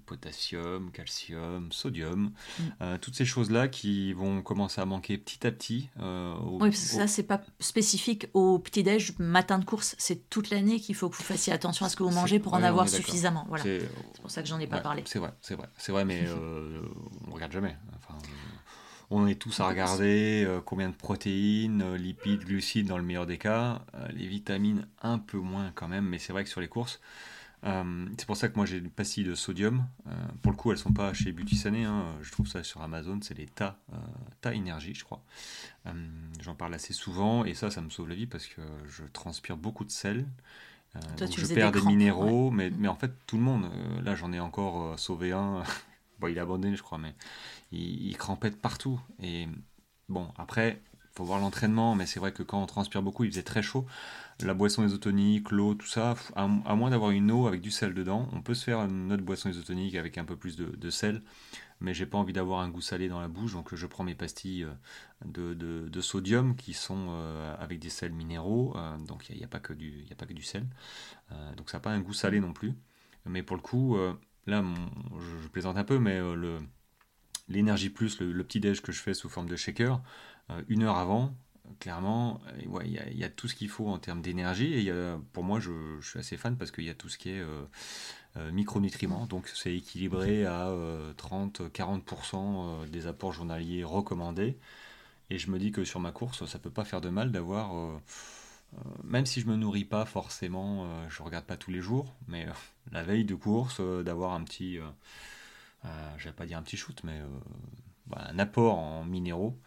potassium, 0.07 0.91
calcium, 0.91 1.71
sodium, 1.71 2.33
mm. 2.59 2.63
euh, 2.81 2.97
toutes 2.97 3.15
ces 3.15 3.27
choses-là 3.27 3.69
qui 3.69 4.15
vont 4.15 4.41
commencer 4.41 4.81
à 4.81 4.87
manquer 4.87 5.19
petit 5.19 5.47
à 5.47 5.53
petit. 5.53 5.91
oui, 5.99 6.59
parce 6.59 6.71
que 6.71 6.77
ça, 6.77 7.07
c'est 7.07 7.25
pas 7.25 7.43
spécifique 7.59 8.29
au 8.33 8.59
petit-déj, 8.59 9.19
matin 9.19 9.59
de 9.59 9.67
course, 9.67 9.95
c'est 9.99 10.31
toute 10.31 10.49
l'année 10.49 10.81
qu'il 10.81 10.95
faut 10.95 11.11
que 11.11 11.17
vous 11.17 11.23
fassiez 11.23 11.53
attention 11.53 11.85
à 11.85 11.91
ce 11.91 11.97
que 11.97 12.05
vous 12.05 12.11
mangez 12.11 12.39
pour 12.39 12.55
en 12.55 12.63
avoir 12.63 12.89
suffisamment. 12.89 13.45
Voilà. 13.49 13.63
C'est 13.63 13.91
pour 14.23 14.31
ça 14.31 14.41
que 14.41 14.49
j'en 14.49 14.59
ai 14.59 14.67
pas 14.67 14.81
parlé. 14.81 15.03
C'est 15.05 15.19
vrai, 15.19 15.35
c'est 15.43 15.57
vrai, 15.57 15.69
c'est 15.77 15.93
vrai, 15.93 16.07
mais 16.07 16.25
on 17.29 17.35
regarde 17.35 17.53
jamais. 17.53 17.77
Enfin, 17.99 18.17
on 19.11 19.27
est 19.27 19.35
tous 19.35 19.59
à 19.61 19.69
regarder 19.69 20.45
euh, 20.47 20.61
combien 20.65 20.89
de 20.89 20.95
protéines, 20.95 21.83
euh, 21.83 21.97
lipides, 21.97 22.45
glucides 22.45 22.87
dans 22.87 22.97
le 22.97 23.03
meilleur 23.03 23.27
des 23.27 23.39
cas. 23.39 23.83
Euh, 23.95 24.07
les 24.13 24.27
vitamines, 24.27 24.87
un 25.03 25.19
peu 25.19 25.39
moins 25.39 25.73
quand 25.75 25.89
même, 25.89 26.07
mais 26.07 26.19
c'est 26.19 26.33
vrai 26.33 26.45
que 26.45 26.51
sur 26.51 26.61
les 26.61 26.69
courses, 26.69 27.01
c'est 27.63 28.25
pour 28.25 28.39
ça 28.39 28.49
que 28.49 28.57
moi 28.57 28.65
j'ai 28.65 28.79
une 28.79 28.89
pastille 28.89 29.25
de 29.25 29.35
sodium. 29.35 29.85
Pour 30.41 30.51
le 30.51 30.57
coup, 30.57 30.73
elles 30.73 30.79
sont 30.79 30.95
pas 30.95 31.13
chez 31.13 31.31
Beauty 31.31 31.61
hein. 31.85 32.07
Je 32.23 32.33
trouve 32.33 32.47
ça 32.47 32.63
sur 32.63 32.81
Amazon. 32.81 33.19
C'est 33.21 33.37
les 33.37 33.45
Ta, 33.45 33.77
euh, 33.93 33.97
Ta 34.41 34.55
Énergie, 34.55 34.95
je 34.95 35.05
crois. 35.05 35.23
J'en 36.41 36.55
parle 36.55 36.73
assez 36.73 36.95
souvent 36.95 37.45
et 37.45 37.53
ça, 37.53 37.71
ça 37.71 37.83
me 37.83 37.91
sauve 37.91 38.09
la 38.09 38.15
vie 38.15 38.27
parce 38.27 38.47
que 38.47 38.63
je 38.89 39.03
transpire 39.13 39.59
beaucoup 39.59 39.85
de 39.85 39.91
sel. 39.91 40.25
je 40.95 41.55
perds 41.55 41.73
des, 41.73 41.83
minéraux, 41.83 42.51
mais, 42.51 42.71
mais, 42.71 42.89
en 42.89 42.97
fait, 42.97 43.13
tout 43.27 43.37
le 43.37 43.43
monde. 43.43 43.67
là, 44.05 44.15
j'en 44.15 44.33
ai 44.33 44.41
encore 44.41 44.99
sauvé 44.99 45.33
un. 45.33 45.63
Bon, 46.21 46.29
il 46.29 46.37
est 46.37 46.41
abandonné, 46.41 46.77
je 46.77 46.83
crois, 46.83 46.99
mais 46.99 47.15
il, 47.73 48.11
il 48.11 48.17
partout. 48.61 49.01
Et 49.23 49.49
bon, 50.09 50.29
après, 50.37 50.83
faut 51.13 51.25
voir 51.25 51.41
l'entraînement, 51.41 51.95
mais 51.95 52.07
c'est 52.07 52.21
vrai 52.21 52.33
que 52.33 52.43
quand 52.43 52.63
on 52.63 52.67
transpire 52.67 53.03
beaucoup, 53.03 53.25
il 53.25 53.31
faisait 53.31 53.43
très 53.43 53.63
chaud. 53.63 53.85
La 54.41 54.55
boisson 54.55 54.85
isotonique, 54.87 55.51
l'eau, 55.51 55.75
tout 55.75 55.87
ça, 55.87 56.15
à, 56.35 56.47
moins 56.47 56.91
d'avoir 56.91 57.11
une 57.11 57.31
eau 57.31 57.47
avec 57.47 57.61
du 57.61 57.71
sel 57.71 57.95
dedans, 57.95 58.29
on 58.33 58.43
peut 58.43 58.55
se 58.55 58.65
faire 58.65 58.81
une 58.81 59.13
autre 59.13 59.23
boisson 59.23 59.51
isotonique 59.51 59.97
avec 59.97 60.19
un 60.19 60.25
peu 60.25 60.37
plus 60.37 60.57
de, 60.57 60.91
sel, 60.91 61.23
mais 61.81 61.95
j'ai 61.95 62.07
pas 62.07 62.17
envie 62.17 62.33
d'avoir 62.33 62.61
un 62.61 62.71
goût 62.71 62.81
salé 62.81 63.09
dans 63.09 63.21
la 63.21 63.29
bouche, 63.29 63.53
donc 63.53 63.75
je 63.75 63.87
prends 63.87 64.05
mes 64.05 64.15
pastilles 64.15 64.67
euh, 65.27 65.89
de, 65.91 66.01
sodium 66.01 66.57
qui 66.57 66.73
sont 66.73 67.09
euh, 67.11 67.55
avec 67.59 67.81
des 67.81 67.91
sels 67.91 68.13
minéraux, 68.13 68.73
euh, 68.77 68.97
donc 68.99 69.29
il 69.29 69.37
n'y 69.37 69.43
a, 69.43 69.47
a 69.47 69.49
pas 69.49 69.61
que 69.61 69.75
du 69.75 70.43
sel, 70.43 70.67
donc 71.57 71.71
ça 71.71 71.79
n'a 71.79 71.83
pas 71.83 71.91
un 71.91 72.01
goût 72.01 72.15
salé 72.15 72.41
non 72.41 72.53
plus, 72.53 72.73
mais 73.27 73.43
pour 73.43 73.57
le 73.57 73.63
coup, 73.63 73.99
là, 74.51 74.65
je, 75.43 75.49
plaisante 75.49 75.77
un 75.77 75.85
peu, 75.85 75.99
mais 75.99 76.19
le 76.19 76.59
l'énergie 77.49 77.91
plus, 77.91 78.21
le, 78.21 78.45
petit 78.45 78.61
déj 78.61 78.81
que 78.81 78.93
je 78.93 79.01
fais 79.03 79.13
sous 79.13 79.29
forme 79.29 79.49
de 79.49 79.57
shaker, 79.57 80.01
une 80.69 80.85
heure 80.85 80.99
avant, 80.99 81.35
clairement, 81.79 82.41
euh, 82.47 82.83
il 82.85 83.19
y, 83.19 83.25
a 83.25 83.29
tout 83.29 83.47
ce 83.49 83.55
qu'il 83.55 83.69
faut 83.69 83.89
en 83.89 83.99
termes 83.99 84.23
d'énergie. 84.23 84.89
Et 84.89 84.93
pour 85.33 85.45
moi, 85.45 85.61
je, 85.61 86.01
suis 86.01 86.19
assez 86.19 86.37
fan 86.37 86.57
parce 86.57 86.71
qu'il 86.71 86.85
y 86.85 86.91
a 86.91 86.95
tout 86.95 87.09
ce 87.09 87.19
qui 87.19 87.31
est 87.31 87.41
euh, 87.41 87.63
euh, 88.37 88.51
micronutriments. 88.53 89.27
Donc, 89.27 89.49
c'est 89.49 89.75
équilibré 89.75 90.45
à 90.45 90.73
30-40% 91.17 92.89
des 92.89 93.07
apports 93.07 93.33
journaliers 93.33 93.85
recommandés. 93.85 94.59
Et 95.31 95.39
je 95.39 95.51
me 95.51 95.59
dis 95.59 95.71
que 95.71 95.85
sur 95.85 96.01
ma 96.01 96.11
course, 96.11 96.45
ça 96.47 96.59
peut 96.59 96.71
pas 96.71 96.85
faire 96.85 97.01
de 97.01 97.09
mal 97.09 97.31
d'avoir, 97.31 98.01
même 99.05 99.27
si 99.27 99.41
je 99.41 99.47
me 99.47 99.57
nourris 99.57 99.85
pas 99.85 100.05
forcément, 100.05 100.87
je 101.09 101.23
regarde 101.23 101.45
pas 101.45 101.57
tous 101.57 101.71
les 101.71 101.81
jours, 101.81 102.15
mais 102.29 102.47
la 102.93 103.03
veille 103.03 103.25
de 103.25 103.35
course, 103.35 103.81
d'avoir 103.81 104.33
un 104.33 104.45
petit, 104.45 104.79
je 105.85 106.25
vais 106.25 106.33
pas 106.33 106.47
dire 106.47 106.59
un 106.59 106.63
petit 106.63 106.77
shoot, 106.77 107.01
mais 107.05 107.21
bah, 108.07 108.27
un 108.29 108.39
apport 108.39 108.79
en 108.79 109.05
minéraux. 109.05 109.59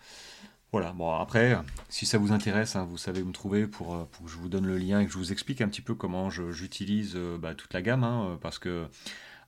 Voilà, 0.73 0.91
bon 0.91 1.13
après, 1.13 1.55
si 1.87 2.07
ça 2.07 2.17
vous 2.17 2.31
intéresse, 2.31 2.75
hein, 2.75 2.83
vous 2.83 2.97
savez 2.97 3.21
où 3.21 3.27
me 3.27 3.31
trouver 3.31 3.67
pour, 3.67 3.93
euh, 3.93 4.09
que 4.23 4.27
je 4.27 4.37
vous 4.37 4.49
donne 4.49 4.65
le 4.65 4.79
lien 4.79 5.01
et 5.01 5.05
que 5.05 5.11
je 5.11 5.19
vous 5.19 5.31
explique 5.31 5.61
un 5.61 5.67
petit 5.67 5.83
peu 5.83 5.93
comment 5.93 6.31
j'utilise 6.31 7.13
euh, 7.15 7.37
bah, 7.37 7.53
toute 7.53 7.71
la 7.75 7.83
gamme, 7.83 8.03
hein, 8.03 8.39
parce 8.41 8.57
que 8.57 8.87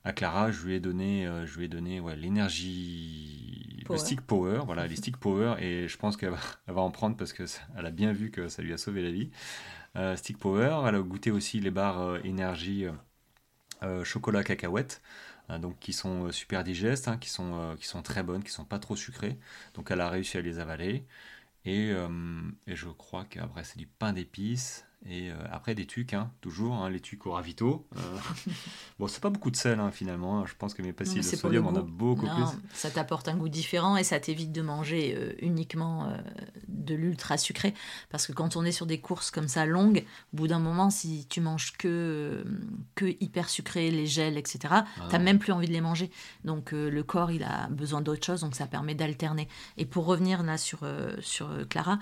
à 0.06 0.12
Clara, 0.12 0.50
je 0.50 0.64
lui 0.64 0.74
ai 0.74 0.80
donné, 0.80 1.26
euh, 1.26 1.46
je 1.46 1.58
lui 1.58 1.66
ai 1.66 1.68
donné 1.68 2.00
ouais, 2.00 2.16
l'énergie, 2.16 3.84
le 3.88 3.96
stick 3.98 4.20
power, 4.20 4.62
voilà, 4.64 4.86
les 4.86 4.96
stick 4.96 5.16
power, 5.16 5.56
et 5.58 5.88
je 5.88 5.96
pense 5.98 6.16
qu'elle 6.16 6.30
va, 6.30 6.38
va, 6.68 6.80
en 6.80 6.90
prendre 6.90 7.16
parce 7.16 7.32
qu'elle 7.32 7.46
a 7.76 7.90
bien 7.90 8.12
vu 8.12 8.30
que 8.30 8.48
ça 8.48 8.62
lui 8.62 8.72
a 8.72 8.78
sauvé 8.78 9.02
la 9.02 9.10
vie. 9.10 9.30
stick 10.16 10.38
power, 10.38 10.84
elle 10.86 10.94
a 10.94 11.00
goûté 11.00 11.30
aussi 11.30 11.60
les 11.60 11.70
barres 11.70 12.24
énergie 12.24 12.86
chocolat 14.04 14.42
cacahuète. 14.42 15.02
Donc 15.48 15.78
qui 15.78 15.92
sont 15.92 16.26
euh, 16.26 16.32
super 16.32 16.64
digestes, 16.64 17.08
hein, 17.08 17.18
qui, 17.18 17.28
sont, 17.28 17.54
euh, 17.54 17.76
qui 17.76 17.86
sont 17.86 18.02
très 18.02 18.22
bonnes, 18.22 18.42
qui 18.42 18.50
sont 18.50 18.64
pas 18.64 18.78
trop 18.78 18.96
sucrées. 18.96 19.38
Donc 19.74 19.90
elle 19.90 20.00
a 20.00 20.08
réussi 20.08 20.36
à 20.38 20.40
les 20.40 20.58
avaler. 20.58 21.06
Et, 21.64 21.90
euh, 21.92 22.08
et 22.66 22.76
je 22.76 22.88
crois 22.88 23.24
qu'après 23.24 23.64
c'est 23.64 23.78
du 23.78 23.86
pain 23.86 24.12
d'épices. 24.12 24.84
Et 25.08 25.30
euh, 25.30 25.34
après, 25.52 25.74
des 25.74 25.86
tucs, 25.86 26.14
hein, 26.14 26.30
toujours, 26.40 26.74
hein, 26.74 26.90
les 26.90 27.00
tucs 27.00 27.26
au 27.26 27.32
ravito. 27.32 27.86
Euh, 27.96 28.00
bon, 28.98 29.06
c'est 29.06 29.20
pas 29.20 29.30
beaucoup 29.30 29.50
de 29.50 29.56
sel 29.56 29.78
hein, 29.78 29.90
finalement. 29.90 30.46
Je 30.46 30.54
pense 30.58 30.74
que 30.74 30.82
mes 30.82 30.92
pastilles 30.92 31.20
de 31.20 31.24
sodium 31.24 31.66
en 31.66 31.74
a 31.76 31.82
beaucoup 31.82 32.26
plus. 32.26 32.44
Ça 32.72 32.90
t'apporte 32.90 33.28
un 33.28 33.36
goût 33.36 33.48
différent 33.48 33.96
et 33.96 34.04
ça 34.04 34.18
t'évite 34.18 34.52
de 34.52 34.62
manger 34.62 35.14
euh, 35.16 35.32
uniquement 35.40 36.12
de 36.68 36.94
l'ultra 36.94 37.38
sucré. 37.38 37.74
Parce 38.10 38.26
que 38.26 38.32
quand 38.32 38.56
on 38.56 38.64
est 38.64 38.72
sur 38.72 38.86
des 38.86 39.00
courses 39.00 39.30
comme 39.30 39.48
ça 39.48 39.64
longues, 39.64 40.04
au 40.32 40.36
bout 40.36 40.48
d'un 40.48 40.58
moment, 40.58 40.90
si 40.90 41.26
tu 41.28 41.40
manges 41.40 41.72
que, 41.76 42.44
que 42.94 43.06
hyper 43.20 43.48
sucré, 43.48 43.90
les 43.90 44.06
gels, 44.06 44.36
etc., 44.36 44.58
ah. 44.70 44.84
t'as 45.08 45.18
même 45.18 45.38
plus 45.38 45.52
envie 45.52 45.68
de 45.68 45.72
les 45.72 45.80
manger. 45.80 46.10
Donc 46.44 46.72
le 46.72 47.02
corps, 47.02 47.30
il 47.30 47.44
a 47.44 47.68
besoin 47.68 48.00
d'autre 48.00 48.24
chose, 48.24 48.40
donc 48.40 48.56
ça 48.56 48.66
permet 48.66 48.94
d'alterner. 48.94 49.48
Et 49.76 49.86
pour 49.86 50.06
revenir 50.06 50.42
là 50.42 50.58
sur, 50.58 50.80
sur 51.20 51.50
Clara, 51.68 51.98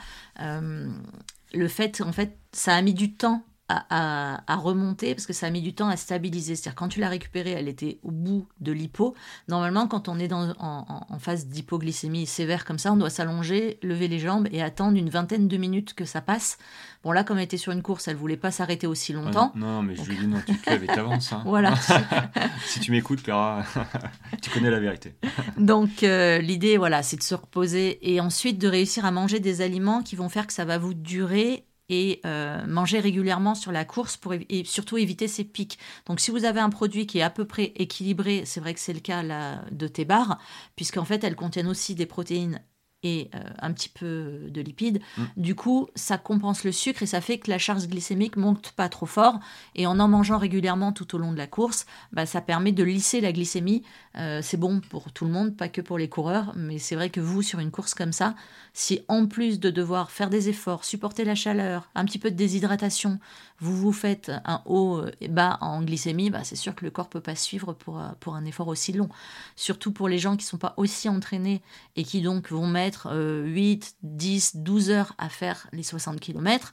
le 1.55 1.69
fait, 1.69 2.01
en 2.01 2.13
fait, 2.13 2.39
ça 2.53 2.75
a 2.75 2.83
mis 2.83 2.95
du 2.95 3.15
temps 3.15 3.45
à, 3.69 4.57
remonter 4.57 5.15
parce 5.15 5.27
que 5.27 5.33
ça 5.33 5.47
a 5.47 5.51
mis 5.51 5.63
du 5.63 5.75
temps 5.75 5.89
à 5.89 5.97
stabiliser. 5.97 6.55
C'est-à-dire 6.57 6.75
quand 6.75 6.89
tu 6.89 7.01
l'as 7.01 7.09
récupérée, 7.09 7.53
elle 7.53 7.69
était 7.69 7.99
au 8.03 8.11
bout 8.11 8.47
de 8.61 8.73
l'hypo. 8.73 9.15
Normalement, 9.49 9.87
quand 9.87 10.09
on 10.09 10.19
est 10.19 10.29
dans, 10.29 10.53
en, 10.59 11.19
phase 11.19 11.47
d'hypoglycémie 11.47 12.27
sévère 12.27 12.65
comme 12.65 12.79
ça, 12.79 12.93
on 12.93 12.97
doit 12.97 13.11
s'allonger, 13.11 13.79
lever 13.83 14.09
les 14.09 14.19
jambes 14.19 14.49
et 14.53 14.63
attendre 14.63 14.99
une 14.99 15.09
vingtaine 15.09 15.49
de 15.49 15.57
minutes 15.57 15.95
que 15.95 16.05
ça 16.05 16.21
passe. 16.21 16.59
Bon 17.03 17.13
là, 17.13 17.25
comme 17.25 17.39
elle 17.39 17.45
était 17.45 17.57
sur 17.57 17.73
une 17.73 17.83
course, 17.83 18.09
elle 18.09 18.17
voulait 18.17 18.37
pas 18.37 18.51
s'arrêter 18.51 18.87
aussi 18.87 19.13
longtemps. 19.13 19.53
non, 19.55 19.83
mais 19.83 19.95
je 19.97 20.03
lui 20.03 20.17
dis 20.17 20.27
non, 20.27 20.41
tu 20.47 20.57
te 20.57 20.71
lèves 20.71 20.85
et 20.85 20.87
t'avances. 20.87 21.33
Hein. 21.33 21.43
voilà. 21.47 21.75
si 22.67 22.81
tu 22.81 22.93
m'écoutes, 22.93 23.23
Clara, 23.23 23.65
tu 24.43 24.51
connais 24.51 24.71
la 24.71 24.81
vérité. 24.81 25.15
Donc 25.59 26.03
euh, 26.03 26.39
l'idée, 26.39 26.77
voilà, 26.77 27.03
c'est 27.03 27.17
de 27.17 27.23
se 27.23 27.35
reposer 27.35 27.99
et 28.13 28.21
ensuite 28.21 28.59
de 28.59 28.69
réussir 28.69 29.05
à 29.05 29.11
manger 29.11 29.41
des 29.41 29.61
aliments 29.61 30.03
qui 30.03 30.17
vont 30.17 30.29
faire 30.29 30.47
que 30.47 30.53
ça 30.53 30.65
va 30.65 30.79
vous 30.79 30.95
durer 30.95 31.65
et 31.89 32.21
euh, 32.25 32.67
manger 32.67 33.01
régulièrement 33.01 33.55
sur 33.55 33.73
la 33.73 33.85
course 33.85 34.17
pour 34.17 34.35
et 34.35 34.65
surtout 34.65 34.97
éviter 34.97 35.29
ces 35.29 35.45
pics. 35.45 35.79
Donc 36.07 36.21
si 36.21 36.31
vous 36.31 36.45
avez 36.45 36.61
un 36.61 36.71
produit 36.71 37.07
qui 37.07 37.19
est 37.19 37.23
à 37.23 37.31
peu 37.31 37.45
près 37.45 37.73
équilibré, 37.77 38.45
c'est 38.47 38.61
vrai 38.61 38.75
que 38.75 38.81
c'est 38.81 38.93
le 38.93 39.01
cas 39.01 39.23
là, 39.23 39.65
de 39.71 39.89
tes 39.89 40.05
barres, 40.05 40.39
puisqu'en 40.77 41.05
fait 41.05 41.23
elles 41.25 41.37
contiennent 41.37 41.69
aussi 41.69 41.95
des 41.95 42.07
protéines 42.07 42.61
et 43.05 43.31
euh, 43.35 43.39
un 43.61 43.73
petit 43.73 43.91
peu 43.91 44.49
de 44.49 44.61
lipides. 44.61 45.01
Mm. 45.17 45.23
Du 45.37 45.55
coup, 45.55 45.89
ça 45.95 46.19
compense 46.19 46.65
le 46.65 46.73
sucre 46.73 47.03
et 47.03 47.07
ça 47.07 47.21
fait 47.21 47.39
que 47.39 47.51
la 47.51 47.59
charge 47.59 47.87
glycémique 47.87 48.37
monte 48.37 48.73
pas 48.73 48.89
trop 48.89 49.07
fort. 49.07 49.39
Et 49.77 49.87
en 49.87 50.01
en 50.01 50.09
mangeant 50.09 50.39
régulièrement 50.39 50.93
tout 50.93 51.15
au 51.15 51.19
long 51.19 51.33
de 51.33 51.37
la 51.37 51.47
course, 51.47 51.87
bah, 52.13 52.27
ça 52.27 52.41
permet 52.41 52.73
de 52.73 52.83
lisser 52.83 53.21
la 53.21 53.31
glycémie. 53.31 53.83
Euh, 54.17 54.41
c'est 54.43 54.57
bon 54.57 54.81
pour 54.81 55.13
tout 55.13 55.27
le 55.27 55.31
monde, 55.31 55.57
pas 55.57 55.69
que 55.69 55.83
pour 55.83 55.99
les 55.99 56.09
coureurs. 56.09 56.53
Mais 56.57 56.79
c'est 56.79 56.97
vrai 56.97 57.11
que 57.11 57.21
vous, 57.21 57.43
sur 57.43 57.61
une 57.61 57.71
course 57.71 57.95
comme 57.95 58.13
ça, 58.13 58.35
si 58.73 59.03
en 59.09 59.27
plus 59.27 59.61
de 59.61 59.71
devoir 59.71 60.11
faire 60.11 60.31
des 60.31 60.49
efforts, 60.49 60.85
supporter 60.85 61.25
la 61.25 61.35
chaleur, 61.35 61.91
un 61.95 62.05
petit 62.07 62.19
peu 62.19 62.31
de 62.31 62.37
déshydratation, 62.37 63.19
vous 63.61 63.77
vous 63.77 63.93
faites 63.93 64.33
un 64.45 64.63
haut 64.67 65.03
et 65.21 65.29
bas 65.29 65.59
en 65.61 65.83
glycémie, 65.83 66.31
bah, 66.31 66.45
c'est 66.45 66.57
sûr 66.57 66.75
que 66.75 66.85
le 66.85 66.91
corps 66.91 67.09
peut 67.09 67.21
pas 67.21 67.37
suivre 67.37 67.73
pour, 67.73 68.01
euh, 68.01 68.09
pour 68.21 68.35
un 68.35 68.45
effort 68.45 68.69
aussi 68.69 68.93
long. 68.93 69.09
Surtout 69.57 69.93
pour 69.93 70.09
les 70.09 70.19
gens 70.19 70.37
qui 70.37 70.45
sont 70.45 70.59
pas 70.59 70.75
aussi 70.77 71.09
entraînés 71.09 71.63
et 71.97 72.05
qui 72.05 72.21
donc 72.21 72.51
vont 72.51 72.67
mettre 72.67 73.15
8, 73.15 73.97
10, 74.03 74.57
12 74.57 74.91
heures 74.91 75.15
à 75.19 75.29
faire 75.29 75.69
les 75.73 75.83
60 75.83 76.21
km. 76.21 76.73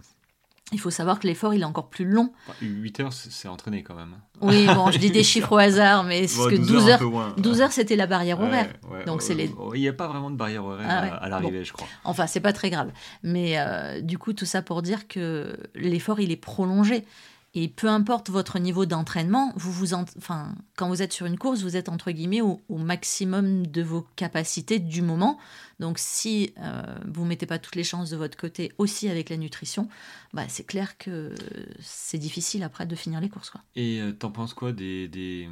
Il 0.74 0.80
faut 0.80 0.90
savoir 0.90 1.20
que 1.20 1.28
l'effort, 1.28 1.54
il 1.54 1.62
est 1.62 1.66
encore 1.66 1.90
plus 1.90 2.06
long. 2.06 2.32
8 2.62 3.00
heures, 3.02 3.14
c'est 3.14 3.50
entraîné 3.50 3.84
quand 3.84 3.96
même. 3.96 4.16
Oui, 4.40 4.66
bon, 4.68 4.90
je 4.90 4.98
dis 5.00 5.12
des 5.12 5.24
chiffres 5.24 5.52
au 5.52 5.58
hasard, 5.58 6.04
mais 6.06 6.28
ce 6.28 6.48
que 6.48 6.56
12 6.56 6.88
heures, 6.88 7.36
12 7.38 7.62
heures, 7.62 7.72
c'était 7.72 7.98
la 7.98 8.08
barrière 8.08 8.40
horaire. 8.40 8.74
Donc 9.06 9.22
c'est 9.22 9.34
les... 9.34 9.52
Il 9.74 9.82
n'y 9.82 9.90
a 9.90 9.94
pas 9.94 10.08
vraiment 10.08 10.32
de 10.32 10.38
barrière 10.38 10.64
horaire 10.64 10.88
ah 10.90 11.16
à, 11.16 11.30
l'arrivée, 11.30 11.66
je 11.66 11.74
crois. 11.74 11.88
Enfin, 12.04 12.26
c'est 12.26 12.40
pas 12.40 12.54
très 12.54 12.70
grave. 12.70 12.92
Mais 13.24 13.54
euh, 13.58 14.02
du 14.02 14.18
coup, 14.18 14.34
tout 14.34 14.46
ça 14.46 14.62
pour 14.62 14.82
dire 14.82 15.08
que 15.08 15.58
l'effort, 15.76 16.20
il 16.20 16.32
est 16.32 16.38
prolongé. 16.38 17.06
Et 17.54 17.68
peu 17.68 17.90
importe 17.90 18.30
votre 18.30 18.60
niveau 18.60 18.86
d'entraînement, 18.86 19.52
vous 19.58 19.74
vous 19.74 19.94
enfin, 19.94 20.56
quand 20.78 20.88
vous 20.88 21.02
êtes 21.02 21.12
sur 21.12 21.26
une 21.26 21.38
course, 21.38 21.62
vous 21.62 21.76
êtes 21.76 21.90
entre 21.90 22.12
guillemets 22.12 22.40
au, 22.40 22.62
maximum 22.70 23.68
de 23.68 23.82
vos 23.82 24.08
capacités 24.16 24.80
du 24.80 25.02
moment. 25.02 25.38
Donc 25.80 25.98
si 26.00 26.54
euh, 26.60 26.82
vous 27.06 27.26
mettez 27.26 27.46
pas 27.46 27.60
toutes 27.60 27.76
les 27.76 27.84
chances 27.84 28.10
de 28.10 28.16
votre 28.16 28.38
côté 28.38 28.72
aussi 28.78 29.10
avec 29.10 29.30
la 29.30 29.36
nutrition, 29.36 29.90
bah, 30.34 30.46
c'est 30.48 30.64
clair 30.64 30.98
que 30.98 31.36
c'est 31.82 32.18
difficile 32.18 32.64
après 32.64 32.86
de 32.86 32.96
finir 32.96 33.20
les 33.20 33.28
courses. 33.28 33.52
Et 33.76 34.00
euh, 34.00 34.14
t'en 34.14 34.32
penses 34.32 34.54
quoi 34.54 34.72
des, 34.72 35.10
des, 35.10 35.50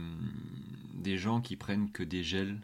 des 0.93 1.17
gens 1.17 1.41
qui 1.41 1.57
prennent 1.57 1.91
que 1.91 2.03
des 2.03 2.23
gels 2.23 2.57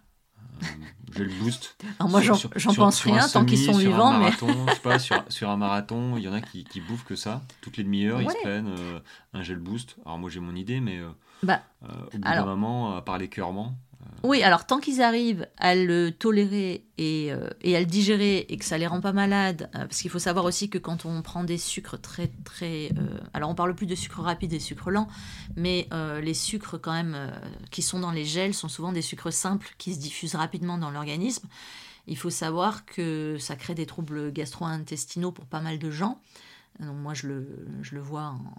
je 1.15 1.23
le 1.23 1.33
boost. 1.39 1.77
Alors 1.99 2.09
moi, 2.11 2.21
j'en 2.21 2.73
pense 2.73 3.01
rien 3.01 3.27
tant 3.27 3.45
qu'ils 3.45 3.59
sont 3.59 3.77
vivants. 3.77 4.19
mais... 4.19 4.31
je 4.31 4.73
sais 4.73 4.79
pas, 4.81 4.99
sur, 4.99 5.23
sur, 5.29 5.49
un 5.49 5.57
marathon, 5.57 6.17
il 6.17 6.23
y 6.23 6.27
en 6.27 6.33
a 6.33 6.41
qui, 6.41 6.63
qui 6.63 6.81
bouffent 6.81 7.05
que 7.05 7.15
ça. 7.15 7.41
Toutes 7.61 7.77
les 7.77 7.83
demi-heures, 7.83 8.21
ils 8.21 8.29
se 8.29 8.37
prennent 8.41 8.75
euh, 8.77 8.99
un 9.33 9.41
gel 9.41 9.57
boost. 9.57 9.95
Alors 10.05 10.17
moi, 10.17 10.29
j'ai 10.29 10.39
mon 10.39 10.55
idée, 10.55 10.79
mais 10.79 10.99
euh, 10.99 11.09
bah, 11.43 11.61
euh, 11.83 11.87
au 12.13 12.17
bout 12.17 12.23
d'un 12.23 12.45
moment, 12.45 12.95
à 12.95 13.01
part 13.01 13.17
l'écœurement, 13.17 13.75
oui, 14.23 14.41
alors 14.41 14.65
tant 14.65 14.79
qu'ils 14.79 15.01
arrivent 15.01 15.47
à 15.57 15.75
le 15.75 16.11
tolérer 16.11 16.85
et, 16.97 17.31
euh, 17.31 17.49
et, 17.61 17.75
à 17.75 17.79
le 17.79 17.85
digérer 17.85 18.45
et 18.49 18.57
que 18.57 18.65
ça 18.65 18.77
les 18.77 18.87
rend 18.87 18.99
pas 18.99 19.13
malades, 19.13 19.69
euh, 19.75 19.79
parce 19.79 20.01
qu'il 20.01 20.09
faut 20.09 20.19
savoir 20.19 20.45
aussi 20.45 20.69
que 20.69 20.77
quand 20.77 21.05
on 21.05 21.21
prend 21.21 21.43
des 21.43 21.57
sucres 21.57 21.99
très 22.01 22.31
très, 22.43 22.89
euh, 22.97 23.19
alors 23.33 23.49
on 23.49 23.55
parle 23.55 23.75
plus 23.75 23.85
de 23.85 23.93
sucre 23.93 24.21
rapide 24.21 24.53
et 24.53 24.59
sucre 24.59 24.89
lent, 24.89 25.07
mais 25.55 25.87
les 26.21 26.33
sucres 26.33 26.79
quand 26.81 26.93
même 26.93 27.31
qui 27.71 27.81
sont 27.81 27.99
dans 27.99 28.11
les 28.11 28.25
gels 28.25 28.53
sont 28.53 28.69
souvent 28.69 28.91
des 28.91 29.01
sucres 29.01 29.31
simples 29.31 29.75
qui 29.77 29.93
se 29.93 29.99
diffusent 29.99 30.35
rapidement 30.35 30.77
dans 30.77 30.91
l'organisme. 30.91 31.47
Il 32.07 32.17
faut 32.17 32.29
savoir 32.29 32.85
que 32.85 33.37
ça 33.39 33.55
crée 33.55 33.75
des 33.75 33.85
troubles 33.85 34.31
gastro-intestinaux 34.31 35.31
pour 35.31 35.45
pas 35.45 35.61
mal 35.61 35.79
de 35.79 35.91
gens. 35.91 36.19
Donc 36.79 36.97
moi 36.97 37.13
je 37.13 37.27
le, 37.27 37.67
je 37.81 37.95
le 37.95 38.01
vois 38.01 38.23
en, 38.23 38.53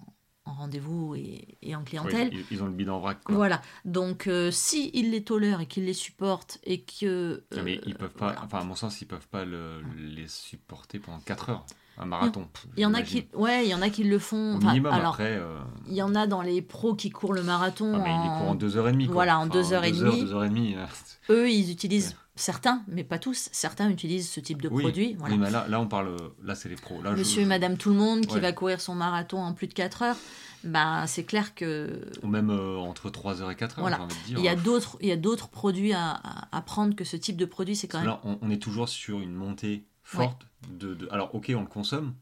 en 0.46 0.52
rendez-vous 0.54 1.14
et, 1.16 1.58
et 1.62 1.74
en 1.76 1.82
clientèle. 1.82 2.30
Oui, 2.32 2.44
ils, 2.50 2.56
ils 2.56 2.62
ont 2.62 2.66
le 2.66 2.72
bide 2.72 2.88
en 2.88 3.00
vrac. 3.00 3.22
Quoi. 3.24 3.34
Voilà. 3.34 3.60
Donc, 3.84 4.26
euh, 4.26 4.50
si 4.50 4.90
ils 4.94 5.10
les 5.10 5.22
tolèrent 5.24 5.60
et 5.60 5.66
qu'ils 5.66 5.84
les 5.84 5.92
supportent 5.94 6.58
et 6.64 6.80
que. 6.82 7.44
Mais 7.64 7.76
euh, 7.78 7.82
ils 7.86 7.94
peuvent 7.94 8.10
pas, 8.14 8.26
voilà. 8.26 8.42
enfin 8.44 8.58
à 8.60 8.64
mon 8.64 8.74
sens, 8.74 9.00
ils 9.02 9.06
peuvent 9.06 9.28
pas 9.28 9.44
le- 9.44 9.82
les 9.98 10.28
supporter 10.28 10.98
pendant 10.98 11.18
4 11.20 11.50
heures. 11.50 11.66
Un 11.98 12.04
marathon. 12.04 12.46
Il 12.76 12.82
y 12.82 12.84
en 12.86 12.92
a 12.92 13.00
qui, 13.00 13.26
ouais, 13.32 13.64
il 13.64 13.70
y 13.70 13.74
en 13.74 13.80
a 13.80 13.88
qui 13.88 14.04
le 14.04 14.18
font. 14.18 14.56
Enfin, 14.56 14.66
minimum, 14.68 14.92
alors, 14.92 15.14
après. 15.14 15.38
euh, 15.38 15.58
il 15.88 15.94
y 15.94 16.02
en 16.02 16.14
a 16.14 16.26
dans 16.26 16.42
les 16.42 16.60
pros 16.60 16.94
qui 16.94 17.08
courent 17.08 17.32
le 17.32 17.42
marathon. 17.42 17.92
ah, 17.94 17.98
mais 18.04 18.10
il 18.10 18.26
est 18.26 18.28
en- 18.28 18.38
court 18.38 18.48
en 18.50 18.54
2h30. 18.54 19.06
Voilà, 19.08 19.38
en 19.38 19.46
deux 19.46 19.72
heures 19.72 19.82
et 19.84 19.92
demie. 19.92 20.20
2 20.20 20.32
heures 20.34 20.44
et 20.44 20.48
demie. 20.50 20.74
euh, 20.76 20.84
Eux, 21.32 21.50
ils 21.50 21.70
utilisent 21.70 22.08
Ouais. 22.10 22.16
Certains, 22.36 22.82
mais 22.88 23.02
pas 23.04 23.18
tous. 23.18 23.48
Certains 23.52 23.90
utilisent 23.90 24.30
ce 24.30 24.40
type 24.40 24.62
de 24.62 24.68
Oui, 24.68 24.82
produit. 24.82 25.14
Voilà. 25.18 25.34
oui, 25.34 25.40
mais 25.40 25.50
là, 25.50 25.66
là, 25.68 25.80
on 25.80 25.88
parle. 25.88 26.16
Là, 26.44 26.54
c'est 26.54 26.68
les 26.68 26.76
pros. 26.76 27.02
Là, 27.02 27.12
je- 27.14 27.18
Monsieur 27.18 27.42
et 27.42 27.46
Madame 27.46 27.76
tout 27.76 27.90
le 27.90 27.96
monde 27.96 28.26
qui 28.26 28.34
Ouais. 28.34 28.40
va 28.40 28.52
courir 28.52 28.80
son 28.80 28.94
marathon 28.94 29.38
en 29.42 29.52
plus 29.54 29.66
de 29.66 29.74
4 29.74 30.02
heures. 30.02 30.16
Bah, 30.64 31.06
c'est 31.06 31.24
clair 31.24 31.54
que 31.54 32.00
Ou 32.22 32.26
même 32.28 32.50
euh, 32.50 32.76
entre 32.76 33.08
3h 33.10 33.50
et 33.52 33.54
4h, 33.54 33.80
Voilà. 33.80 33.96
j'ai 33.98 34.02
envie 34.04 34.14
de 34.20 34.24
dire. 34.26 34.38
il 34.38 34.44
y 34.44 34.48
a 34.48 34.56
d'autres, 34.56 34.96
il 35.00 35.08
y 35.08 35.12
a 35.12 35.16
d'autres 35.16 35.48
produits 35.48 35.92
à, 35.92 36.20
prendre 36.66 36.94
que 36.96 37.04
ce 37.04 37.16
type 37.16 37.36
de 37.36 37.44
produit. 37.44 37.76
C'est 37.76 37.86
quand 37.88 37.98
même. 37.98 38.06
là, 38.08 38.20
on, 38.24 38.38
on 38.42 38.50
est 38.50 38.60
toujours 38.60 38.88
sur 38.88 39.20
une 39.20 39.34
montée 39.34 39.86
forte. 40.02 40.46
De, 40.70 40.94
de- 40.94 41.08
Alors, 41.12 41.34
ok, 41.34 41.52
on 41.56 41.60
le 41.60 41.66
consomme, 41.68 42.14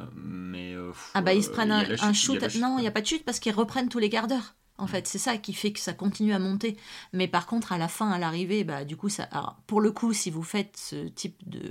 euh, 0.00 0.04
mais. 0.14 0.72
euh, 0.74 0.92
Ah 1.12 1.20
bah 1.20 1.34
ils 1.34 1.44
se 1.44 1.50
prennent 1.50 1.72
un, 1.72 1.80
un 2.00 2.12
chute, 2.14 2.34
il 2.36 2.40
y 2.40 2.44
a 2.44 2.48
shoot. 2.48 2.62
non, 2.62 2.78
il 2.78 2.82
n'y 2.82 2.88
a 2.88 2.92
pas 2.92 3.02
de 3.02 3.06
chute 3.06 3.24
parce 3.24 3.38
qu'ils 3.40 3.52
reprennent 3.54 3.88
tous 3.90 3.98
les 3.98 4.08
quarts 4.08 4.28
d'heure. 4.28 4.54
En 4.82 4.88
fait, 4.88 5.06
c'est 5.06 5.18
ça 5.18 5.36
qui 5.38 5.52
fait 5.52 5.72
que 5.72 5.78
ça 5.78 5.92
continue 5.92 6.32
à 6.32 6.40
monter. 6.40 6.76
Mais 7.12 7.28
par 7.28 7.46
contre, 7.46 7.70
à 7.72 7.78
la 7.78 7.86
fin, 7.86 8.10
à 8.10 8.18
l'arrivée, 8.18 8.64
bah, 8.64 8.84
du 8.84 8.96
coup, 8.96 9.08
ça. 9.08 9.22
alors, 9.30 9.56
pour 9.68 9.80
le 9.80 9.92
coup, 9.92 10.12
si 10.12 10.28
vous 10.30 10.42
faites 10.42 10.76
ce 10.76 11.06
type 11.06 11.36
de, 11.48 11.62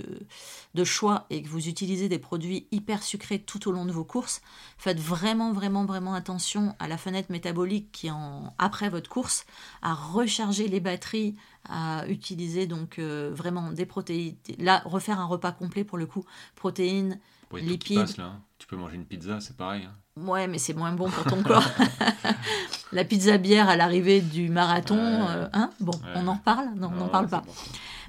de 0.74 0.84
choix 0.84 1.26
et 1.28 1.42
que 1.42 1.48
vous 1.48 1.68
utilisez 1.68 2.08
des 2.08 2.18
produits 2.18 2.66
hyper 2.72 3.02
sucrés 3.02 3.38
tout 3.38 3.68
au 3.68 3.72
long 3.72 3.84
de 3.84 3.92
vos 3.92 4.04
courses, 4.04 4.40
faites 4.78 4.98
vraiment, 4.98 5.52
vraiment, 5.52 5.84
vraiment 5.84 6.14
attention 6.14 6.74
à 6.78 6.88
la 6.88 6.96
fenêtre 6.96 7.30
métabolique 7.30 7.92
qui 7.92 8.06
est 8.06 8.10
en, 8.10 8.54
après 8.58 8.88
votre 8.88 9.10
course, 9.10 9.44
à 9.82 9.92
recharger 9.92 10.66
les 10.68 10.80
batteries, 10.80 11.36
à 11.68 12.06
utiliser 12.08 12.66
donc 12.66 12.98
euh, 12.98 13.30
vraiment 13.34 13.72
des 13.72 13.84
protéines. 13.84 14.36
Là, 14.58 14.82
refaire 14.86 15.20
un 15.20 15.26
repas 15.26 15.52
complet 15.52 15.84
pour 15.84 15.98
le 15.98 16.06
coup, 16.06 16.24
protéines, 16.56 17.20
lipides. 17.54 18.16
là, 18.16 18.24
hein. 18.24 18.42
Tu 18.58 18.66
peux 18.66 18.76
manger 18.76 18.96
une 18.96 19.04
pizza, 19.04 19.38
c'est 19.40 19.56
pareil. 19.56 19.84
hein. 19.84 19.92
Ouais, 20.20 20.46
mais 20.46 20.58
c'est 20.58 20.74
moins 20.74 20.92
bon 20.92 21.08
pour 21.10 21.24
ton 21.24 21.42
corps. 21.42 21.64
la 22.92 23.04
pizza 23.04 23.38
bière 23.38 23.68
à 23.68 23.76
l'arrivée 23.76 24.20
du 24.20 24.48
marathon, 24.50 24.96
Ouais. 24.96 25.26
euh, 25.30 25.48
hein? 25.54 25.70
Bon, 25.80 25.92
Ouais. 25.92 26.12
on 26.16 26.26
en 26.28 26.36
parle 26.36 26.66
Non, 26.76 26.90
on 26.94 26.96
n'en 26.98 27.08
parle 27.08 27.28
pas. 27.28 27.40
bon. 27.40 27.52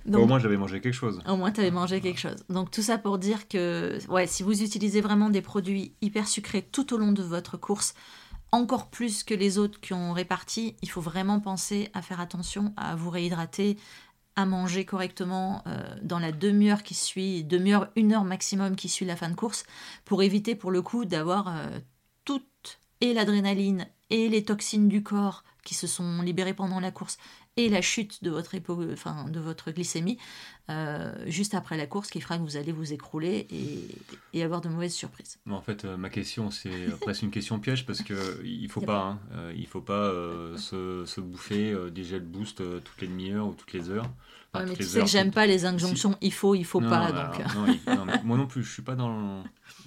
Donc, 0.05 0.23
Au 0.23 0.27
moins, 0.27 0.39
j'avais 0.39 0.57
mangé 0.57 0.81
quelque 0.81 0.93
chose. 0.93 1.21
au 1.29 1.37
moins, 1.37 1.51
tu 1.51 1.61
avais 1.61 1.71
mangé 1.71 2.01
quelque 2.01 2.19
chose. 2.19 2.43
Donc, 2.49 2.71
tout 2.71 2.81
ça 2.81 2.97
pour 2.97 3.17
dire 3.19 3.47
que, 3.47 3.97
ouais, 4.09 4.27
si 4.27 4.43
vous 4.43 4.61
utilisez 4.61 4.99
vraiment 4.99 5.29
des 5.29 5.41
produits 5.41 5.95
hyper 6.01 6.27
sucrés 6.27 6.61
tout 6.61 6.93
au 6.93 6.97
long 6.97 7.13
de 7.13 7.23
votre 7.23 7.55
course, 7.55 7.93
encore 8.51 8.89
plus 8.89 9.23
que 9.23 9.33
les 9.33 9.57
autres 9.57 9.79
qui 9.79 9.93
ont 9.93 10.11
réparti, 10.11 10.75
il 10.81 10.89
faut 10.89 10.99
vraiment 11.01 11.39
penser 11.39 11.89
à 11.93 12.01
faire 12.01 12.19
attention 12.19 12.73
à 12.75 12.95
vous 12.97 13.09
réhydrater, 13.11 13.77
à 14.35 14.45
manger 14.45 14.83
correctement 14.83 15.63
euh, 15.67 15.81
dans 16.01 16.19
la 16.19 16.33
demi-heure 16.33 16.83
qui 16.83 16.95
suit, 16.95 17.45
demi-heure, 17.45 17.87
une 17.95 18.11
heure 18.13 18.25
maximum 18.25 18.75
qui 18.75 18.89
suit 18.89 19.05
la 19.05 19.15
fin 19.15 19.29
de 19.29 19.35
course, 19.35 19.63
pour 20.03 20.21
éviter 20.21 20.53
pour 20.55 20.71
le 20.71 20.81
coup 20.81 21.05
d'avoir 21.05 21.47
euh, 21.47 21.79
toute 22.25 22.79
et 23.01 23.13
l'adrénaline 23.13 23.87
et 24.09 24.29
les 24.29 24.43
toxines 24.43 24.87
du 24.87 25.03
corps 25.03 25.43
qui 25.63 25.73
se 25.75 25.87
sont 25.87 26.21
libérées 26.21 26.53
pendant 26.53 26.79
la 26.79 26.91
course 26.91 27.17
et 27.55 27.69
la 27.69 27.81
chute 27.81 28.23
de 28.23 28.29
votre, 28.29 28.53
hypo- 28.55 28.91
enfin, 28.91 29.29
de 29.29 29.39
votre 29.39 29.71
glycémie 29.71 30.17
euh, 30.69 31.13
juste 31.27 31.53
après 31.53 31.77
la 31.77 31.87
course 31.87 32.09
qui 32.09 32.19
fera 32.21 32.37
que 32.37 32.43
vous 32.43 32.57
allez 32.57 32.71
vous 32.71 32.93
écrouler 32.93 33.47
et, 33.49 33.87
et 34.33 34.43
avoir 34.43 34.59
de 34.61 34.69
mauvaises 34.69 34.93
surprises. 34.93 35.37
En 35.49 35.61
fait, 35.61 35.85
euh, 35.85 35.95
ma 35.97 36.09
question, 36.09 36.51
c'est 36.51 36.87
presque 37.01 37.21
une 37.21 37.31
question 37.31 37.59
piège 37.59 37.85
parce 37.85 38.01
que 38.01 38.41
il 38.43 38.69
faut 38.69 38.81
pas, 38.81 39.01
hein, 39.01 39.19
euh, 39.33 39.53
il 39.55 39.67
faut 39.67 39.81
pas 39.81 39.93
euh, 39.93 40.57
se, 40.57 41.05
se 41.05 41.21
bouffer 41.21 41.75
des 41.91 42.03
gels 42.03 42.21
boost 42.25 42.57
toutes 42.83 43.01
les 43.01 43.07
demi-heures 43.07 43.47
ou 43.47 43.53
toutes 43.53 43.73
les 43.73 43.89
heures. 43.89 44.09
Enfin, 44.53 44.63
Ouais, 44.65 44.69
mais 44.69 44.75
toutes 44.75 44.77
tu 44.77 44.83
sais 44.83 44.93
que 44.95 44.99
heures, 45.01 45.07
j'aime 45.07 45.27
toutes- 45.27 45.35
pas 45.35 45.45
les 45.45 45.65
injonctions 45.65 46.17
il 46.21 46.33
faut, 46.33 46.55
il 46.55 46.65
faut 46.65 46.81
Non, 46.81 46.89
pas. 46.89 47.11
mais 47.11 47.13
donc, 47.13 47.39
alors, 47.39 47.55
non, 47.55 47.67
il- 47.67 47.95
non, 47.95 48.05
mais 48.05 48.13
moi 48.23 48.37
non 48.37 48.47
plus, 48.47 48.63
je 48.63 48.71
suis 48.71 48.81
pas 48.83 48.95
dans. 48.95 49.43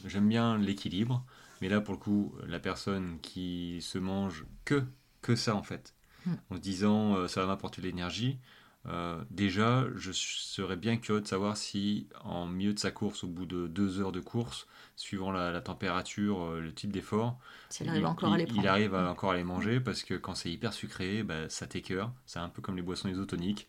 J'aime 0.06 0.28
bien 0.28 0.56
l'équilibre, 0.58 1.24
mais 1.60 1.68
là 1.68 1.80
pour 1.80 1.94
le 1.94 2.00
coup, 2.00 2.34
la 2.46 2.60
personne 2.60 3.18
qui 3.20 3.80
se 3.82 3.98
mange 3.98 4.44
que 4.64 4.84
que 5.22 5.36
ça 5.36 5.54
en 5.56 5.62
fait, 5.62 5.94
Mm. 6.26 6.36
en 6.50 6.56
se 6.56 6.60
disant 6.60 7.16
euh, 7.16 7.28
ça 7.28 7.40
va 7.42 7.46
m'apporter 7.48 7.82
de 7.82 7.86
l'énergie. 7.86 8.38
euh, 8.86 9.22
déjà, 9.30 9.84
je 9.96 10.12
serais 10.12 10.76
bien 10.76 10.96
curieux 10.96 11.20
de 11.20 11.26
savoir 11.26 11.56
si, 11.56 12.08
en 12.24 12.46
milieu 12.46 12.72
de 12.72 12.78
sa 12.78 12.90
course, 12.92 13.24
au 13.24 13.28
bout 13.28 13.46
de 13.46 13.66
deux 13.66 14.00
heures 14.00 14.12
de 14.12 14.20
course, 14.20 14.66
suivant 14.96 15.32
la, 15.32 15.50
la 15.50 15.60
température, 15.60 16.42
euh, 16.44 16.60
le 16.60 16.72
type 16.72 16.92
d'effort, 16.92 17.38
si 17.68 17.82
elle 17.82 17.88
arrive 17.90 18.06
encore 18.06 18.32
à 18.32 18.38
les 18.38 18.44
il, 18.44 18.66
arrive 18.68 18.94
à, 18.94 19.10
encore 19.10 19.32
à 19.32 19.36
les 19.36 19.44
manger 19.44 19.80
parce 19.80 20.02
que 20.04 20.14
quand 20.14 20.34
c'est 20.34 20.50
hyper 20.50 20.72
sucré, 20.72 21.22
bah, 21.24 21.48
ça 21.48 21.66
t'écœure. 21.66 22.12
C'est 22.26 22.38
un 22.38 22.48
peu 22.48 22.62
comme 22.62 22.76
les 22.76 22.82
boissons 22.82 23.08
isotoniques. 23.08 23.68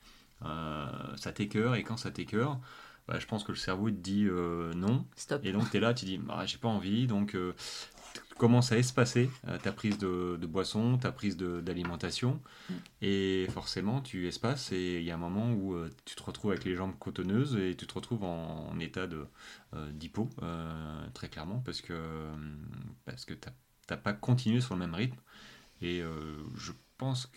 Ça 1.17 1.31
t'écœure 1.33 1.75
et 1.75 1.83
quand 1.83 1.97
ça 1.97 2.11
t'écœure, 2.11 2.59
bah, 3.07 3.19
je 3.19 3.25
pense 3.25 3.43
que 3.43 3.51
le 3.51 3.57
cerveau 3.57 3.89
te 3.89 3.95
dit 3.95 4.25
euh, 4.25 4.73
non. 4.73 5.05
Stop. 5.15 5.45
Et 5.45 5.51
donc 5.51 5.69
tu 5.71 5.77
es 5.77 5.79
là, 5.79 5.93
tu 5.93 6.05
dis 6.05 6.19
ah, 6.29 6.45
j'ai 6.45 6.57
pas 6.57 6.67
envie. 6.67 7.07
Donc 7.07 7.35
euh, 7.35 7.53
tu 8.13 8.35
commences 8.35 8.71
à 8.71 8.77
espacer 8.77 9.29
ta 9.63 9.71
prise 9.71 9.97
de, 9.97 10.37
de 10.39 10.47
boisson, 10.47 10.97
ta 10.97 11.11
prise 11.11 11.37
d'alimentation? 11.37 12.39
Mm. 12.69 12.73
Et 13.01 13.47
forcément 13.51 14.01
tu 14.01 14.27
espaces 14.27 14.71
et 14.71 14.97
il 14.99 15.03
y 15.03 15.11
a 15.11 15.15
un 15.15 15.17
moment 15.17 15.53
où 15.53 15.73
euh, 15.73 15.89
tu 16.05 16.15
te 16.15 16.23
retrouves 16.23 16.51
avec 16.51 16.65
les 16.65 16.75
jambes 16.75 16.97
cotonneuses 16.99 17.55
et 17.55 17.75
tu 17.75 17.87
te 17.87 17.93
retrouves 17.93 18.23
en, 18.23 18.69
en 18.69 18.79
état 18.79 19.07
de 19.07 19.25
euh, 19.73 19.91
d'hypo, 19.91 20.29
très 21.13 21.29
clairement, 21.29 21.61
parce 21.65 21.81
que, 21.81 21.93
parce 23.05 23.25
que 23.25 23.33
tu 23.33 23.49
n'as 23.89 23.97
pas 23.97 24.13
continué 24.13 24.61
sur 24.61 24.75
le 24.75 24.79
même 24.79 24.93
rythme. 24.93 25.17
Et 25.81 26.01
je 26.55 26.71
pense 26.71 26.86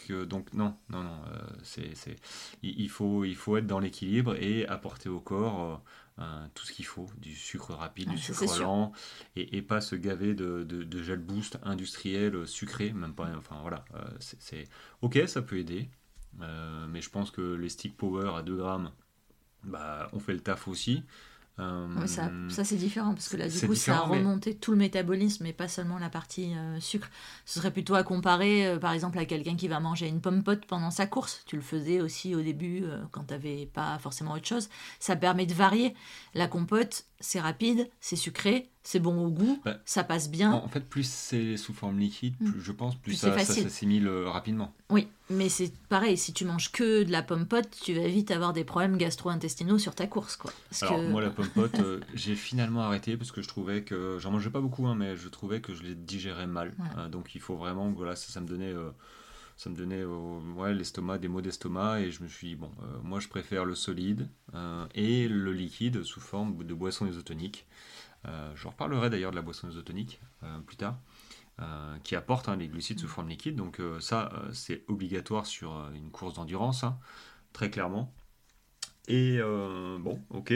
que 0.06 0.24
donc 0.24 0.52
non, 0.54 0.74
non, 0.88 1.02
non, 1.02 1.20
euh, 1.28 1.38
c'est, 1.62 1.94
c'est, 1.94 2.16
il, 2.62 2.88
faut, 2.88 3.24
il 3.24 3.36
faut 3.36 3.56
être 3.58 3.66
dans 3.66 3.78
l'équilibre 3.78 4.34
et 4.36 4.66
apporter 4.66 5.08
au 5.10 5.20
corps 5.20 5.82
euh, 6.18 6.46
tout 6.54 6.64
ce 6.64 6.72
qu'il 6.72 6.86
faut, 6.86 7.06
du 7.18 7.34
sucre 7.34 7.74
rapide, 7.74 8.08
Ah, 8.08 8.12
du 8.12 8.18
sucre 8.18 8.54
lent, 8.56 8.92
et, 9.36 9.56
et 9.58 9.62
pas 9.62 9.80
se 9.82 9.96
gaver 9.96 10.34
de, 10.34 10.64
de, 10.64 10.82
de 10.82 11.02
gel 11.02 11.18
boost 11.18 11.58
industriel 11.62 12.34
euh, 12.36 12.46
sucré, 12.46 12.92
même 12.92 13.14
pas, 13.14 13.28
enfin 13.36 13.58
voilà, 13.60 13.84
euh, 13.94 14.00
c'est, 14.18 14.40
c'est- 14.40 14.68
ok, 15.02 15.20
ça 15.26 15.42
peut 15.42 15.58
aider, 15.58 15.90
mais 16.88 17.00
je 17.00 17.10
pense 17.10 17.30
que 17.30 17.40
les 17.54 17.68
stick 17.68 17.96
power 17.96 18.30
à 18.36 18.42
2 18.42 18.56
grammes, 18.56 18.92
bah, 19.64 20.08
on 20.12 20.20
fait 20.20 20.32
le 20.34 20.40
taf 20.40 20.68
aussi. 20.68 21.04
Euh, 21.60 22.06
ça, 22.06 22.30
ça 22.48 22.64
c'est 22.64 22.76
différent 22.76 23.12
parce 23.14 23.28
que 23.28 23.36
là 23.36 23.48
du 23.48 23.66
coup 23.66 23.74
ça 23.74 24.00
a 24.00 24.06
mais- 24.08 24.18
remonté 24.18 24.54
tout 24.54 24.70
le 24.72 24.78
métabolisme 24.78 25.44
et 25.46 25.52
pas 25.52 25.68
seulement 25.68 25.98
la 25.98 26.08
partie 26.08 26.54
euh, 26.54 26.80
sucre. 26.80 27.10
Ce 27.44 27.58
serait 27.58 27.70
plutôt 27.70 27.94
à 27.94 28.02
comparer 28.02 28.66
euh, 28.66 28.78
par 28.78 28.92
exemple 28.92 29.18
à 29.18 29.24
quelqu'un 29.24 29.56
qui 29.56 29.68
va 29.68 29.80
manger 29.80 30.08
une 30.08 30.20
pomme 30.20 30.42
pote 30.42 30.64
pendant 30.66 30.90
sa 30.90 31.06
course. 31.06 31.42
Tu 31.46 31.56
le 31.56 31.62
faisais 31.62 32.00
aussi 32.00 32.34
au 32.34 32.40
début 32.42 32.84
quand 33.12 33.24
tu 33.24 33.34
n'avais 33.34 33.66
pas 33.66 33.98
forcément 33.98 34.32
autre 34.32 34.46
chose. 34.46 34.68
Ça 34.98 35.16
permet 35.16 35.46
de 35.46 35.54
varier. 35.54 35.94
La 36.34 36.46
compote 36.46 37.04
c'est 37.20 37.40
rapide, 37.40 37.88
c'est 38.00 38.16
sucré, 38.16 38.70
c'est 38.82 38.98
bon 39.00 39.26
au 39.26 39.30
goût, 39.30 39.60
Bah, 39.64 39.78
ça 39.84 40.04
passe 40.04 40.30
bien. 40.30 40.52
En 40.52 40.68
fait, 40.68 40.80
plus 40.88 41.06
c'est 41.08 41.56
sous 41.56 41.74
forme 41.74 41.98
liquide, 41.98 42.34
Mm. 42.40 42.50
plus, 42.50 42.60
je 42.62 42.72
pense, 42.72 42.94
plus, 42.94 43.12
Plus 43.12 43.16
ça, 43.16 43.38
ça 43.38 43.54
s'assimile 43.54 44.06
euh, 44.08 44.28
rapidement. 44.30 44.72
Oui, 44.88 45.06
mais 45.28 45.48
c'est 45.48 45.72
pareil, 45.88 46.16
si 46.16 46.32
tu 46.32 46.44
manges 46.44 46.72
que 46.72 47.02
de 47.02 47.12
la 47.12 47.22
pomme 47.22 47.46
pote, 47.46 47.68
tu 47.82 47.92
vas 47.94 48.06
vite 48.08 48.30
avoir 48.30 48.52
des 48.52 48.64
problèmes 48.64 48.96
gastro-intestinaux 48.96 49.78
sur 49.78 49.94
ta 49.94 50.06
course. 50.06 50.36
Quoi. 50.36 50.50
Parce 50.70 50.82
Alors, 50.82 50.96
que- 50.96 51.08
moi, 51.10 51.20
la 51.20 51.30
pomme 51.30 51.48
pote, 51.50 51.78
euh, 51.80 52.00
j'ai 52.14 52.34
finalement 52.36 52.80
arrêté 52.82 53.16
parce 53.16 53.32
que 53.32 53.42
je 53.42 53.48
trouvais 53.48 53.82
que. 53.82 54.18
J'en 54.18 54.30
mangeais 54.30 54.50
pas 54.50 54.60
beaucoup, 54.60 54.86
hein, 54.86 54.94
mais 54.94 55.16
je 55.16 55.28
trouvais 55.28 55.60
que 55.60 55.74
je 55.74 55.82
les 55.82 55.94
digérais 55.94 56.46
mal. 56.46 56.74
Ouais. 56.78 56.84
Euh, 56.98 57.08
donc, 57.08 57.34
il 57.34 57.40
faut 57.40 57.56
vraiment. 57.56 57.90
Voilà, 57.90 58.16
ça, 58.16 58.32
ça 58.32 58.40
me 58.40 58.46
donnait. 58.46 58.72
euh, 58.72 58.90
ça 59.56 59.68
me 59.68 59.76
donnait 59.76 60.00
euh, 60.00 60.38
ouais, 60.56 60.72
l'estomac, 60.72 61.18
des 61.18 61.28
maux 61.28 61.42
d'estomac, 61.42 62.00
et 62.00 62.10
je 62.10 62.22
me 62.22 62.28
suis 62.28 62.46
dit, 62.48 62.54
bon, 62.56 62.70
moi 63.04 63.20
je 63.20 63.28
préfère 63.28 63.66
le 63.66 63.74
solide 63.74 64.26
et 64.94 65.28
le 65.28 65.52
liquide 65.52 66.02
sous 66.02 66.20
forme 66.20 66.64
de 66.64 66.72
boisson 66.72 67.06
isotonique. 67.06 67.66
Euh, 68.26 68.52
je 68.54 68.68
reparlerai 68.68 69.10
d'ailleurs 69.10 69.30
de 69.30 69.36
la 69.36 69.42
boisson 69.42 69.68
isotonique 69.70 70.20
euh, 70.42 70.58
plus 70.60 70.76
tard, 70.76 70.98
euh, 71.60 71.96
qui 72.04 72.16
apporte 72.16 72.48
hein, 72.48 72.56
les 72.56 72.68
glucides 72.68 73.00
sous 73.00 73.08
forme 73.08 73.28
liquide. 73.28 73.56
Donc 73.56 73.80
euh, 73.80 74.00
ça, 74.00 74.30
euh, 74.34 74.52
c'est 74.52 74.84
obligatoire 74.88 75.46
sur 75.46 75.72
une 75.94 76.10
course 76.10 76.34
d'endurance, 76.34 76.84
hein, 76.84 76.98
très 77.52 77.70
clairement. 77.70 78.12
Et 79.08 79.38
bon, 79.40 80.20
ok. 80.30 80.52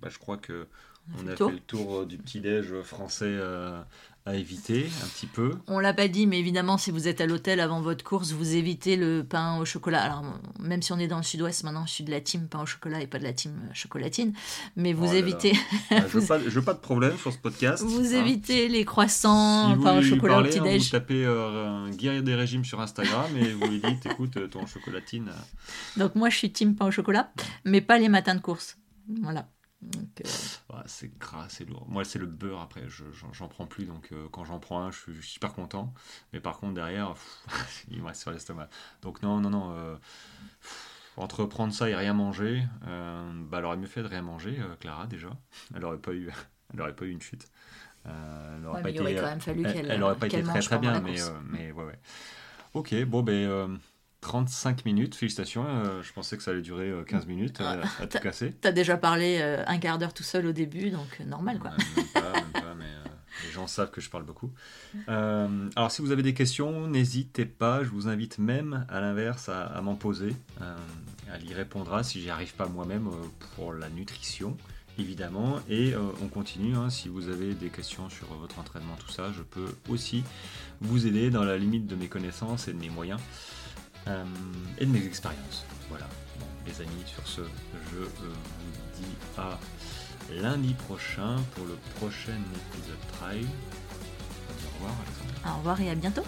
Bah, 0.00 0.08
je 0.08 0.18
crois 0.18 0.36
que 0.38 0.68
On 1.08 1.18
a 1.18 1.22
on 1.22 1.26
fait 1.26 1.28
a 1.28 1.32
le 1.32 1.36
tour. 1.36 1.48
fait 1.48 1.52
le 1.52 1.60
tour 1.60 2.06
du 2.06 2.18
petit-déj 2.18 2.82
français 2.82 3.24
euh, 3.26 3.82
à 4.28 4.34
éviter 4.36 4.88
un 5.02 5.06
petit 5.08 5.26
peu. 5.26 5.52
On 5.66 5.78
l'a 5.78 5.94
pas 5.94 6.06
dit, 6.08 6.26
mais 6.26 6.38
évidemment, 6.38 6.76
si 6.78 6.90
vous 6.90 7.08
êtes 7.08 7.20
à 7.20 7.26
l'hôtel 7.26 7.60
avant 7.60 7.80
votre 7.80 8.04
course, 8.04 8.32
vous 8.32 8.54
évitez 8.54 8.96
le 8.96 9.24
pain 9.24 9.58
au 9.58 9.64
chocolat. 9.64 10.02
Alors, 10.02 10.22
même 10.60 10.82
si 10.82 10.92
on 10.92 10.98
est 10.98 11.06
dans 11.08 11.16
le 11.16 11.22
sud-ouest, 11.22 11.64
maintenant, 11.64 11.86
je 11.86 11.92
suis 11.92 12.04
de 12.04 12.10
la 12.10 12.20
team 12.20 12.46
pain 12.48 12.60
au 12.62 12.66
chocolat 12.66 13.00
et 13.00 13.06
pas 13.06 13.18
de 13.18 13.24
la 13.24 13.32
team 13.32 13.52
chocolatine. 13.72 14.32
Mais 14.76 14.92
vous 14.92 15.04
Oh 15.04 15.06
là 15.06 15.12
là. 15.14 15.18
évitez, 15.18 15.52
Ah, 15.90 15.96
je 16.00 16.18
veux 16.18 16.26
pas, 16.26 16.38
je 16.38 16.48
veux 16.50 16.62
pas 16.62 16.74
de 16.74 16.78
problème 16.80 17.16
sur 17.16 17.32
ce 17.32 17.38
podcast. 17.38 17.82
vous 17.82 18.14
hein. 18.14 18.20
évitez 18.20 18.68
les 18.68 18.84
croissants, 18.84 19.74
Si 19.74 19.82
pain 19.82 19.98
au 19.98 20.02
chocolat 20.02 20.34
au 20.38 20.42
parler, 20.42 20.50
hein, 20.58 20.62
petit-déj. 20.62 20.84
vous 20.84 20.90
tapez 20.90 21.24
euh, 21.24 21.66
un 21.86 21.90
guerrier 21.90 22.22
des 22.22 22.34
régimes 22.34 22.64
sur 22.64 22.80
Instagram 22.80 23.26
et 23.36 23.52
vous 23.52 23.66
lui 23.68 23.80
dites 23.80 24.06
écoute, 24.06 24.50
ton 24.50 24.66
chocolatine. 24.66 25.28
euh, 25.30 26.00
Donc, 26.00 26.14
moi, 26.14 26.28
je 26.30 26.36
suis 26.36 26.52
team 26.52 26.74
pain 26.76 26.86
au 26.86 26.90
chocolat, 26.90 27.32
mais 27.64 27.80
pas 27.80 27.98
les 27.98 28.08
matins 28.08 28.34
de 28.34 28.40
course. 28.40 28.76
Voilà. 29.22 29.48
Euh, 29.84 30.28
Ouais, 30.70 30.82
c'est 30.86 31.16
gras, 31.18 31.46
c'est 31.48 31.64
lourd. 31.68 31.86
Moi, 31.88 32.04
c'est 32.04 32.18
le 32.18 32.26
beurre 32.26 32.60
après, 32.60 32.88
je- 32.88 33.04
j'en 33.32 33.48
prends 33.48 33.66
plus, 33.66 33.84
donc 33.86 34.10
euh, 34.12 34.28
quand 34.30 34.44
j'en 34.44 34.58
prends 34.60 34.80
un, 34.82 34.90
je 34.90 34.98
suis, 34.98 35.14
je 35.14 35.20
suis 35.20 35.30
super 35.32 35.52
content. 35.54 35.94
Mais 36.32 36.40
par 36.40 36.58
contre, 36.58 36.74
derrière, 36.74 37.14
pff, 37.14 37.44
il 37.90 38.02
me 38.02 38.06
reste 38.06 38.22
sur 38.22 38.30
l'estomac. 38.30 38.68
Donc, 39.02 39.22
non, 39.22 39.40
non, 39.40 39.50
non. 39.50 39.72
euh, 39.76 39.96
pff, 40.62 41.12
entre 41.16 41.44
prendre 41.46 41.72
ça 41.72 41.88
et 41.90 41.96
rien 41.96 42.14
manger, 42.14 42.64
euh, 42.86 43.32
bah, 43.48 43.58
elle 43.58 43.64
aurait 43.66 43.76
mieux 43.78 43.86
fait 43.88 44.02
de 44.02 44.08
rien 44.08 44.22
manger, 44.22 44.58
Clara, 44.80 45.06
déjà. 45.06 45.30
Elle 45.74 45.84
aurait 45.84 45.98
pas 45.98 46.12
eu, 46.14 46.30
elle 46.74 46.80
aurait 46.82 46.96
pas 46.96 47.04
eu 47.06 47.10
une 47.10 47.22
chute. 47.22 47.48
Elle 48.04 48.66
aurait 48.66 48.78
ouais, 48.78 48.82
pas 48.82 48.90
mais 48.90 48.92
il 48.92 49.00
aurait 49.00 49.12
été, 49.12 49.22
quand 49.22 49.28
même 49.28 49.40
fallu 49.40 49.66
elle, 49.88 50.02
aurait 50.02 50.18
pas 50.18 50.26
été 50.28 50.42
très 50.42 50.62
très 50.62 50.78
bien, 50.78 51.00
mais, 51.00 51.20
mais 51.44 51.72
ouais, 51.72 51.84
ouais. 51.84 51.98
Ok, 52.74 52.94
bon, 53.04 53.22
ben. 53.22 53.78
Euh, 54.22 54.26
35 54.28 54.84
minutes, 54.84 55.14
félicitations. 55.14 55.64
euh, 55.66 56.02
je 56.02 56.12
pensais 56.12 56.36
que 56.36 56.42
ça 56.42 56.50
allait 56.50 56.60
durer 56.62 56.88
euh, 56.90 57.02
15 57.04 57.26
minutes 57.26 57.60
euh, 57.60 57.82
à 58.00 58.06
tout 58.06 58.18
casser. 58.22 58.52
T'as 58.60 58.72
déjà 58.72 58.96
parlé 58.96 59.38
euh, 59.40 59.62
un 59.66 59.78
quart 59.78 59.98
d'heure 59.98 60.14
tout 60.14 60.22
seul 60.22 60.46
au 60.46 60.52
début, 60.52 60.90
donc 60.90 61.18
euh, 61.20 61.24
normal 61.24 61.58
quoi. 61.58 61.70
Même 61.70 62.06
pas, 62.14 62.32
même 62.32 62.50
pas, 62.52 62.74
mais 62.76 62.84
euh, 62.84 63.08
les 63.46 63.52
gens 63.52 63.66
savent 63.66 63.90
que 63.90 64.00
je 64.00 64.10
parle 64.10 64.24
beaucoup. 64.24 64.50
Euh, 65.08 65.68
alors, 65.76 65.90
si 65.92 66.02
vous 66.02 66.10
avez 66.10 66.22
des 66.22 66.34
questions, 66.34 66.86
n'hésitez 66.88 67.46
pas. 67.46 67.84
Je 67.84 67.88
vous 67.90 68.08
invite 68.08 68.38
même, 68.38 68.84
à 68.88 69.00
l'inverse, 69.00 69.48
à, 69.48 69.64
à 69.66 69.80
m'en 69.82 69.94
poser. 69.94 70.34
Euh, 70.60 70.76
elle 71.34 71.48
y 71.48 71.54
répondra 71.54 72.02
si 72.02 72.20
j'y 72.20 72.30
arrive 72.30 72.54
pas 72.54 72.66
moi-même 72.66 73.06
euh, 73.08 73.26
pour 73.54 73.72
la 73.72 73.88
nutrition, 73.90 74.56
évidemment. 74.98 75.60
Et 75.68 75.94
euh, 75.94 76.00
on 76.22 76.26
continue. 76.28 76.74
hein. 76.74 76.90
si 76.90 77.08
vous 77.08 77.28
avez 77.28 77.54
des 77.54 77.68
questions 77.68 78.08
sur 78.10 78.26
votre 78.34 78.58
entraînement, 78.58 78.96
tout 78.98 79.12
ça, 79.12 79.30
je 79.36 79.42
peux 79.42 79.68
aussi 79.88 80.24
vous 80.80 81.06
aider 81.06 81.30
dans 81.30 81.44
la 81.44 81.56
limite 81.58 81.86
de 81.86 81.94
mes 81.96 82.08
connaissances 82.08 82.66
et 82.68 82.72
de 82.72 82.78
mes 82.78 82.88
moyens 82.90 83.20
euh, 84.08 84.24
et 84.78 84.86
de 84.86 84.90
mes 84.90 85.04
expériences. 85.04 85.64
Voilà. 85.88 86.06
Bon, 86.38 86.46
les 86.66 86.80
amis, 86.80 87.04
sur 87.06 87.26
ce, 87.26 87.40
je 87.92 87.98
euh, 87.98 88.08
vous 88.20 89.02
dis 89.02 89.14
à 89.36 89.58
lundi 90.30 90.74
prochain 90.74 91.36
pour 91.54 91.66
le 91.66 91.76
prochain 91.96 92.38
épisode 92.72 92.98
Trail. 93.18 93.46
Au 94.50 94.74
revoir, 94.76 94.94
Alexandre. 95.02 95.32
Au 95.46 95.58
revoir 95.58 95.80
et 95.80 95.90
à 95.90 95.94
bientôt. 95.94 96.24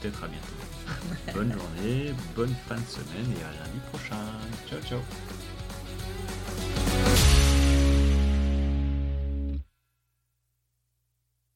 Peut-être 0.00 0.24
à 0.24 0.28
bientôt. 0.28 1.34
bonne 1.34 1.52
journée, 1.52 2.14
bonne 2.36 2.54
fin 2.68 2.76
de 2.76 2.86
semaine 2.86 3.32
et 3.32 3.42
à 3.42 3.64
lundi 3.64 3.78
prochain. 3.90 4.16
Ciao, 4.68 4.80
ciao. 4.82 5.00